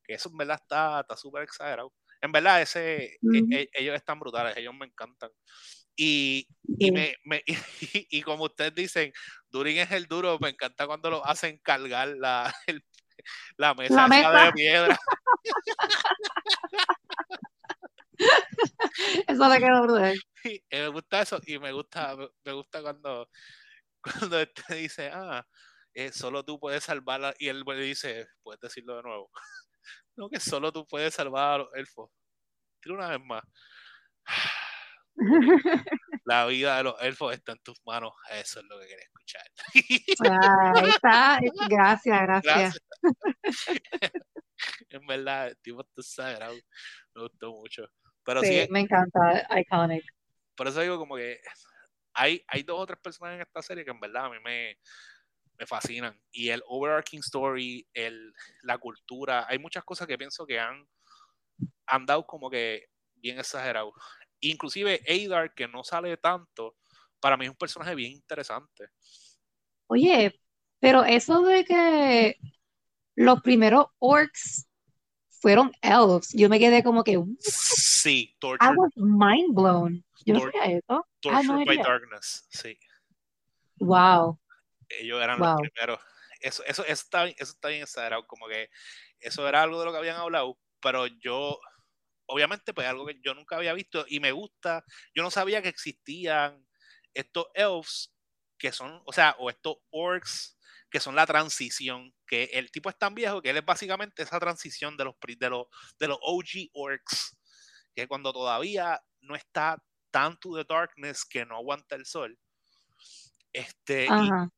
Que 0.02 0.14
eso 0.14 0.28
en 0.30 0.36
verdad 0.36 0.58
está 0.62 1.00
está 1.00 1.16
súper 1.16 1.42
exagerado. 1.42 1.92
En 2.20 2.32
verdad, 2.32 2.62
ese, 2.62 3.04
e- 3.04 3.18
Ujú. 3.22 3.46
e- 3.50 3.68
ellos 3.74 3.94
están 3.94 4.18
brutales, 4.18 4.56
ellos 4.56 4.72
me 4.74 4.86
encantan. 4.86 5.30
Y, 5.96 6.48
y, 6.78 6.90
me, 6.90 7.14
me- 7.24 7.42
y, 7.80 8.18
y 8.18 8.22
como 8.22 8.44
ustedes 8.44 8.74
dicen, 8.74 9.12
Durin 9.50 9.78
es 9.78 9.90
el 9.92 10.06
duro, 10.06 10.38
me 10.40 10.48
encanta 10.50 10.86
cuando 10.86 11.10
lo 11.10 11.26
hacen 11.26 11.58
cargar 11.58 12.08
la, 12.08 12.54
el- 12.66 12.84
la 13.58 13.74
mesa 13.74 14.08
La 14.08 14.16
esa 14.18 14.30
mesa. 14.30 14.44
de 14.46 14.52
piedra. 14.52 14.98
Eso 19.28 19.48
le 19.48 19.58
quedó 19.58 19.82
brutal. 19.82 20.18
Me 20.70 20.88
gusta 20.88 21.22
eso 21.22 21.40
y 21.46 21.58
me 21.58 21.72
gusta, 21.72 22.16
me 22.44 22.52
gusta 22.52 22.82
cuando, 22.82 23.28
cuando 24.30 24.40
este 24.40 24.74
dice, 24.74 25.10
ah, 25.12 25.44
eh, 25.94 26.12
solo 26.12 26.44
tú 26.44 26.58
puedes 26.58 26.84
salvarla. 26.84 27.34
Y 27.38 27.48
él 27.48 27.62
le 27.66 27.82
dice, 27.82 28.26
puedes 28.42 28.60
decirlo 28.60 28.96
de 28.96 29.02
nuevo. 29.02 29.30
no, 30.16 30.28
que 30.28 30.40
solo 30.40 30.72
tú 30.72 30.86
puedes 30.86 31.14
salvar 31.14 31.54
a 31.54 31.58
los 31.58 31.74
elfos. 31.74 32.10
Tira 32.80 32.96
una 32.96 33.08
vez 33.08 33.20
más. 33.20 33.42
La 36.24 36.46
vida 36.46 36.76
de 36.78 36.82
los 36.84 37.00
elfos 37.00 37.34
está 37.34 37.52
en 37.52 37.58
tus 37.60 37.80
manos. 37.86 38.12
Eso 38.30 38.60
es 38.60 38.66
lo 38.66 38.78
que 38.80 38.86
quería 38.86 39.04
escuchar. 39.04 39.42
Ahí 40.74 40.90
está. 40.90 41.40
Gracias, 41.68 42.22
gracias. 42.22 42.80
Gracias. 43.02 44.12
en 44.90 45.06
verdad, 45.06 45.48
el 45.48 45.58
tipo 45.58 45.82
está 45.82 46.00
exagerado. 46.00 46.54
Me 47.14 47.22
gustó 47.22 47.52
mucho. 47.52 47.88
Pero 48.24 48.42
sí, 48.42 48.48
Sí, 48.62 48.66
me 48.70 48.80
encanta. 48.80 49.46
Iconic. 49.58 50.04
por 50.56 50.68
eso 50.68 50.80
digo 50.80 50.98
como 50.98 51.16
que 51.16 51.40
hay, 52.14 52.42
hay 52.46 52.62
dos 52.62 52.80
o 52.80 52.86
tres 52.86 52.98
personas 53.00 53.34
en 53.34 53.42
esta 53.42 53.62
serie 53.62 53.84
que 53.84 53.90
en 53.90 54.00
verdad 54.00 54.26
a 54.26 54.30
mí 54.30 54.36
me, 54.44 54.78
me 55.58 55.66
fascinan. 55.66 56.18
Y 56.30 56.50
el 56.50 56.62
overarching 56.66 57.20
story, 57.20 57.86
el, 57.92 58.32
la 58.62 58.78
cultura, 58.78 59.46
hay 59.48 59.58
muchas 59.58 59.84
cosas 59.84 60.06
que 60.06 60.18
pienso 60.18 60.46
que 60.46 60.58
han, 60.58 60.86
han 61.86 62.06
dado 62.06 62.26
como 62.26 62.48
que 62.50 62.86
bien 63.16 63.38
exagerado. 63.38 63.92
Inclusive 64.40 65.00
Adar, 65.08 65.54
que 65.54 65.66
no 65.66 65.82
sale 65.84 66.16
tanto, 66.16 66.76
para 67.20 67.36
mí 67.36 67.46
es 67.46 67.50
un 67.50 67.56
personaje 67.56 67.94
bien 67.94 68.12
interesante. 68.12 68.88
Oye, 69.86 70.38
pero 70.80 71.04
eso 71.04 71.42
de 71.42 71.64
que 71.64 72.38
los 73.16 73.40
primeros 73.42 73.86
orcs 73.98 74.68
fueron 75.44 75.70
elves, 75.82 76.32
yo 76.32 76.48
me 76.48 76.58
quedé 76.58 76.82
como 76.82 77.04
que, 77.04 77.22
Sí, 77.38 78.30
I 78.32 78.36
Tortured, 78.40 78.76
was 78.78 78.90
mind 78.96 79.54
blown. 79.54 80.02
Yo 80.24 80.32
no 80.32 80.40
Tor- 80.40 80.52
sabía 80.54 80.78
eso. 80.78 80.84
Ah, 80.88 81.04
Tortured 81.20 81.44
no 81.48 81.64
by. 81.66 81.76
Darkness, 81.76 82.46
sí. 82.48 82.78
Wow. 83.78 84.40
Ellos 84.88 85.22
eran 85.22 85.38
Wow. 85.38 85.48
los 85.60 85.60
primeros. 85.70 86.00
Eso, 86.40 86.64
eso, 86.64 86.82
eso, 86.84 86.92
está, 86.92 87.26
eso 87.28 87.52
está 87.52 87.68
bien 87.68 87.82
exagerado, 87.82 88.26
como 88.26 88.48
que 88.48 88.70
eso 89.20 89.46
era 89.46 89.60
algo 89.62 89.78
de 89.78 89.84
lo 89.84 89.92
que 89.92 89.98
habían 89.98 90.16
hablado, 90.16 90.58
pero 90.80 91.06
yo, 91.08 91.58
obviamente, 92.24 92.72
pues 92.72 92.86
algo 92.88 93.04
que 93.04 93.20
yo 93.22 93.34
nunca 93.34 93.56
había 93.56 93.74
visto 93.74 94.06
y 94.08 94.20
me 94.20 94.32
gusta, 94.32 94.82
yo 95.14 95.22
no 95.22 95.30
sabía 95.30 95.60
que 95.60 95.68
existían 95.68 96.66
estos 97.12 97.48
elves 97.52 98.14
que 98.56 98.72
son, 98.72 99.02
o 99.04 99.12
sea, 99.12 99.36
o 99.38 99.50
estos 99.50 99.76
orcs 99.90 100.56
que 100.94 101.00
son 101.00 101.16
la 101.16 101.26
transición, 101.26 102.14
que 102.24 102.44
el 102.52 102.70
tipo 102.70 102.88
es 102.88 102.96
tan 102.96 103.16
viejo 103.16 103.42
que 103.42 103.50
él 103.50 103.56
es 103.56 103.64
básicamente 103.64 104.22
esa 104.22 104.38
transición 104.38 104.96
de 104.96 105.06
los, 105.06 105.16
de 105.26 105.50
los, 105.50 105.66
de 105.98 106.06
los 106.06 106.18
OG 106.22 106.70
orcs, 106.72 107.36
que 107.96 108.06
cuando 108.06 108.32
todavía 108.32 109.02
no 109.20 109.34
está 109.34 109.82
tan 110.12 110.38
to 110.38 110.54
the 110.54 110.64
darkness 110.72 111.24
que 111.24 111.44
no 111.44 111.56
aguanta 111.56 111.96
el 111.96 112.06
sol. 112.06 112.38
Este, 113.52 114.06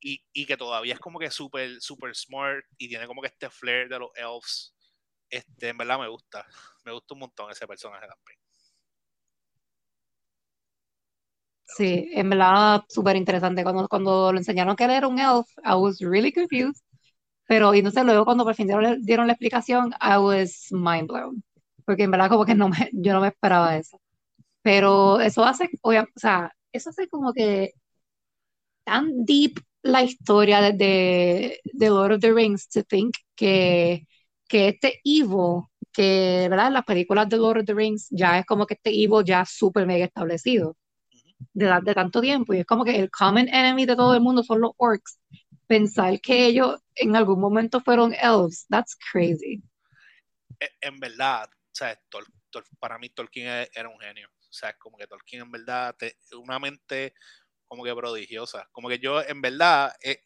y, 0.02 0.22
y 0.34 0.44
que 0.44 0.58
todavía 0.58 0.92
es 0.92 1.00
como 1.00 1.18
que 1.18 1.30
súper, 1.30 1.80
súper 1.80 2.14
smart 2.14 2.66
y 2.76 2.86
tiene 2.86 3.06
como 3.06 3.22
que 3.22 3.28
este 3.28 3.48
flair 3.48 3.88
de 3.88 3.98
los 3.98 4.10
elves. 4.14 4.74
Este, 5.30 5.70
en 5.70 5.78
verdad 5.78 5.98
me 5.98 6.08
gusta. 6.08 6.46
Me 6.84 6.92
gusta 6.92 7.14
un 7.14 7.20
montón 7.20 7.50
ese 7.50 7.66
personaje 7.66 8.06
también. 8.06 8.38
Sí, 11.66 12.08
en 12.12 12.30
verdad 12.30 12.82
súper 12.88 13.16
interesante. 13.16 13.62
Cuando, 13.64 13.88
cuando 13.88 14.32
lo 14.32 14.38
enseñaron 14.38 14.76
que 14.76 14.84
él 14.84 14.90
era 14.92 15.08
un 15.08 15.18
elf, 15.18 15.46
I 15.64 15.74
was 15.74 15.98
really 16.00 16.32
confused. 16.32 16.80
Pero 17.46 17.74
y 17.74 17.78
entonces 17.80 18.04
luego 18.04 18.24
cuando 18.24 18.44
por 18.44 18.54
fin 18.54 18.66
dieron, 18.68 19.02
dieron 19.02 19.26
la 19.28 19.34
explicación, 19.34 19.92
I 20.02 20.18
was 20.18 20.68
mind 20.72 21.08
blown. 21.08 21.44
Porque 21.86 22.04
en 22.04 22.10
verdad 22.12 22.30
como 22.30 22.46
que 22.46 22.54
no 22.54 22.68
me, 22.68 22.90
yo 22.94 23.12
no 23.14 23.20
me 23.20 23.28
esperaba 23.28 23.76
eso. 23.78 24.00
Pero 24.62 25.20
eso 25.20 25.44
hace, 25.44 25.70
o 25.82 25.92
sea, 26.16 26.52
eso 26.72 26.90
hace 26.90 27.08
como 27.08 27.32
que 27.34 27.72
tan 28.84 29.24
deep 29.24 29.58
la 29.82 30.02
historia 30.02 30.60
de, 30.60 30.72
de, 30.72 31.60
de 31.64 31.88
Lord 31.90 32.12
of 32.14 32.20
the 32.20 32.32
Rings 32.32 32.68
to 32.68 32.82
think 32.84 33.14
que, 33.36 34.06
que 34.48 34.68
este 34.68 35.00
evil, 35.04 35.62
que 35.92 36.46
¿verdad? 36.50 36.72
las 36.72 36.84
películas 36.84 37.28
de 37.28 37.36
Lord 37.38 37.60
of 37.60 37.66
the 37.66 37.74
Rings 37.74 38.08
ya 38.10 38.38
es 38.38 38.46
como 38.46 38.66
que 38.66 38.74
este 38.74 38.90
evil 38.90 39.24
ya 39.24 39.44
súper 39.44 39.86
mega 39.86 40.04
establecido 40.06 40.76
de, 41.52 41.80
de 41.82 41.94
tanto 41.94 42.20
tiempo 42.20 42.54
y 42.54 42.60
es 42.60 42.66
como 42.66 42.84
que 42.84 42.98
el 42.98 43.10
common 43.10 43.48
enemy 43.48 43.86
de 43.86 43.96
todo 43.96 44.14
el 44.14 44.20
mundo 44.20 44.42
son 44.42 44.60
los 44.60 44.72
orcs. 44.78 45.18
Pensar 45.66 46.20
que 46.20 46.46
ellos 46.46 46.80
en 46.94 47.16
algún 47.16 47.40
momento 47.40 47.80
fueron 47.80 48.14
elves, 48.14 48.66
that's 48.68 48.96
crazy. 49.12 49.62
E- 50.60 50.70
En 50.80 50.98
verdad, 51.00 51.48
o 51.52 51.74
sea, 51.74 51.98
Tol- 52.10 52.26
Tol- 52.50 52.64
para 52.78 52.98
mí 52.98 53.08
Tolkien 53.10 53.48
e- 53.48 53.70
era 53.74 53.88
un 53.88 53.98
genio. 54.00 54.28
O 54.28 54.52
sea, 54.52 54.72
como 54.78 54.96
que 54.96 55.06
Tolkien 55.06 55.42
en 55.42 55.50
verdad, 55.50 55.94
te- 55.98 56.16
una 56.38 56.58
mente 56.58 57.14
como 57.66 57.84
que 57.84 57.94
prodigiosa. 57.94 58.68
Como 58.72 58.88
que 58.88 58.98
yo, 58.98 59.22
en 59.22 59.42
verdad, 59.42 59.94
eh, 60.02 60.22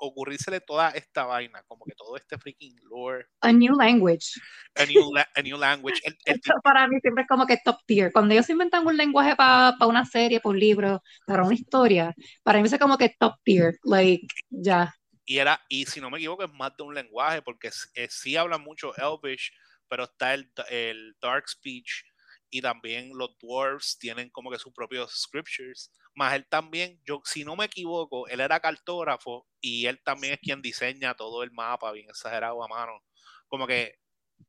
ocurrírsele 0.00 0.60
toda 0.60 0.90
esta 0.90 1.24
vaina, 1.26 1.62
como 1.68 1.84
que 1.84 1.94
todo 1.94 2.16
este 2.16 2.38
freaking 2.38 2.76
lore, 2.90 3.26
A 3.40 3.52
new 3.52 3.74
language. 3.76 4.40
a 4.74 4.84
new, 4.86 5.12
la- 5.14 5.28
a 5.34 5.42
new 5.42 5.56
language. 5.56 6.00
El, 6.04 6.16
el 6.24 6.36
Esto 6.36 6.54
para 6.62 6.88
mí 6.88 6.98
siempre 7.00 7.22
es 7.22 7.28
como 7.28 7.46
que 7.46 7.58
top 7.64 7.76
tier. 7.86 8.12
Cuando 8.12 8.34
ellos 8.34 8.48
inventan 8.50 8.86
un 8.86 8.96
lenguaje 8.96 9.36
para 9.36 9.76
una 9.86 10.04
serie, 10.04 10.40
para 10.40 10.50
un 10.50 10.58
libro, 10.60 11.02
para 11.26 11.42
una 11.44 11.54
historia, 11.54 12.14
para 12.42 12.60
mí 12.60 12.68
es 12.68 12.78
como 12.78 12.96
que 12.98 13.14
top 13.18 13.34
tier. 13.44 13.74
Like, 13.84 14.26
ya. 14.50 14.94
y 15.24 15.38
era 15.38 15.60
y 15.68 15.86
si 15.86 16.00
no 16.00 16.10
me 16.10 16.18
equivoco 16.18 16.44
es 16.44 16.52
más 16.52 16.76
de 16.76 16.82
un 16.82 16.94
lenguaje 16.94 17.42
porque 17.42 17.68
s- 17.68 17.88
eh, 17.94 18.08
sí 18.10 18.36
hablan 18.36 18.62
mucho 18.62 18.92
Elvish 18.96 19.52
pero 19.88 20.04
está 20.04 20.34
el, 20.34 20.50
el 20.70 21.14
Dark 21.20 21.48
Speech 21.48 22.04
y 22.48 22.60
también 22.60 23.10
los 23.14 23.36
Dwarves 23.38 23.96
tienen 23.98 24.28
como 24.30 24.50
que 24.50 24.58
sus 24.58 24.72
propios 24.72 25.12
scriptures 25.22 25.92
más 26.14 26.34
él 26.34 26.46
también 26.48 27.00
yo 27.04 27.22
si 27.24 27.44
no 27.44 27.56
me 27.56 27.66
equivoco 27.66 28.28
él 28.28 28.40
era 28.40 28.60
cartógrafo 28.60 29.48
y 29.60 29.86
él 29.86 30.00
también 30.04 30.34
es 30.34 30.40
quien 30.40 30.62
diseña 30.62 31.14
todo 31.14 31.42
el 31.42 31.52
mapa 31.52 31.92
bien 31.92 32.08
exagerado 32.10 32.62
a 32.62 32.68
mano 32.68 33.04
como 33.48 33.66
que 33.66 33.96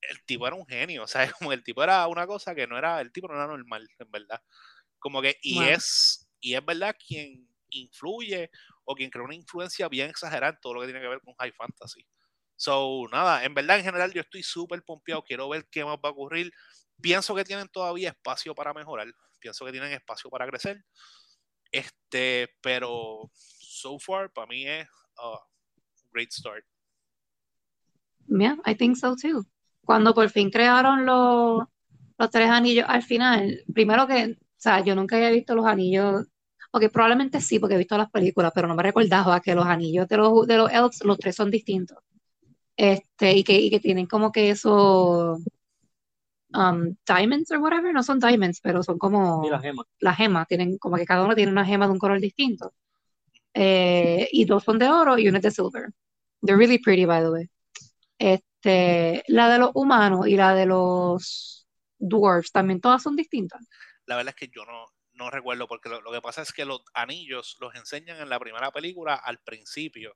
el 0.01 0.23
tipo 0.25 0.47
era 0.47 0.55
un 0.55 0.65
genio 0.67 1.03
o 1.03 1.07
sea 1.07 1.31
como 1.39 1.53
el 1.53 1.63
tipo 1.63 1.83
era 1.83 2.07
una 2.07 2.27
cosa 2.27 2.55
que 2.55 2.67
no 2.67 2.77
era 2.77 3.01
el 3.01 3.11
tipo 3.11 3.27
no 3.27 3.35
era 3.35 3.47
normal 3.47 3.87
en 3.99 4.11
verdad 4.11 4.41
como 4.99 5.21
que 5.21 5.37
y 5.41 5.65
Wow. 5.65 5.69
es 5.69 6.29
y 6.39 6.55
es 6.55 6.65
verdad 6.65 6.95
quien 7.05 7.47
influye 7.69 8.49
o 8.85 8.95
quien 8.95 9.09
crea 9.09 9.23
una 9.23 9.35
influencia 9.35 9.87
bien 9.89 10.09
exagerada 10.09 10.53
en 10.53 10.59
todo 10.61 10.73
lo 10.75 10.81
que 10.81 10.87
tiene 10.87 11.01
que 11.01 11.07
ver 11.07 11.21
con 11.21 11.33
high 11.35 11.51
fantasy. 11.53 12.05
So, 12.55 13.07
nada, 13.11 13.43
en 13.45 13.53
verdad, 13.53 13.77
en 13.79 13.85
general, 13.85 14.11
yo 14.13 14.21
estoy 14.21 14.43
súper 14.43 14.83
pompeado. 14.83 15.23
Quiero 15.23 15.49
ver 15.49 15.67
qué 15.71 15.85
más 15.85 15.97
va 15.97 16.09
a 16.09 16.11
ocurrir. 16.11 16.51
Pienso 17.01 17.33
que 17.35 17.43
tienen 17.43 17.67
todavía 17.69 18.09
espacio 18.09 18.53
para 18.55 18.73
mejorar. 18.73 19.07
Pienso 19.39 19.65
que 19.65 19.71
tienen 19.71 19.91
espacio 19.93 20.29
para 20.29 20.47
crecer. 20.47 20.83
Este, 21.71 22.49
pero 22.61 23.29
so 23.33 23.97
far, 23.99 24.31
para 24.31 24.47
mí 24.47 24.65
es 24.65 24.87
a 25.17 25.39
great 26.11 26.31
start. 26.31 26.65
Yeah, 28.27 28.57
I 28.65 28.75
think 28.75 28.97
so 28.97 29.15
too. 29.15 29.45
Cuando 29.83 30.13
por 30.13 30.29
fin 30.29 30.49
crearon 30.49 31.05
los, 31.05 31.63
los 32.17 32.29
tres 32.29 32.49
anillos 32.49 32.85
al 32.87 33.03
final, 33.03 33.63
primero 33.73 34.07
que, 34.07 34.37
o 34.37 34.37
sea, 34.57 34.83
yo 34.83 34.95
nunca 34.95 35.15
había 35.15 35.31
visto 35.31 35.55
los 35.55 35.65
anillos, 35.65 36.27
ok, 36.71 36.89
probablemente 36.91 37.41
sí, 37.41 37.59
porque 37.59 37.75
he 37.75 37.79
visto 37.79 37.97
las 37.97 38.09
películas, 38.09 38.51
pero 38.53 38.67
no 38.67 38.75
me 38.75 38.83
recordaba 38.83 39.41
que 39.41 39.55
los 39.55 39.65
anillos 39.65 40.07
de 40.07 40.17
los, 40.17 40.47
de 40.47 40.57
los 40.57 40.71
elves, 40.71 41.03
los 41.03 41.17
tres 41.17 41.35
son 41.35 41.49
distintos. 41.49 41.97
Este, 42.75 43.33
y 43.33 43.43
que, 43.43 43.59
y 43.59 43.69
que 43.69 43.79
tienen 43.79 44.07
como 44.07 44.31
que 44.31 44.49
esos 44.49 45.39
um, 46.53 46.95
diamonds 47.05 47.51
or 47.51 47.59
whatever, 47.59 47.93
no 47.93 48.03
son 48.03 48.19
diamonds, 48.19 48.59
pero 48.61 48.83
son 48.83 48.97
como 48.97 49.43
Y 49.45 49.49
la 49.49 49.59
gema. 49.59 49.83
la 49.99 50.13
gema, 50.15 50.45
tienen 50.45 50.77
como 50.77 50.97
que 50.97 51.05
cada 51.05 51.23
uno 51.25 51.35
tiene 51.35 51.51
una 51.51 51.65
gema 51.65 51.85
de 51.87 51.91
un 51.93 51.99
color 51.99 52.19
distinto. 52.19 52.73
Eh, 53.53 54.29
y 54.31 54.45
dos 54.45 54.63
son 54.63 54.79
de 54.79 54.89
oro 54.89 55.17
y 55.17 55.27
uno 55.27 55.37
es 55.37 55.43
de 55.43 55.51
silver. 55.51 55.89
They're 56.41 56.57
really 56.57 56.79
pretty, 56.79 57.05
by 57.05 57.21
the 57.21 57.29
way. 57.29 57.49
Este, 58.17 59.23
la 59.27 59.49
de 59.49 59.57
los 59.59 59.71
humanos 59.73 60.27
y 60.27 60.35
la 60.35 60.53
de 60.55 60.65
los 60.65 61.67
dwarfs 61.99 62.51
también 62.51 62.79
todas 62.81 63.03
son 63.03 63.15
distintas. 63.15 63.61
La 64.05 64.15
verdad 64.15 64.33
es 64.37 64.47
que 64.47 64.53
yo 64.55 64.65
no, 64.65 64.85
no 65.13 65.29
recuerdo, 65.29 65.67
porque 65.67 65.89
lo, 65.89 66.01
lo 66.01 66.11
que 66.11 66.21
pasa 66.21 66.41
es 66.41 66.53
que 66.53 66.65
los 66.65 66.81
anillos 66.93 67.57
los 67.59 67.75
enseñan 67.75 68.19
en 68.21 68.29
la 68.29 68.39
primera 68.39 68.71
película 68.71 69.15
al 69.15 69.39
principio. 69.39 70.15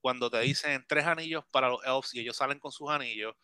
Cuando 0.00 0.30
te 0.30 0.40
dicen 0.40 0.84
tres 0.88 1.06
anillos 1.06 1.44
para 1.52 1.68
los 1.68 1.84
elves 1.84 2.12
y 2.14 2.20
ellos 2.20 2.36
salen 2.36 2.58
con 2.58 2.72
sus 2.72 2.90
anillos, 2.90 3.34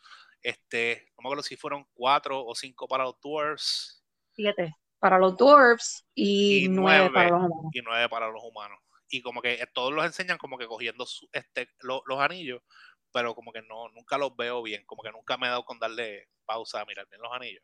este, 0.43 1.07
no 1.17 1.23
me 1.23 1.27
acuerdo 1.29 1.43
si 1.43 1.55
fueron 1.57 1.85
cuatro 1.93 2.45
o 2.45 2.55
cinco 2.55 2.87
para 2.87 3.03
los 3.05 3.19
dwarves 3.21 4.03
Siete 4.33 4.75
para 4.97 5.19
los 5.19 5.37
dwarfs 5.37 6.03
y, 6.15 6.65
Y 6.65 6.67
nueve, 6.69 7.09
nueve. 7.09 7.13
para 7.13 7.29
los 7.29 7.39
humanos. 7.45 7.73
y 7.73 7.81
nueve 7.81 8.09
para 8.09 8.27
los 8.29 8.43
humanos. 8.43 8.79
Y 9.09 9.21
como 9.21 9.41
que 9.41 9.63
todos 9.73 9.93
los 9.93 10.05
enseñan 10.05 10.37
como 10.37 10.57
que 10.57 10.67
cogiendo 10.67 11.05
su- 11.05 11.27
este, 11.31 11.69
lo- 11.81 12.03
los 12.05 12.19
anillos, 12.19 12.61
pero 13.11 13.33
como 13.35 13.51
que 13.51 13.61
no, 13.63 13.89
nunca 13.89 14.17
los 14.17 14.35
veo 14.35 14.61
bien, 14.63 14.83
como 14.85 15.01
que 15.03 15.11
nunca 15.11 15.37
me 15.37 15.47
he 15.47 15.49
dado 15.49 15.63
con 15.65 15.79
darle 15.79 16.27
pausa 16.45 16.81
a 16.81 16.85
mirar 16.85 17.07
bien 17.09 17.21
los 17.21 17.31
anillos. 17.33 17.63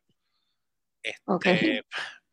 Este, 1.03 1.83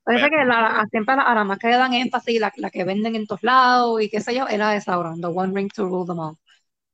Parece 0.05 0.31
que 0.31 0.45
la, 0.45 0.87
siempre 0.91 1.15
la, 1.17 1.45
más 1.45 1.59
que 1.59 1.69
le 1.69 1.77
dan 1.77 1.95
énfasis, 1.95 2.41
la, 2.41 2.53
la 2.57 2.71
que 2.71 2.85
venden 2.85 3.15
en 3.15 3.27
todos 3.27 3.43
lados 3.45 4.03
y 4.03 4.11
qué 4.11 4.21
sé 4.21 4.35
yo, 4.35 4.47
es 4.49 4.59
la 4.59 4.71
de 4.71 4.81
Sauron, 4.81 5.21
The 5.21 5.29
One 5.29 5.53
Ring 5.55 5.71
to 5.73 5.85
Rule 5.85 6.07
Them 6.07 6.19
All. 6.19 6.37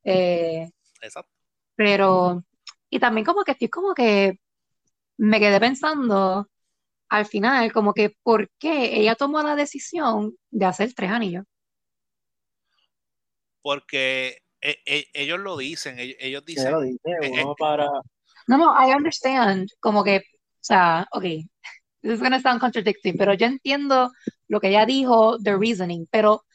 Eh, 0.03 0.69
exacto. 1.01 1.31
pero, 1.75 2.43
y 2.89 2.99
también 2.99 3.25
como 3.25 3.43
que 3.43 3.51
estoy 3.53 3.69
como 3.69 3.93
que 3.93 4.39
me 5.17 5.39
quedé 5.39 5.59
pensando 5.59 6.49
al 7.09 7.25
final, 7.27 7.71
como 7.73 7.93
que 7.93 8.15
por 8.23 8.49
qué 8.59 8.97
ella 8.99 9.15
tomó 9.15 9.43
la 9.43 9.55
decisión 9.55 10.35
de 10.51 10.65
hacer 10.67 10.93
tres 10.95 11.11
anillos. 11.11 11.45
Porque 13.61 14.37
e- 14.61 14.81
e- 14.85 15.07
ellos 15.13 15.39
lo 15.39 15.57
dicen, 15.57 15.99
ellos, 15.99 16.17
ellos 16.19 16.45
dicen, 16.45 16.71
lo 16.71 16.81
dice, 16.81 16.99
eh, 17.21 17.45
uno 17.45 17.55
para... 17.57 17.87
No, 18.47 18.57
no, 18.57 18.73
I 18.75 18.93
understand, 18.93 19.69
como 19.79 20.03
que, 20.03 20.17
o 20.19 20.21
sea, 20.61 21.07
ok, 21.13 21.23
this 22.03 22.13
is 22.13 22.21
gonna 22.21 22.41
sound 22.41 22.59
contradicting, 22.61 23.17
pero 23.17 23.33
yo 23.33 23.45
entiendo 23.47 24.11
lo 24.47 24.59
que 24.59 24.69
ella 24.69 24.85
dijo, 24.85 25.37
the 25.43 25.57
reasoning, 25.57 26.07
pero 26.11 26.45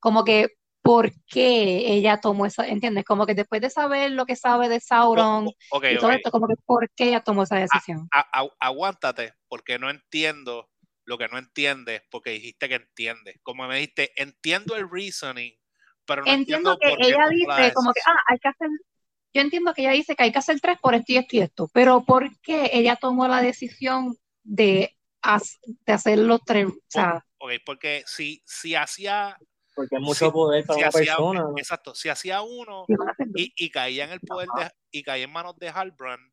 como 0.00 0.24
que, 0.24 0.48
¿por 0.82 1.12
qué 1.26 1.94
ella 1.94 2.20
tomó 2.20 2.46
esa, 2.46 2.66
entiendes? 2.68 3.04
Como 3.04 3.26
que 3.26 3.34
después 3.34 3.60
de 3.62 3.70
saber 3.70 4.12
lo 4.12 4.26
que 4.26 4.36
sabe 4.36 4.68
de 4.68 4.80
Sauron 4.80 5.46
o- 5.46 5.54
o- 5.70 5.76
ok, 5.78 5.84
y 5.88 5.98
todo 5.98 6.10
ok, 6.10 6.12
esto, 6.12 6.30
como 6.30 6.48
que, 6.48 6.54
¿por 6.66 6.90
qué 6.96 7.08
ella 7.08 7.22
tomó 7.22 7.44
esa 7.44 7.56
decisión? 7.56 8.10
a- 8.10 8.40
a- 8.42 8.48
aguántate, 8.60 9.34
porque 9.48 9.78
no 9.78 9.90
entiendo 9.90 10.70
lo 11.04 11.18
que 11.18 11.28
no 11.28 11.38
entiendes, 11.38 12.02
porque 12.10 12.30
dijiste 12.30 12.68
que 12.68 12.76
entiendes. 12.76 13.36
Como 13.42 13.66
me 13.66 13.76
dijiste, 13.76 14.12
entiendo 14.22 14.76
el 14.76 14.88
reasoning, 14.90 15.54
pero 16.04 16.26
no 16.26 16.34
entiendo 16.34 16.70
entiendo 16.70 16.78
que 16.80 16.88
por 16.88 16.98
ella 16.98 17.28
dice 17.30 17.72
como 17.72 17.92
que, 17.92 18.00
ah, 18.06 18.16
hay 18.28 18.38
que 18.38 18.48
hacer, 18.48 18.68
yo 19.34 19.42
entiendo 19.42 19.74
que 19.74 19.82
ella 19.82 19.92
dice 19.92 20.16
que 20.16 20.24
hay 20.24 20.32
que 20.32 20.38
hacer 20.38 20.60
tres 20.60 20.78
por 20.80 20.94
esto 20.94 21.12
y 21.12 21.16
esto 21.18 21.36
y 21.36 21.40
esto, 21.40 21.70
pero 21.72 22.04
¿por 22.04 22.30
qué 22.42 22.70
ella 22.72 22.96
tomó 22.96 23.28
la 23.28 23.42
decisión 23.42 24.16
de, 24.44 24.96
de 25.86 25.92
hacer 25.92 26.18
los 26.18 26.42
tres? 26.44 26.66
O 26.68 26.74
sea, 26.88 27.24
Ok, 27.38 27.52
porque 27.66 28.04
si, 28.06 28.42
si 28.46 28.74
hacía, 28.74 29.40
Porque 29.74 29.96
es 29.96 30.02
mucho 30.02 30.26
Sí, 30.26 30.30
poder 30.32 30.64
para 30.66 30.76
si 30.76 30.80
una 30.82 30.88
hacía, 30.88 31.04
persona. 31.16 31.40
¿no? 31.42 31.54
exacto, 31.56 31.94
si 31.94 32.08
hacía 32.08 32.42
uno 32.42 32.84
y, 33.34 33.52
y 33.56 33.70
caía 33.70 34.04
en 34.04 34.10
el 34.12 34.20
poder 34.20 34.48
de, 34.56 34.70
y 34.90 35.02
caía 35.02 35.24
en 35.24 35.32
manos 35.32 35.56
de 35.58 35.68
Halbrand 35.70 36.32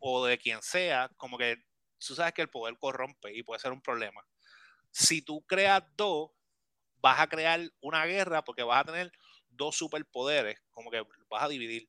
o 0.00 0.24
de 0.26 0.38
quien 0.38 0.60
sea, 0.62 1.10
como 1.16 1.38
que 1.38 1.56
tú 2.04 2.14
sabes 2.14 2.32
que 2.32 2.42
el 2.42 2.50
poder 2.50 2.76
corrompe 2.78 3.32
y 3.34 3.42
puede 3.42 3.60
ser 3.60 3.72
un 3.72 3.80
problema. 3.82 4.24
Si 4.90 5.22
tú 5.22 5.42
creas 5.46 5.82
dos, 5.96 6.30
vas 7.00 7.20
a 7.20 7.28
crear 7.28 7.60
una 7.80 8.04
guerra 8.06 8.42
porque 8.44 8.62
vas 8.64 8.80
a 8.80 8.84
tener 8.86 9.12
dos 9.48 9.76
superpoderes, 9.76 10.60
como 10.70 10.90
que 10.90 11.04
vas 11.28 11.42
a 11.42 11.48
dividir. 11.48 11.88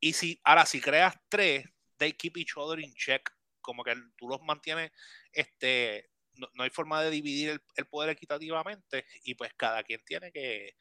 Y 0.00 0.12
si 0.12 0.40
ahora 0.44 0.66
si 0.66 0.80
creas 0.80 1.16
tres, 1.28 1.64
they 1.96 2.12
keep 2.12 2.36
each 2.36 2.56
other 2.56 2.78
in 2.80 2.92
check, 2.94 3.30
como 3.60 3.82
que 3.84 3.94
tú 4.16 4.28
los 4.28 4.40
mantienes, 4.42 4.90
este, 5.32 6.10
no, 6.36 6.48
no 6.54 6.62
hay 6.64 6.70
forma 6.70 7.02
de 7.02 7.10
dividir 7.10 7.50
el, 7.50 7.60
el 7.76 7.86
poder 7.86 8.10
equitativamente 8.10 9.06
y 9.24 9.34
pues 9.34 9.52
cada 9.54 9.82
quien 9.82 10.00
tiene 10.04 10.32
que, 10.32 10.74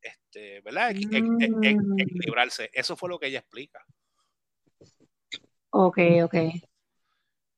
este, 0.00 0.60
¿verdad? 0.60 0.94
Mm. 0.94 1.98
equilibrarse. 1.98 2.70
Eso 2.72 2.96
fue 2.96 3.08
lo 3.08 3.18
que 3.18 3.26
ella 3.26 3.40
explica. 3.40 3.84
Ok, 5.70 5.98
ok. 6.24 6.34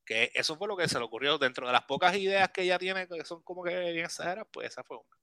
Que 0.04 0.30
eso 0.34 0.56
fue 0.56 0.68
lo 0.68 0.76
que 0.76 0.88
se 0.88 0.98
le 0.98 1.04
ocurrió 1.04 1.38
dentro 1.38 1.66
de 1.66 1.72
las 1.72 1.84
pocas 1.84 2.16
ideas 2.16 2.50
que 2.50 2.62
ella 2.62 2.78
tiene 2.78 3.06
que 3.06 3.24
son 3.24 3.42
como 3.42 3.62
que 3.62 3.78
bien 3.92 4.04
exageradas, 4.04 4.48
pues 4.52 4.68
esa 4.68 4.82
fue 4.82 4.96
una. 4.96 5.16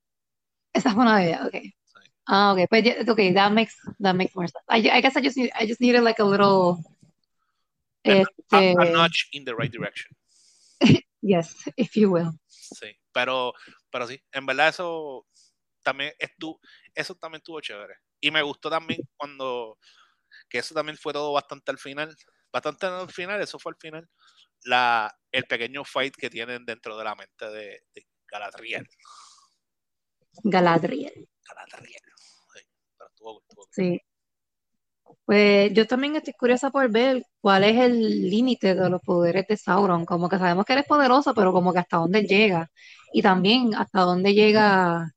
Esa 0.72 0.92
fue 0.94 1.02
una 1.02 1.22
idea, 1.22 1.46
ok. 1.46 1.54
Ah, 2.26 2.52
ok, 2.52 2.68
pues, 2.68 2.84
ya- 2.84 3.00
ok, 3.00 3.34
that 3.34 3.50
makes, 3.50 3.74
that 4.00 4.14
makes 4.14 4.34
more 4.34 4.46
sense. 4.48 4.64
I, 4.68 4.88
I 4.88 5.00
guess 5.00 5.16
I 5.16 5.22
just, 5.22 5.36
need, 5.36 5.50
I 5.54 5.66
just 5.66 5.80
needed 5.80 6.02
like 6.02 6.20
a 6.22 6.24
little, 6.24 6.78
A, 8.04 8.22
este, 8.22 8.74
a 8.78 8.84
notch 8.92 9.28
in 9.32 9.44
the 9.44 9.54
right 9.54 9.70
direction. 9.70 10.16
Yes, 11.22 11.56
if 11.76 11.92
you 11.94 12.10
will. 12.12 12.30
Sí, 12.46 12.96
pero, 13.12 13.52
pero 13.90 14.06
sí, 14.06 14.20
en 14.32 14.46
verdad 14.46 14.68
eso 14.68 15.26
también 15.82 16.12
estuvo, 16.18 16.60
eso 16.94 17.14
también 17.14 17.38
estuvo 17.40 17.60
chévere. 17.60 17.94
Y 18.20 18.30
me 18.30 18.42
gustó 18.42 18.68
también 18.70 19.00
cuando, 19.16 19.78
que 20.48 20.58
eso 20.58 20.74
también 20.74 20.96
fue 20.98 21.12
todo 21.12 21.32
bastante 21.32 21.70
al 21.70 21.78
final, 21.78 22.14
bastante 22.52 22.86
al 22.86 23.10
final, 23.10 23.40
eso 23.40 23.58
fue 23.58 23.72
al 23.72 23.78
final, 23.78 24.08
la, 24.64 25.14
el 25.32 25.44
pequeño 25.44 25.84
fight 25.84 26.14
que 26.16 26.28
tienen 26.30 26.64
dentro 26.66 26.96
de 26.96 27.04
la 27.04 27.14
mente 27.14 27.46
de, 27.46 27.82
de 27.94 28.06
Galadriel. 28.28 28.86
Galadriel. 30.44 31.28
Galadriel. 31.44 32.02
Sí, 32.54 32.60
pero 32.96 33.10
estuvo- 33.10 33.42
estuvo- 33.48 33.68
Sí. 33.72 34.00
Pues 35.24 35.72
yo 35.74 35.86
también 35.86 36.16
estoy 36.16 36.34
curiosa 36.34 36.70
por 36.70 36.90
ver 36.90 37.24
cuál 37.40 37.62
es 37.64 37.76
el 37.78 38.28
límite 38.28 38.74
de 38.74 38.90
los 38.90 39.00
poderes 39.02 39.46
de 39.46 39.56
Sauron. 39.56 40.04
Como 40.04 40.28
que 40.28 40.38
sabemos 40.38 40.64
que 40.64 40.72
él 40.72 40.80
es 40.80 40.86
poderoso, 40.86 41.34
pero 41.34 41.52
como 41.52 41.72
que 41.72 41.78
hasta 41.78 41.98
dónde 41.98 42.22
llega. 42.22 42.68
Y 43.12 43.22
también 43.22 43.74
hasta 43.74 44.00
dónde 44.00 44.34
llega. 44.34 45.12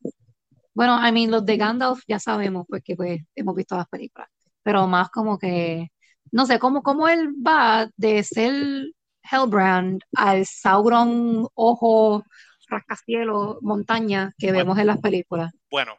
Bueno, 0.76 1.00
I 1.08 1.12
mean, 1.12 1.32
los 1.32 1.46
de 1.46 1.58
Gandalf 1.58 2.02
ya 2.08 2.20
sabemos, 2.20 2.66
porque 2.68 2.96
pues 2.96 3.22
hemos 3.36 3.56
visto 3.56 3.76
las 3.76 3.88
películas. 3.88 4.30
Pero 4.64 4.88
más 4.88 5.10
como 5.10 5.38
que, 5.40 5.90
no 6.32 6.46
sé, 6.46 6.60
cómo, 6.60 6.84
cómo 6.84 7.08
él 7.10 7.30
va 7.46 7.90
de 7.98 8.24
ser 8.24 8.92
Hellbrand 9.32 10.02
al 10.16 10.46
Sauron 10.46 11.48
ojo, 11.56 12.24
rascacielos, 12.68 13.58
montaña 13.62 14.34
que 14.38 14.48
Bueno. 14.48 14.60
vemos 14.60 14.78
en 14.80 14.88
las 14.88 15.00
películas. 15.00 15.52
Bueno, 15.72 15.96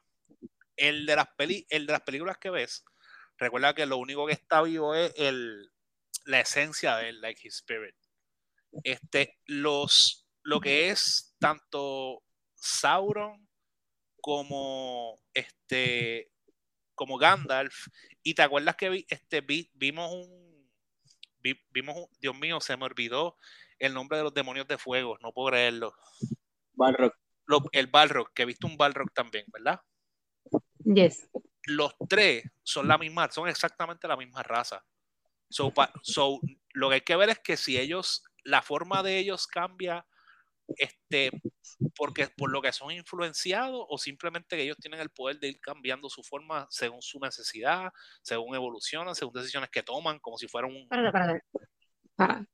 el 0.76 1.06
de 1.06 1.16
las 1.16 1.28
peli, 1.36 1.66
el 1.68 1.86
de 1.86 1.92
las 1.92 2.02
películas 2.02 2.38
que 2.38 2.50
ves, 2.50 2.84
recuerda 3.38 3.74
que 3.74 3.86
lo 3.86 3.96
único 3.98 4.26
que 4.26 4.32
está 4.32 4.62
vivo 4.62 4.94
es 4.94 5.12
el, 5.16 5.70
la 6.24 6.40
esencia 6.40 6.96
de 6.96 7.10
él, 7.10 7.20
like 7.20 7.46
his 7.46 7.54
spirit. 7.56 7.94
Este, 8.82 9.38
los, 9.46 10.26
lo 10.42 10.60
que 10.60 10.90
es 10.90 11.34
tanto 11.38 12.22
Sauron 12.54 13.48
como 14.20 15.20
este 15.34 16.30
como 16.94 17.18
Gandalf 17.18 17.88
y 18.22 18.34
te 18.34 18.42
acuerdas 18.42 18.76
que 18.76 18.88
vi- 18.88 19.06
este 19.08 19.40
vi- 19.42 19.70
vimos 19.74 20.10
un 20.12 20.70
vi- 21.40 21.60
vimos 21.70 21.96
un, 21.96 22.06
Dios 22.20 22.34
mío 22.38 22.60
se 22.60 22.76
me 22.76 22.84
olvidó 22.86 23.36
el 23.78 23.92
nombre 23.92 24.16
de 24.16 24.24
los 24.24 24.32
demonios 24.32 24.66
de 24.66 24.78
fuego 24.78 25.18
no 25.20 25.32
puedo 25.32 25.48
creerlo 25.50 25.94
Balrog. 26.72 27.12
Lo- 27.46 27.64
el 27.72 27.88
Balrog 27.88 28.32
que 28.32 28.44
viste 28.46 28.66
un 28.66 28.76
Balrog 28.78 29.12
también 29.12 29.44
verdad 29.52 29.80
Yes. 30.84 31.28
Los 31.66 31.94
tres 32.08 32.44
son 32.62 32.88
la 32.88 32.98
misma, 32.98 33.30
son 33.30 33.48
exactamente 33.48 34.08
la 34.08 34.16
misma 34.16 34.42
raza. 34.42 34.84
So, 35.48 35.72
pa- 35.72 35.92
so, 36.02 36.40
lo 36.72 36.88
que 36.88 36.94
hay 36.96 37.00
que 37.02 37.16
ver 37.16 37.30
es 37.30 37.38
que 37.38 37.56
si 37.56 37.78
ellos, 37.78 38.24
la 38.44 38.62
forma 38.62 39.02
de 39.02 39.18
ellos 39.18 39.46
cambia, 39.46 40.06
este, 40.76 41.30
porque 41.94 42.28
por 42.28 42.50
lo 42.50 42.62
que 42.62 42.72
son 42.72 42.90
influenciados 42.90 43.84
o 43.88 43.98
simplemente 43.98 44.56
que 44.56 44.62
ellos 44.62 44.78
tienen 44.78 45.00
el 45.00 45.10
poder 45.10 45.38
de 45.38 45.48
ir 45.48 45.60
cambiando 45.60 46.08
su 46.08 46.22
forma 46.22 46.66
según 46.70 47.02
su 47.02 47.20
necesidad, 47.20 47.92
según 48.22 48.54
evolucionan, 48.54 49.14
según 49.14 49.34
decisiones 49.34 49.70
que 49.70 49.82
toman, 49.82 50.18
como 50.18 50.38
si 50.38 50.48
fuera 50.48 50.66
un... 50.66 50.76
Espérate, 50.76 51.06
espérate. 51.08 51.44
Para. 52.16 52.46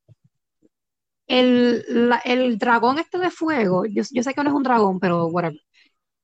El, 1.26 1.84
la- 2.08 2.22
el 2.24 2.58
dragón 2.58 2.98
este 2.98 3.18
de 3.18 3.30
fuego, 3.30 3.84
yo, 3.86 4.02
yo 4.10 4.22
sé 4.22 4.34
que 4.34 4.42
no 4.42 4.50
es 4.50 4.56
un 4.56 4.64
dragón, 4.64 4.98
pero 4.98 5.26
whatever. 5.26 5.60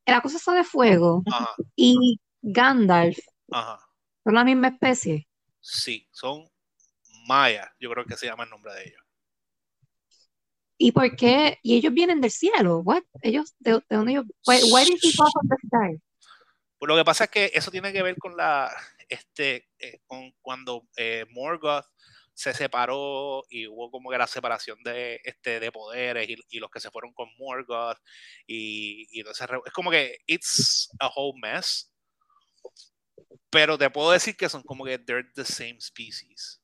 La 0.04 0.20
cosa 0.20 0.36
está 0.36 0.52
de 0.52 0.64
fuego 0.64 1.22
Ajá, 1.26 1.54
y 1.74 2.18
Gandalf 2.48 3.18
ajá, 3.50 3.78
son 4.24 4.34
la 4.34 4.44
misma 4.44 4.68
especie. 4.68 5.26
sí, 5.60 6.06
son 6.12 6.48
mayas, 7.26 7.68
yo 7.80 7.90
creo 7.90 8.04
que 8.04 8.16
se 8.16 8.26
llama 8.26 8.44
el 8.44 8.50
nombre 8.50 8.72
de 8.74 8.82
ellos. 8.84 9.02
¿Y 10.78 10.92
por 10.92 11.16
qué? 11.16 11.58
Y 11.62 11.76
ellos 11.76 11.92
vienen 11.94 12.20
del 12.20 12.30
cielo. 12.30 12.80
What? 12.80 13.02
Ellos, 13.22 13.54
¿de, 13.58 13.72
de 13.72 13.96
dónde 13.96 14.12
ellos? 14.12 14.24
Why, 14.46 14.60
why 14.70 14.84
did 14.84 14.98
he 15.02 15.10
fall 15.12 15.30
from 15.32 15.48
the 15.48 15.56
sky? 15.66 16.00
Pues 16.78 16.88
lo 16.88 16.96
que 16.96 17.04
pasa 17.04 17.24
es 17.24 17.30
que 17.30 17.50
eso 17.54 17.70
tiene 17.70 17.92
que 17.92 18.02
ver 18.02 18.16
con 18.18 18.36
la, 18.36 18.70
este, 19.08 19.68
eh, 19.78 20.00
con 20.06 20.32
cuando 20.42 20.86
eh, 20.96 21.24
Morgoth 21.30 21.86
se 22.34 22.52
separó 22.52 23.44
y 23.48 23.66
hubo 23.66 23.90
como 23.90 24.10
que 24.10 24.18
la 24.18 24.26
separación 24.26 24.82
de, 24.84 25.18
este, 25.24 25.58
de 25.58 25.72
poderes 25.72 26.28
y, 26.28 26.36
y 26.50 26.58
los 26.58 26.70
que 26.70 26.80
se 26.80 26.90
fueron 26.90 27.14
con 27.14 27.30
Morgoth 27.38 27.96
y, 28.46 29.06
y 29.18 29.22
re- 29.22 29.60
es 29.64 29.72
como 29.72 29.90
que 29.90 30.18
it's 30.26 30.90
a 31.00 31.08
whole 31.08 31.32
mess. 31.40 31.90
Pero 33.50 33.78
te 33.78 33.88
puedo 33.90 34.10
decir 34.10 34.36
que 34.36 34.48
son 34.48 34.62
como 34.62 34.84
que 34.84 34.98
they're 34.98 35.28
the 35.34 35.44
same 35.44 35.80
species. 35.80 36.60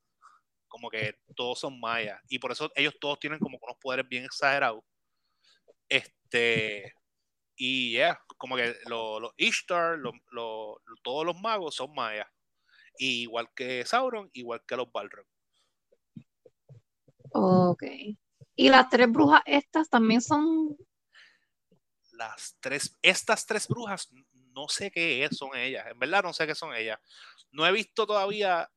Como 0.67 0.89
que 0.89 1.15
todos 1.35 1.59
son 1.59 1.79
mayas 1.79 2.19
y 2.27 2.39
por 2.39 2.51
eso 2.51 2.71
ellos 2.75 2.95
todos 2.99 3.19
tienen 3.19 3.39
como 3.39 3.57
unos 3.61 3.77
poderes 3.79 4.07
bien 4.07 4.25
exagerados. 4.25 4.83
Este, 5.87 6.93
y 7.55 7.93
ya, 7.93 8.19
como 8.37 8.55
que 8.55 8.75
los 8.87 9.21
lo 9.21 9.33
Ishtar, 9.37 9.97
lo- 9.99 10.11
lo- 10.31 10.81
todos 11.03 11.25
los 11.25 11.39
magos 11.39 11.75
son 11.75 11.93
mayas. 11.93 12.27
Y 12.97 13.21
igual 13.23 13.49
que 13.55 13.85
Sauron, 13.85 14.29
igual 14.33 14.63
que 14.67 14.75
los 14.75 14.91
Balrog. 14.91 15.25
Ok. 17.31 17.83
Y 18.55 18.69
las 18.69 18.89
tres 18.89 19.11
brujas 19.11 19.41
estas 19.45 19.89
también 19.89 20.21
son. 20.21 20.77
Las 22.11 22.55
tres, 22.59 22.97
estas 23.01 23.45
tres 23.45 23.67
brujas, 23.67 24.09
no 24.53 24.67
sé 24.69 24.91
qué 24.91 25.27
son 25.31 25.55
ellas. 25.55 25.85
En 25.87 25.99
verdad 25.99 26.23
no 26.23 26.33
sé 26.33 26.47
qué 26.47 26.55
son 26.55 26.75
ellas. 26.75 26.99
No 27.51 27.65
he 27.67 27.71
visto 27.71 28.05
todavía, 28.05 28.69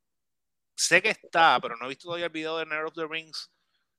sé 0.76 1.02
que 1.02 1.10
está, 1.10 1.58
pero 1.60 1.76
no 1.76 1.86
he 1.86 1.88
visto 1.90 2.04
todavía 2.04 2.26
el 2.26 2.32
video 2.32 2.58
de 2.58 2.66
Nerd 2.66 2.86
of 2.86 2.94
the 2.94 3.06
Rings 3.08 3.50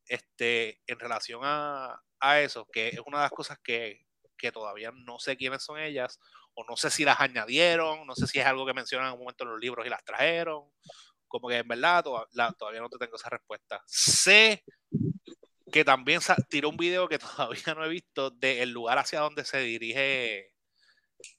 este, 0.07 0.81
en 0.87 0.99
relación 0.99 1.41
a, 1.43 2.01
a 2.19 2.41
eso, 2.41 2.67
que 2.71 2.89
es 2.89 2.99
una 3.05 3.17
de 3.19 3.23
las 3.23 3.31
cosas 3.31 3.59
que, 3.63 4.05
que 4.37 4.51
todavía 4.51 4.91
no 4.93 5.19
sé 5.19 5.37
quiénes 5.37 5.63
son 5.63 5.79
ellas, 5.79 6.19
o 6.53 6.63
no 6.67 6.75
sé 6.75 6.89
si 6.89 7.05
las 7.05 7.19
añadieron, 7.19 8.05
no 8.07 8.15
sé 8.15 8.27
si 8.27 8.39
es 8.39 8.45
algo 8.45 8.65
que 8.65 8.73
mencionan 8.73 9.07
en 9.09 9.13
un 9.13 9.19
momento 9.19 9.43
en 9.43 9.51
los 9.51 9.59
libros 9.59 9.85
y 9.85 9.89
las 9.89 10.03
trajeron. 10.03 10.71
Como 11.27 11.49
que 11.49 11.57
en 11.57 11.67
verdad 11.67 12.03
todavía 12.03 12.81
no 12.81 12.89
te 12.89 12.97
tengo 12.97 13.15
esa 13.15 13.29
respuesta. 13.29 13.83
Sé 13.85 14.63
que 15.71 15.83
también 15.83 16.21
tiró 16.49 16.69
un 16.69 16.77
video 16.77 17.07
que 17.07 17.19
todavía 17.19 17.75
no 17.75 17.85
he 17.85 17.89
visto 17.89 18.31
del 18.31 18.71
lugar 18.71 18.97
hacia 18.97 19.19
donde 19.19 19.45
se 19.45 19.59
dirige 19.59 20.51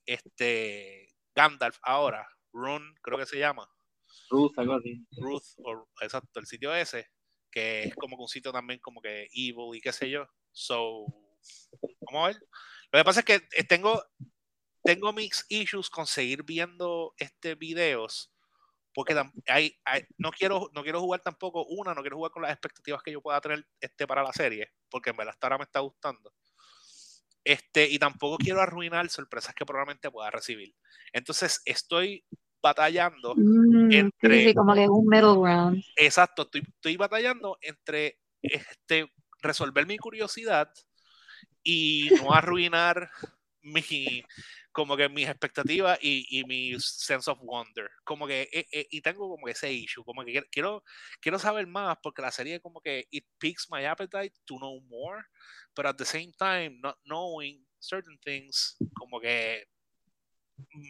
este 0.07 1.09
Gandalf 1.35 1.79
ahora. 1.83 2.27
Run, 2.53 2.95
creo 3.03 3.19
que 3.19 3.27
se 3.27 3.39
llama. 3.39 3.71
Ruth, 4.31 4.59
algo 4.59 4.75
así. 4.75 5.07
Ruth, 5.19 5.45
o 5.65 5.87
exacto, 6.01 6.41
el 6.41 6.47
sitio 6.47 6.75
ese, 6.75 7.11
que 7.51 7.85
es 7.85 7.95
como 7.95 8.17
que 8.17 8.23
un 8.23 8.29
sitio 8.29 8.53
también 8.53 8.81
como 8.81 9.01
que 9.01 9.29
evil 9.33 9.75
y 9.75 9.81
qué 9.81 9.93
sé 9.93 10.11
yo. 10.11 10.27
So, 10.53 11.07
vamos 12.03 12.25
a 12.25 12.27
ver. 12.29 12.37
Lo 12.93 13.01
que 13.01 13.05
pasa 13.05 13.21
es 13.21 13.27
que 13.27 13.35
eh, 13.53 13.65
tengo, 13.65 14.03
tengo 14.83 15.13
mis 15.13 15.45
issues 15.49 15.91
con 15.91 16.07
seguir 16.07 16.43
viendo 16.43 17.15
este 17.19 17.55
videos 17.55 18.33
porque 18.99 19.15
hay- 19.47 19.79
no, 20.17 20.33
quiero, 20.33 20.71
no 20.73 20.83
quiero 20.83 21.01
jugar 21.01 21.21
tampoco, 21.21 21.65
una, 21.67 21.95
no 21.95 22.01
quiero 22.01 22.17
jugar 22.17 22.33
con 22.33 22.43
las 22.43 22.51
expectativas 22.51 23.01
que 23.01 23.13
yo 23.13 23.23
pueda 23.23 23.41
tener 23.41 23.65
este 23.81 24.09
para 24.09 24.25
la 24.25 24.33
serie, 24.33 24.73
porque 24.91 25.11
en 25.11 25.17
verdad 25.17 25.35
hasta 25.35 25.47
ahora 25.47 25.59
me 25.59 25.63
está 25.63 25.79
gustando. 25.79 26.35
Este, 27.49 27.89
y 27.89 27.99
tampoco 27.99 28.37
quiero 28.37 28.61
arruinar 28.61 29.09
sorpresas 29.09 29.55
que 29.55 29.65
probablemente 29.65 30.11
pueda 30.11 30.31
recibir. 30.31 30.75
Entonces 31.15 31.63
estoy 31.65 32.23
batallando 32.63 33.35
Mm, 33.37 33.89
sí, 33.91 33.97
entre- 33.97 34.45
sí, 34.49 34.55
como 34.55 34.75
que 34.75 34.87
un 34.87 35.07
middle 35.07 35.39
ground. 35.41 35.83
Exacto, 35.97 36.43
estoy, 36.43 36.61
estoy 36.69 36.99
batallando 36.99 37.57
entre 37.63 38.19
este, 38.43 39.11
resolver 39.41 39.87
mi 39.87 39.97
curiosidad 39.97 40.71
y 41.63 42.11
no 42.19 42.35
arruinar 42.35 43.09
mi 43.73 44.25
como 44.73 44.97
que 44.97 45.09
mis 45.09 45.29
expectativas 45.29 45.99
y, 46.03 46.27
y 46.39 46.45
mi 46.45 46.79
sense 46.79 47.31
of 47.31 47.39
wonder. 47.43 47.91
Como 48.05 48.27
que, 48.27 48.43
eh, 48.53 48.67
eh, 48.73 48.87
y 48.91 49.01
tengo 49.01 49.29
como 49.29 49.47
que 49.47 49.53
ese 49.53 49.73
issue, 49.73 50.05
como 50.05 50.25
que 50.25 50.43
quiero, 50.51 50.85
quiero 51.21 51.39
saber 51.39 51.67
más 51.67 51.99
porque 52.03 52.23
la 52.23 52.31
serie 52.31 52.61
como 52.61 52.81
que 52.81 53.07
it 53.11 53.25
piques 53.39 53.67
my 53.71 53.85
appetite 53.87 54.35
to 54.45 54.57
know 54.59 54.81
more, 54.83 55.25
but 55.75 55.87
at 55.87 55.97
the 55.97 56.05
same 56.05 56.33
time, 56.39 56.79
not 56.81 56.97
knowing 57.05 57.67
certain 57.81 58.19
things, 58.21 58.77
como 58.95 59.21
que 59.21 59.65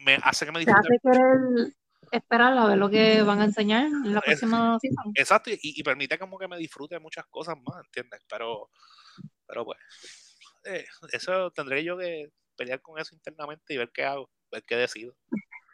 me 0.05 0.15
hace 0.23 0.45
que 0.45 0.51
me 0.51 0.59
Te 0.59 0.65
disfrute 0.65 0.99
querer 1.01 1.73
esperar 2.11 2.57
a 2.57 2.65
ver 2.67 2.77
lo 2.77 2.89
que 2.89 3.21
van 3.21 3.41
a 3.41 3.45
enseñar 3.45 3.85
en 3.85 4.13
la 4.13 4.19
Es- 4.21 4.39
próxima 4.39 4.77
season. 4.79 5.11
Exacto, 5.15 5.49
y, 5.51 5.57
y 5.61 5.83
permite 5.83 6.17
como 6.17 6.37
que 6.37 6.47
me 6.47 6.57
disfrute 6.57 6.99
muchas 6.99 7.25
cosas 7.27 7.55
más, 7.57 7.83
¿entiendes? 7.85 8.21
Pero, 8.29 8.69
pero 9.47 9.65
pues, 9.65 9.77
eh, 10.65 10.85
eso 11.11 11.51
tendré 11.51 11.83
yo 11.83 11.97
que 11.97 12.29
pelear 12.59 12.81
con 12.81 12.99
eso 12.99 13.15
internamente 13.15 13.73
y 13.73 13.77
ver 13.77 13.89
qué 13.93 14.03
hago, 14.03 14.29
ver 14.51 14.63
qué 14.65 14.75
decido. 14.75 15.15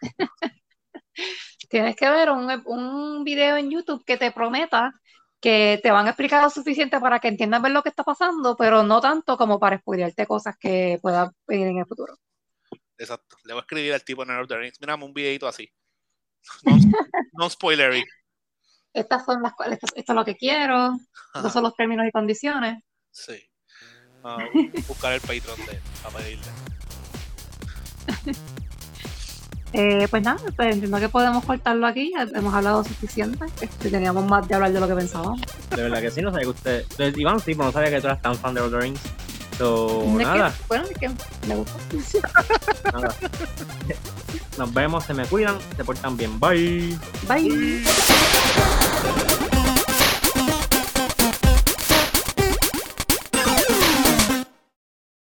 Tienes 1.69 1.95
que 1.95 2.09
ver 2.09 2.29
un, 2.29 2.63
un 2.67 3.23
video 3.23 3.57
en 3.57 3.71
YouTube 3.71 4.05
que 4.05 4.17
te 4.17 4.31
prometa 4.31 4.93
que 5.41 5.79
te 5.81 5.91
van 5.91 6.07
a 6.07 6.11
explicar 6.11 6.43
lo 6.43 6.49
suficiente 6.49 6.99
para 6.99 7.19
que 7.19 7.27
entiendas 7.27 7.61
ver 7.61 7.71
lo 7.71 7.83
que 7.83 7.89
está 7.89 8.03
pasando, 8.03 8.55
pero 8.55 8.83
no 8.83 9.01
tanto 9.01 9.37
como 9.37 9.59
para 9.59 9.77
spoilearte 9.77 10.25
cosas 10.25 10.55
que 10.59 10.99
puedan 11.01 11.31
venir 11.47 11.67
en 11.67 11.77
el 11.79 11.85
futuro. 11.85 12.17
Exacto, 12.97 13.37
le 13.43 13.53
voy 13.53 13.59
a 13.59 13.63
escribir 13.63 13.93
al 13.93 14.03
tipo 14.03 14.23
en 14.23 14.31
of 14.31 14.47
the 14.47 14.57
Rings, 14.57 14.79
mírame 14.79 15.05
un 15.05 15.13
videito 15.13 15.47
así. 15.47 15.71
No, 16.63 16.77
no 17.33 17.49
spoilery. 17.49 18.03
Estas 18.93 19.25
son 19.25 19.41
las 19.41 19.53
cuales, 19.53 19.77
esto, 19.81 19.95
esto 19.95 20.13
es 20.13 20.15
lo 20.15 20.25
que 20.25 20.37
quiero, 20.37 20.97
estos 21.33 21.51
son 21.51 21.63
los 21.63 21.75
términos 21.75 22.07
y 22.07 22.11
condiciones. 22.11 22.81
Sí. 23.11 23.47
Buscar 24.87 25.13
el 25.13 25.21
Patreon 25.21 25.57
de 25.67 25.79
para 26.03 26.17
pedirle. 26.17 26.45
Eh, 29.73 30.07
pues 30.09 30.23
nada, 30.23 30.39
pues 30.55 30.73
entiendo 30.73 30.99
que 30.99 31.09
podemos 31.09 31.43
cortarlo 31.43 31.85
aquí, 31.85 32.13
hemos 32.33 32.53
hablado 32.53 32.81
suficiente, 32.85 33.43
este, 33.59 33.89
teníamos 33.89 34.25
más 34.25 34.47
de 34.47 34.55
hablar 34.55 34.71
de 34.71 34.79
lo 34.79 34.87
que 34.87 34.95
pensábamos. 34.95 35.41
De 35.69 35.83
verdad 35.83 35.99
que 35.99 36.11
sí, 36.11 36.21
no 36.21 36.31
sabía 36.31 36.43
que 36.45 36.49
usted. 36.49 36.81
Entonces, 36.91 37.17
Iván, 37.17 37.39
sí, 37.41 37.53
pero 37.55 37.65
no 37.65 37.71
sabía 37.73 37.89
que 37.89 37.99
tú 37.99 38.07
eras 38.07 38.21
tan 38.21 38.37
fan 38.37 38.53
de 38.53 38.61
Lord 38.61 38.73
of 38.73 38.79
the 38.79 38.85
Rings. 38.85 39.01
So, 39.57 40.03
Es 40.11 40.17
que, 40.17 40.23
nada, 40.23 40.55
bueno, 40.69 40.85
es 40.89 40.97
que 40.97 41.09
me 41.47 41.55
gustó. 41.55 41.77
nada. 42.93 43.15
Nos 44.57 44.73
vemos, 44.73 45.03
se 45.03 45.13
me 45.13 45.25
cuidan, 45.25 45.57
se 45.75 45.83
portan 45.83 46.15
bien. 46.15 46.39
Bye. 46.39 46.97
Bye. 47.27 47.83